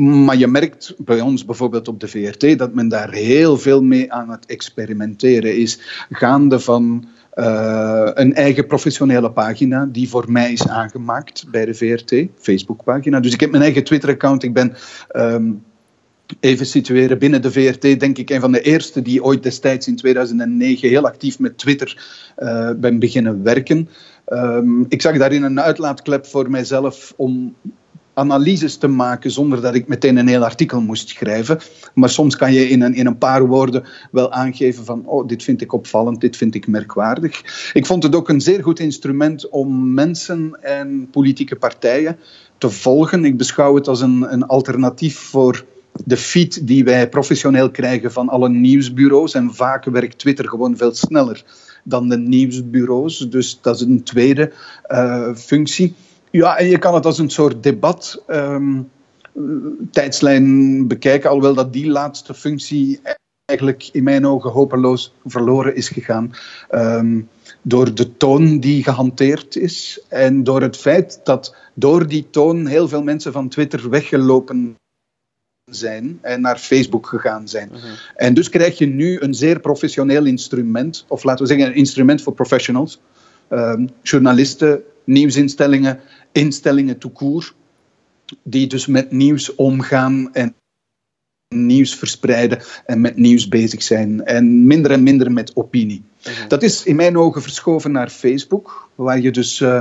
Maar 0.00 0.36
je 0.36 0.46
merkt 0.46 0.94
bij 0.98 1.20
ons 1.20 1.44
bijvoorbeeld 1.44 1.88
op 1.88 2.00
de 2.00 2.08
VRT 2.08 2.58
dat 2.58 2.74
men 2.74 2.88
daar 2.88 3.12
heel 3.12 3.58
veel 3.58 3.82
mee 3.82 4.12
aan 4.12 4.30
het 4.30 4.46
experimenteren 4.46 5.56
is. 5.56 5.78
Gaande 6.10 6.60
van 6.60 7.08
uh, 7.34 8.10
een 8.14 8.34
eigen 8.34 8.66
professionele 8.66 9.30
pagina 9.30 9.86
die 9.86 10.08
voor 10.08 10.32
mij 10.32 10.52
is 10.52 10.68
aangemaakt 10.68 11.46
bij 11.50 11.64
de 11.64 11.74
VRT, 11.74 12.26
Facebookpagina. 12.38 13.20
Dus 13.20 13.32
ik 13.32 13.40
heb 13.40 13.50
mijn 13.50 13.62
eigen 13.62 13.84
Twitter-account. 13.84 14.42
Ik 14.42 14.52
ben. 14.52 14.74
Um, 15.16 15.62
even 16.40 16.66
situeren, 16.66 17.18
binnen 17.18 17.42
de 17.42 17.50
VRT 17.50 18.00
denk 18.00 18.18
ik 18.18 18.30
een 18.30 18.40
van 18.40 18.52
de 18.52 18.60
eerste 18.60 19.02
die 19.02 19.24
ooit 19.24 19.42
destijds 19.42 19.86
in 19.86 19.96
2009 19.96 20.88
heel 20.88 21.06
actief 21.06 21.38
met 21.38 21.58
Twitter 21.58 22.02
uh, 22.38 22.70
ben 22.76 22.98
beginnen 22.98 23.42
werken. 23.42 23.88
Um, 24.28 24.86
ik 24.88 25.02
zag 25.02 25.18
daarin 25.18 25.42
een 25.42 25.60
uitlaatklep 25.60 26.26
voor 26.26 26.50
mijzelf 26.50 27.14
om 27.16 27.54
analyses 28.14 28.76
te 28.76 28.88
maken 28.88 29.30
zonder 29.30 29.60
dat 29.60 29.74
ik 29.74 29.88
meteen 29.88 30.16
een 30.16 30.28
heel 30.28 30.44
artikel 30.44 30.80
moest 30.80 31.08
schrijven. 31.08 31.58
Maar 31.94 32.10
soms 32.10 32.36
kan 32.36 32.52
je 32.52 32.68
in 32.68 32.82
een, 32.82 32.94
in 32.94 33.06
een 33.06 33.18
paar 33.18 33.46
woorden 33.46 33.84
wel 34.10 34.32
aangeven 34.32 34.84
van 34.84 35.06
oh, 35.06 35.28
dit 35.28 35.42
vind 35.42 35.60
ik 35.60 35.72
opvallend, 35.72 36.20
dit 36.20 36.36
vind 36.36 36.54
ik 36.54 36.66
merkwaardig. 36.66 37.70
Ik 37.72 37.86
vond 37.86 38.02
het 38.02 38.14
ook 38.14 38.28
een 38.28 38.40
zeer 38.40 38.62
goed 38.62 38.78
instrument 38.78 39.48
om 39.48 39.94
mensen 39.94 40.58
en 40.62 41.08
politieke 41.10 41.56
partijen 41.56 42.16
te 42.58 42.70
volgen. 42.70 43.24
Ik 43.24 43.36
beschouw 43.36 43.74
het 43.74 43.88
als 43.88 44.00
een, 44.00 44.32
een 44.32 44.46
alternatief 44.46 45.18
voor 45.18 45.64
de 46.04 46.16
feed 46.16 46.66
die 46.66 46.84
wij 46.84 47.08
professioneel 47.08 47.70
krijgen 47.70 48.12
van 48.12 48.28
alle 48.28 48.48
nieuwsbureaus. 48.48 49.34
En 49.34 49.54
vaak 49.54 49.84
werkt 49.84 50.18
Twitter 50.18 50.48
gewoon 50.48 50.76
veel 50.76 50.94
sneller 50.94 51.44
dan 51.84 52.08
de 52.08 52.18
nieuwsbureaus. 52.18 53.18
Dus 53.18 53.58
dat 53.60 53.74
is 53.74 53.80
een 53.80 54.02
tweede 54.02 54.52
uh, 54.88 55.34
functie. 55.34 55.94
Ja, 56.30 56.58
en 56.58 56.66
je 56.66 56.78
kan 56.78 56.94
het 56.94 57.06
als 57.06 57.18
een 57.18 57.30
soort 57.30 57.62
debat 57.62 58.22
um, 58.28 58.90
tijdslijn 59.90 60.86
bekijken, 60.88 61.28
alhoewel 61.28 61.54
dat 61.54 61.72
die 61.72 61.86
laatste 61.86 62.34
functie 62.34 63.00
eigenlijk 63.44 63.88
in 63.92 64.02
mijn 64.02 64.26
ogen 64.26 64.50
hopeloos 64.50 65.14
verloren 65.24 65.74
is 65.74 65.88
gegaan. 65.88 66.34
Um, 66.70 67.28
door 67.62 67.94
de 67.94 68.16
toon 68.16 68.60
die 68.60 68.82
gehanteerd 68.82 69.56
is 69.56 70.04
en 70.08 70.44
door 70.44 70.62
het 70.62 70.76
feit 70.76 71.20
dat 71.24 71.54
door 71.74 72.06
die 72.06 72.26
toon 72.30 72.66
heel 72.66 72.88
veel 72.88 73.02
mensen 73.02 73.32
van 73.32 73.48
Twitter 73.48 73.90
weggelopen 73.90 74.76
zijn 75.64 76.18
en 76.22 76.40
naar 76.40 76.58
Facebook 76.58 77.06
gegaan 77.06 77.48
zijn. 77.48 77.68
Mhm. 77.72 77.86
En 78.16 78.34
dus 78.34 78.48
krijg 78.48 78.78
je 78.78 78.86
nu 78.86 79.20
een 79.20 79.34
zeer 79.34 79.60
professioneel 79.60 80.24
instrument, 80.24 81.04
of 81.08 81.24
laten 81.24 81.42
we 81.42 81.50
zeggen 81.50 81.68
een 81.68 81.78
instrument 81.78 82.22
voor 82.22 82.32
professionals, 82.32 83.00
um, 83.50 83.88
journalisten, 84.02 84.82
nieuwsinstellingen, 85.04 86.00
instellingen 86.32 86.98
toekoer, 86.98 87.54
die 88.42 88.66
dus 88.66 88.86
met 88.86 89.10
nieuws 89.10 89.54
omgaan 89.54 90.32
en 90.32 90.54
nieuws 91.54 91.94
verspreiden 91.94 92.62
en 92.86 93.00
met 93.00 93.16
nieuws 93.16 93.48
bezig 93.48 93.82
zijn. 93.82 94.24
En 94.24 94.66
minder 94.66 94.90
en 94.90 95.02
minder 95.02 95.32
met 95.32 95.56
opinie. 95.56 96.02
Mhm. 96.22 96.48
Dat 96.48 96.62
is 96.62 96.84
in 96.84 96.96
mijn 96.96 97.16
ogen 97.16 97.42
verschoven 97.42 97.92
naar 97.92 98.08
Facebook, 98.08 98.88
waar 98.94 99.20
je 99.20 99.30
dus 99.30 99.60
uh, 99.60 99.80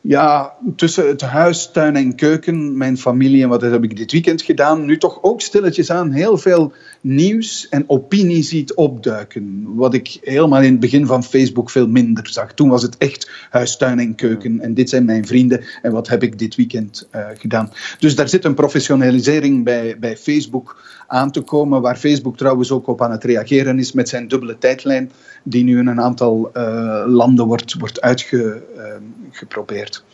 ja, 0.00 0.54
tussen 0.76 1.08
het 1.08 1.20
huis, 1.20 1.70
tuin 1.72 1.96
en 1.96 2.14
keuken, 2.14 2.76
mijn 2.76 2.98
familie 2.98 3.42
en 3.42 3.48
wat 3.48 3.60
heb 3.60 3.84
ik 3.84 3.96
dit 3.96 4.12
weekend 4.12 4.42
gedaan, 4.42 4.84
nu 4.84 4.98
toch 4.98 5.22
ook 5.22 5.40
stilletjes 5.40 5.90
aan 5.90 6.10
heel 6.10 6.38
veel 6.38 6.72
nieuws 7.00 7.68
en 7.68 7.84
opinie 7.86 8.42
ziet 8.42 8.74
opduiken. 8.74 9.74
Wat 9.74 9.94
ik 9.94 10.18
helemaal 10.22 10.62
in 10.62 10.70
het 10.70 10.80
begin 10.80 11.06
van 11.06 11.24
Facebook 11.24 11.70
veel 11.70 11.88
minder 11.88 12.28
zag. 12.28 12.54
Toen 12.54 12.68
was 12.68 12.82
het 12.82 12.96
echt 12.96 13.30
huis, 13.50 13.76
tuin 13.76 13.98
en 13.98 14.14
keuken. 14.14 14.60
En 14.60 14.74
dit 14.74 14.88
zijn 14.88 15.04
mijn 15.04 15.26
vrienden 15.26 15.64
en 15.82 15.92
wat 15.92 16.08
heb 16.08 16.22
ik 16.22 16.38
dit 16.38 16.54
weekend 16.54 17.08
uh, 17.14 17.26
gedaan. 17.34 17.72
Dus 17.98 18.14
daar 18.14 18.28
zit 18.28 18.44
een 18.44 18.54
professionalisering 18.54 19.64
bij, 19.64 19.98
bij 19.98 20.16
Facebook 20.16 20.82
aan 21.06 21.30
te 21.30 21.40
komen, 21.40 21.80
waar 21.80 21.96
Facebook 21.96 22.36
trouwens 22.36 22.70
ook 22.70 22.86
op 22.86 23.02
aan 23.02 23.10
het 23.10 23.24
reageren 23.24 23.78
is 23.78 23.92
met 23.92 24.08
zijn 24.08 24.28
dubbele 24.28 24.58
tijdlijn, 24.58 25.10
die 25.42 25.64
nu 25.64 25.78
in 25.78 25.86
een 25.86 26.00
aantal 26.00 26.50
uh, 26.56 27.02
landen 27.06 27.46
wordt, 27.46 27.74
wordt 27.74 28.00
uitgeprobeerd. 28.00 30.04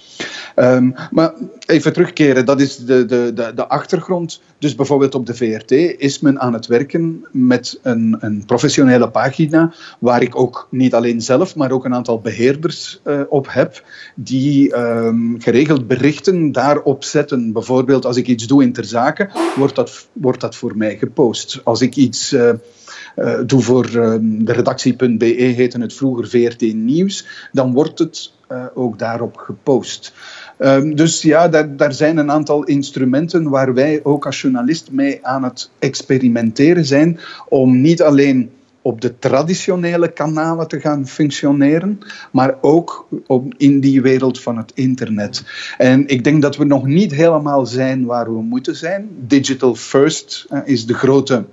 Um, 0.56 0.94
maar 1.10 1.34
even 1.66 1.92
terugkeren, 1.92 2.44
dat 2.44 2.60
is 2.60 2.76
de, 2.76 3.04
de, 3.04 3.32
de, 3.34 3.52
de, 3.54 3.68
achtergrond. 3.68 4.42
Dus 4.58 4.74
bijvoorbeeld 4.74 5.14
op 5.14 5.26
de 5.26 5.34
VRT 5.34 5.70
is 6.00 6.20
men 6.20 6.40
aan 6.40 6.52
het 6.52 6.66
werken 6.66 7.26
met 7.32 7.78
een, 7.82 8.16
een 8.20 8.44
professionele 8.46 9.10
pagina, 9.10 9.72
waar 9.98 10.22
ik 10.22 10.36
ook 10.36 10.68
niet 10.70 10.94
alleen 10.94 11.20
zelf, 11.20 11.56
maar 11.56 11.70
ook 11.70 11.84
een 11.84 11.94
aantal 11.94 12.20
beheerders 12.20 13.00
uh, 13.04 13.20
op 13.28 13.46
heb, 13.50 13.84
die 14.14 14.76
um, 14.76 15.40
geregeld 15.40 15.86
berichten 15.86 16.52
daarop 16.52 17.04
zetten. 17.04 17.52
Bijvoorbeeld 17.52 18.06
als 18.06 18.16
ik 18.16 18.26
iets 18.26 18.46
doe 18.46 18.62
in 18.62 18.72
ter 18.72 18.84
zake, 18.84 19.30
wordt 19.56 19.74
dat, 19.74 20.08
wordt 20.12 20.40
dat 20.40 20.56
voor 20.56 20.76
mij 20.76 20.96
gepost. 20.96 21.60
Als 21.64 21.80
ik 21.80 21.96
iets... 21.96 22.32
Uh, 22.32 22.50
uh, 23.16 23.38
doe 23.46 23.62
voor 23.62 23.86
uh, 23.86 24.14
de 24.20 24.52
redactie.be, 24.52 25.24
heette 25.24 25.80
het 25.80 25.94
vroeger 25.94 26.28
VRT 26.28 26.74
Nieuws, 26.74 27.26
dan 27.52 27.72
wordt 27.72 27.98
het 27.98 28.32
ook 28.74 28.98
daarop 28.98 29.36
gepost. 29.36 30.12
Um, 30.58 30.96
dus 30.96 31.22
ja, 31.22 31.48
daar, 31.48 31.76
daar, 31.76 31.92
zijn 31.92 32.16
een 32.16 32.30
aantal 32.30 32.64
instrumenten 32.64 33.50
waar 33.50 33.74
wij 33.74 34.00
ook 34.02 34.26
als 34.26 34.40
journalist 34.40 34.90
mee 34.90 35.26
aan 35.26 35.44
het 35.44 35.70
experimenteren 35.78 36.84
zijn 36.84 37.18
om 37.48 37.80
niet 37.80 38.02
alleen 38.02 38.50
op 38.84 39.00
de 39.00 39.18
traditionele 39.18 40.12
kanalen 40.12 40.68
te 40.68 40.80
gaan 40.80 41.06
functioneren, 41.06 41.98
maar 42.32 42.54
ook 42.60 43.06
in 43.56 43.80
die 43.80 44.02
wereld 44.02 44.40
van 44.40 44.56
het 44.56 44.72
internet. 44.74 45.44
En 45.78 46.06
ik 46.06 46.24
denk 46.24 46.42
dat 46.42 46.56
we 46.56 46.64
nog 46.64 46.86
niet 46.86 47.12
helemaal 47.12 47.66
zijn 47.66 48.04
waar 48.04 48.34
we 48.34 48.42
moeten 48.42 48.76
zijn. 48.76 49.08
Digital 49.18 49.74
first 49.74 50.46
uh, 50.50 50.60
is 50.64 50.86
de 50.86 50.94
grote 50.94 51.44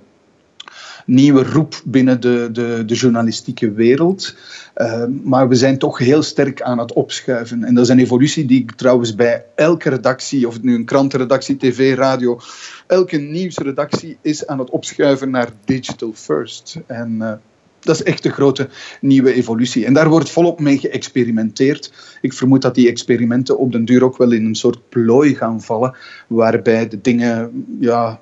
nieuwe 1.06 1.42
roep 1.42 1.80
binnen 1.84 2.20
de, 2.20 2.48
de, 2.52 2.82
de 2.86 2.94
journalistieke 2.94 3.72
wereld. 3.72 4.36
Uh, 4.76 5.04
maar 5.22 5.48
we 5.48 5.54
zijn 5.54 5.78
toch 5.78 5.98
heel 5.98 6.22
sterk 6.22 6.62
aan 6.62 6.78
het 6.78 6.92
opschuiven. 6.92 7.64
En 7.64 7.74
dat 7.74 7.84
is 7.84 7.90
een 7.90 7.98
evolutie 7.98 8.44
die 8.44 8.62
ik 8.62 8.72
trouwens 8.72 9.14
bij 9.14 9.44
elke 9.54 9.88
redactie, 9.88 10.46
of 10.46 10.54
het 10.54 10.62
nu 10.62 10.74
een 10.74 10.84
krantenredactie, 10.84 11.56
tv, 11.56 11.96
radio, 11.96 12.40
elke 12.86 13.16
nieuwsredactie 13.16 14.18
is 14.20 14.46
aan 14.46 14.58
het 14.58 14.70
opschuiven 14.70 15.30
naar 15.30 15.48
digital 15.64 16.12
first. 16.14 16.80
En 16.86 17.16
uh, 17.20 17.32
dat 17.80 17.94
is 17.94 18.02
echt 18.02 18.22
de 18.22 18.30
grote 18.30 18.68
nieuwe 19.00 19.32
evolutie. 19.32 19.86
En 19.86 19.92
daar 19.92 20.08
wordt 20.08 20.30
volop 20.30 20.60
mee 20.60 20.78
geëxperimenteerd. 20.78 21.92
Ik 22.20 22.32
vermoed 22.32 22.62
dat 22.62 22.74
die 22.74 22.88
experimenten 22.88 23.58
op 23.58 23.72
den 23.72 23.84
duur 23.84 24.04
ook 24.04 24.16
wel 24.16 24.32
in 24.32 24.44
een 24.44 24.54
soort 24.54 24.88
plooi 24.88 25.34
gaan 25.34 25.62
vallen, 25.62 25.96
waarbij 26.26 26.88
de 26.88 27.00
dingen 27.00 27.66
ja, 27.80 28.20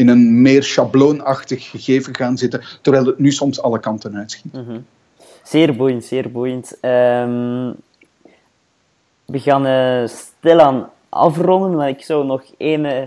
in 0.00 0.08
een 0.08 0.42
meer 0.42 0.62
schabloonachtig 0.62 1.70
gegeven 1.70 2.16
gaan 2.16 2.38
zitten, 2.38 2.62
terwijl 2.82 3.06
het 3.06 3.18
nu 3.18 3.32
soms 3.32 3.62
alle 3.62 3.80
kanten 3.80 4.16
uitschiet. 4.16 4.52
Mm 4.52 4.86
Zeer 5.42 5.76
boeiend, 5.76 6.04
zeer 6.04 6.30
boeiend. 6.30 6.78
Um, 6.82 7.74
we 9.24 9.38
gaan 9.38 9.66
uh, 9.66 10.06
stilaan 10.06 10.90
afronden, 11.08 11.76
maar 11.76 11.88
ik 11.88 12.02
zou 12.02 12.24
nog 12.24 12.42
één, 12.56 12.84
uh, 12.84 13.02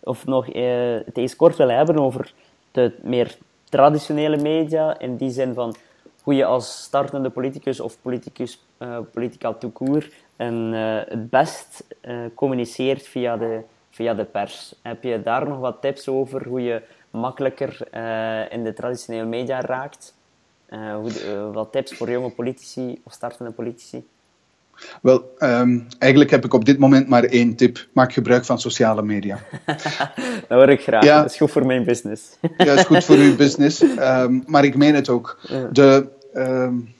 of 0.00 0.26
nog 0.26 0.54
uh, 0.54 0.62
het 1.04 1.16
eens 1.16 1.36
kort 1.36 1.56
willen 1.56 1.76
hebben 1.76 1.98
over 1.98 2.32
de 2.72 2.92
meer 3.02 3.36
traditionele 3.68 4.36
media, 4.36 4.98
in 4.98 5.16
die 5.16 5.30
zin 5.30 5.54
van 5.54 5.74
hoe 6.22 6.34
je 6.34 6.44
als 6.44 6.82
startende 6.82 7.30
politicus 7.30 7.80
of 7.80 7.96
politicus, 8.02 8.64
politica 9.12 9.52
toekoer 9.52 10.08
het 10.36 11.30
best 11.30 11.84
communiceert 12.34 13.06
via 13.08 13.36
de 13.36 13.60
via 13.94 14.14
de 14.14 14.24
pers. 14.24 14.74
Heb 14.82 15.02
je 15.02 15.22
daar 15.22 15.48
nog 15.48 15.58
wat 15.58 15.80
tips 15.80 16.08
over 16.08 16.48
hoe 16.48 16.62
je 16.62 16.82
makkelijker 17.10 17.78
uh, 17.94 18.52
in 18.52 18.64
de 18.64 18.72
traditionele 18.72 19.26
media 19.26 19.60
raakt? 19.60 20.14
Uh, 20.70 20.94
hoe, 20.94 21.10
uh, 21.10 21.54
wat 21.54 21.72
tips 21.72 21.96
voor 21.96 22.10
jonge 22.10 22.30
politici 22.30 23.00
of 23.04 23.12
startende 23.12 23.50
politici? 23.50 24.06
Wel, 25.02 25.34
ehm, 25.38 25.80
eigenlijk 25.98 26.30
heb 26.30 26.44
ik 26.44 26.54
op 26.54 26.64
dit 26.64 26.78
moment 26.78 27.08
maar 27.08 27.24
één 27.24 27.56
tip. 27.56 27.86
Maak 27.92 28.12
gebruik 28.12 28.44
van 28.44 28.60
sociale 28.60 29.02
media. 29.02 29.38
dat 30.48 30.58
hoor 30.58 30.68
ik 30.68 30.82
graag. 30.82 31.04
Ja. 31.04 31.22
Dat 31.22 31.30
is 31.30 31.36
goed 31.36 31.50
voor 31.50 31.66
mijn 31.66 31.84
business. 31.84 32.22
ja, 32.40 32.64
dat 32.64 32.78
is 32.78 32.84
goed 32.84 33.04
voor 33.04 33.16
uw 33.16 33.36
business. 33.44 33.80
Um, 33.80 34.44
maar 34.46 34.64
ik 34.64 34.76
meen 34.76 34.94
het 34.94 35.08
ook. 35.08 35.40
De... 35.72 36.08
Um, 36.34 36.94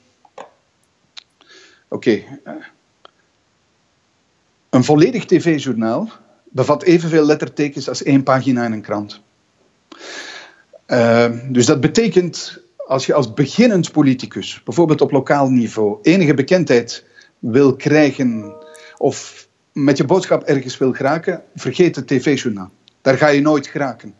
Oké. 1.87 2.23
Een 4.69 4.83
volledig 4.83 5.25
tv-journaal 5.25 6.09
bevat 6.55 6.83
evenveel 6.83 7.25
lettertekens 7.25 7.89
als 7.89 8.03
één 8.03 8.23
pagina 8.23 8.65
in 8.65 8.71
een 8.71 8.81
krant. 8.81 9.21
Uh, 10.87 11.31
dus 11.49 11.65
dat 11.65 11.79
betekent, 11.79 12.61
als 12.77 13.05
je 13.05 13.13
als 13.13 13.33
beginnend 13.33 13.91
politicus, 13.91 14.61
bijvoorbeeld 14.63 15.01
op 15.01 15.11
lokaal 15.11 15.49
niveau, 15.49 15.99
enige 16.01 16.33
bekendheid 16.33 17.05
wil 17.39 17.75
krijgen 17.75 18.53
of 18.97 19.47
met 19.71 19.97
je 19.97 20.05
boodschap 20.05 20.43
ergens 20.43 20.77
wil 20.77 20.93
geraken, 20.93 21.43
vergeet 21.55 21.95
het 21.95 22.07
tv-journaal. 22.07 22.71
Daar 23.01 23.17
ga 23.17 23.27
je 23.27 23.41
nooit 23.41 23.67
geraken. 23.67 24.13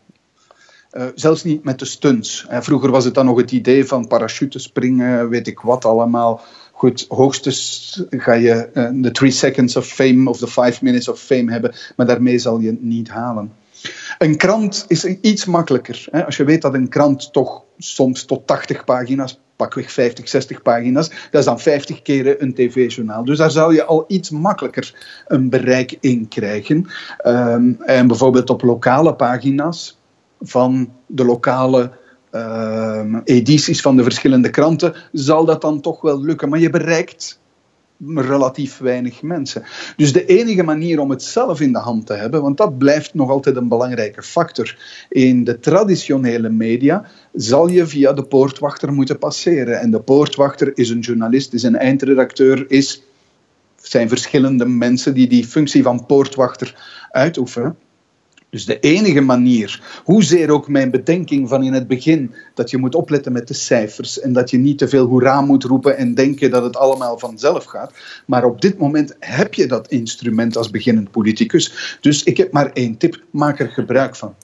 Uh, 0.92 1.04
zelfs 1.14 1.44
niet 1.44 1.64
met 1.64 1.78
de 1.78 1.84
stunts. 1.84 2.46
Vroeger 2.50 2.90
was 2.90 3.04
het 3.04 3.14
dan 3.14 3.26
nog 3.26 3.36
het 3.36 3.52
idee 3.52 3.84
van 3.86 4.06
parachutespringen, 4.06 5.28
weet 5.28 5.46
ik 5.46 5.60
wat 5.60 5.84
allemaal. 5.84 6.40
Goed, 6.76 7.06
hoogstens 7.08 8.02
ga 8.10 8.32
je 8.32 8.68
uh, 8.74 8.88
de 8.92 9.10
three 9.10 9.30
seconds 9.30 9.76
of 9.76 9.86
fame 9.86 10.30
of 10.30 10.38
de 10.38 10.46
five 10.46 10.78
minutes 10.80 11.08
of 11.08 11.20
fame 11.20 11.52
hebben, 11.52 11.74
maar 11.96 12.06
daarmee 12.06 12.38
zal 12.38 12.58
je 12.58 12.66
het 12.66 12.82
niet 12.82 13.08
halen. 13.08 13.52
Een 14.18 14.36
krant 14.36 14.84
is 14.88 15.04
iets 15.04 15.44
makkelijker. 15.44 16.06
Hè? 16.10 16.24
Als 16.24 16.36
je 16.36 16.44
weet 16.44 16.62
dat 16.62 16.74
een 16.74 16.88
krant 16.88 17.32
toch 17.32 17.62
soms 17.78 18.24
tot 18.24 18.46
80 18.46 18.84
pagina's, 18.84 19.40
pakweg 19.56 19.92
50, 19.92 20.28
60 20.28 20.62
pagina's, 20.62 21.08
dat 21.08 21.40
is 21.40 21.44
dan 21.44 21.60
50 21.60 22.02
keren 22.02 22.42
een 22.42 22.54
tv-journaal. 22.54 23.24
Dus 23.24 23.38
daar 23.38 23.50
zou 23.50 23.74
je 23.74 23.84
al 23.84 24.04
iets 24.08 24.30
makkelijker 24.30 24.94
een 25.26 25.48
bereik 25.48 25.96
in 26.00 26.28
krijgen. 26.28 26.86
Um, 27.26 27.76
en 27.80 28.06
bijvoorbeeld 28.06 28.50
op 28.50 28.62
lokale 28.62 29.14
pagina's 29.14 29.98
van 30.40 30.92
de 31.06 31.24
lokale 31.24 31.90
edities 33.24 33.80
van 33.80 33.96
de 33.96 34.02
verschillende 34.02 34.50
kranten 34.50 34.94
zal 35.12 35.44
dat 35.44 35.60
dan 35.60 35.80
toch 35.80 36.00
wel 36.00 36.20
lukken. 36.20 36.48
Maar 36.48 36.58
je 36.58 36.70
bereikt 36.70 37.38
relatief 38.04 38.78
weinig 38.78 39.22
mensen. 39.22 39.62
Dus 39.96 40.12
de 40.12 40.24
enige 40.24 40.62
manier 40.62 41.00
om 41.00 41.10
het 41.10 41.22
zelf 41.22 41.60
in 41.60 41.72
de 41.72 41.78
hand 41.78 42.06
te 42.06 42.12
hebben, 42.12 42.42
want 42.42 42.56
dat 42.56 42.78
blijft 42.78 43.14
nog 43.14 43.30
altijd 43.30 43.56
een 43.56 43.68
belangrijke 43.68 44.22
factor 44.22 44.78
in 45.08 45.44
de 45.44 45.58
traditionele 45.58 46.48
media, 46.48 47.06
zal 47.32 47.68
je 47.68 47.86
via 47.86 48.12
de 48.12 48.22
poortwachter 48.22 48.92
moeten 48.92 49.18
passeren. 49.18 49.80
En 49.80 49.90
de 49.90 50.00
poortwachter 50.00 50.72
is 50.74 50.90
een 50.90 51.00
journalist, 51.00 51.52
is 51.52 51.62
een 51.62 51.76
eindredacteur, 51.76 52.64
is, 52.68 53.02
zijn 53.76 54.08
verschillende 54.08 54.66
mensen 54.66 55.14
die 55.14 55.28
die 55.28 55.46
functie 55.46 55.82
van 55.82 56.06
poortwachter 56.06 56.74
uitoefenen. 57.10 57.76
Dus 58.50 58.64
de 58.64 58.80
enige 58.80 59.20
manier, 59.20 60.00
hoezeer 60.04 60.50
ook 60.50 60.68
mijn 60.68 60.90
bedenking 60.90 61.48
van 61.48 61.62
in 61.62 61.72
het 61.72 61.86
begin, 61.86 62.34
dat 62.54 62.70
je 62.70 62.76
moet 62.76 62.94
opletten 62.94 63.32
met 63.32 63.48
de 63.48 63.54
cijfers 63.54 64.20
en 64.20 64.32
dat 64.32 64.50
je 64.50 64.58
niet 64.58 64.78
te 64.78 64.88
veel 64.88 65.06
hoera 65.06 65.40
moet 65.40 65.64
roepen 65.64 65.96
en 65.96 66.14
denken 66.14 66.50
dat 66.50 66.62
het 66.62 66.76
allemaal 66.76 67.18
vanzelf 67.18 67.64
gaat. 67.64 67.92
Maar 68.26 68.44
op 68.44 68.60
dit 68.60 68.78
moment 68.78 69.16
heb 69.20 69.54
je 69.54 69.66
dat 69.66 69.88
instrument 69.88 70.56
als 70.56 70.70
beginnend 70.70 71.10
politicus. 71.10 71.98
Dus 72.00 72.22
ik 72.22 72.36
heb 72.36 72.52
maar 72.52 72.70
één 72.72 72.96
tip, 72.96 73.22
maak 73.30 73.60
er 73.60 73.68
gebruik 73.68 74.16
van. 74.16 74.34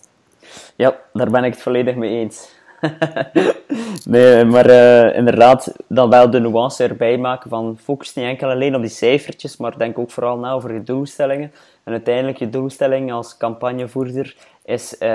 Ja, 0.76 0.96
daar 1.12 1.30
ben 1.30 1.44
ik 1.44 1.52
het 1.52 1.62
volledig 1.62 1.94
mee 1.94 2.18
eens. 2.18 2.48
nee, 4.04 4.44
maar 4.44 4.70
uh, 4.70 5.16
inderdaad, 5.16 5.72
dan 5.88 6.10
wel 6.10 6.30
de 6.30 6.40
nuance 6.40 6.84
erbij 6.84 7.18
maken 7.18 7.50
van 7.50 7.78
focus 7.82 8.14
niet 8.14 8.24
enkel 8.24 8.50
alleen 8.50 8.74
op 8.74 8.80
die 8.80 8.90
cijfertjes, 8.90 9.56
maar 9.56 9.78
denk 9.78 9.98
ook 9.98 10.10
vooral 10.10 10.38
na 10.38 10.52
over 10.52 10.74
je 10.74 10.82
doelstellingen. 10.82 11.52
En 11.84 11.92
uiteindelijk 11.92 12.38
je 12.38 12.50
doelstelling 12.50 13.12
als 13.12 13.36
campagnevoerder 13.36 14.36
is 14.64 14.96
uh, 15.00 15.08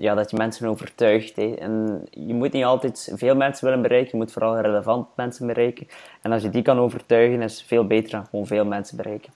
ja, 0.00 0.14
dat 0.14 0.30
je 0.30 0.36
mensen 0.36 0.68
overtuigt. 0.68 1.36
Hè. 1.36 1.54
En 1.54 2.04
je 2.10 2.34
moet 2.34 2.52
niet 2.52 2.64
altijd 2.64 3.12
veel 3.14 3.34
mensen 3.34 3.64
willen 3.64 3.82
bereiken, 3.82 4.10
je 4.10 4.16
moet 4.16 4.32
vooral 4.32 4.60
relevant 4.60 5.06
mensen 5.16 5.46
bereiken. 5.46 5.88
En 6.22 6.32
als 6.32 6.42
je 6.42 6.48
die 6.48 6.62
kan 6.62 6.78
overtuigen, 6.78 7.42
is 7.42 7.58
het 7.58 7.66
veel 7.66 7.86
beter 7.86 8.10
dan 8.10 8.26
gewoon 8.30 8.46
veel 8.46 8.64
mensen 8.64 8.96
bereiken. 8.96 9.32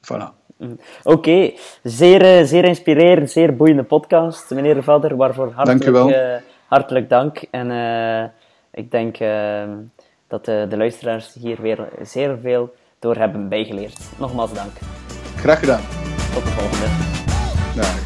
Voilà. 0.00 0.42
Mm. 0.56 0.78
Oké, 1.02 1.52
zeer, 1.82 2.22
eh, 2.22 2.44
zeer 2.44 2.64
inspirerend, 2.64 3.30
zeer 3.30 3.56
boeiende 3.56 3.82
podcast, 3.82 4.50
meneer 4.50 4.82
Vader, 4.82 5.16
waarvoor 5.16 5.52
hartelijk, 5.52 6.10
uh, 6.10 6.34
hartelijk 6.66 7.08
dank. 7.08 7.44
En 7.50 7.70
uh, 7.70 8.24
ik 8.70 8.90
denk 8.90 9.20
uh, 9.20 9.62
dat 10.26 10.44
de 10.44 10.76
luisteraars 10.76 11.34
hier 11.34 11.60
weer 11.60 11.88
zeer 12.02 12.38
veel 12.38 12.74
door 13.04 13.16
hebben 13.16 13.48
bijgeleerd. 13.48 13.98
Nogmaals 14.18 14.52
dank. 14.52 14.72
Graag 15.36 15.58
gedaan. 15.58 15.82
Tot 16.34 16.44
de 16.44 16.50
volgende. 16.50 16.86
Dag. 17.74 18.03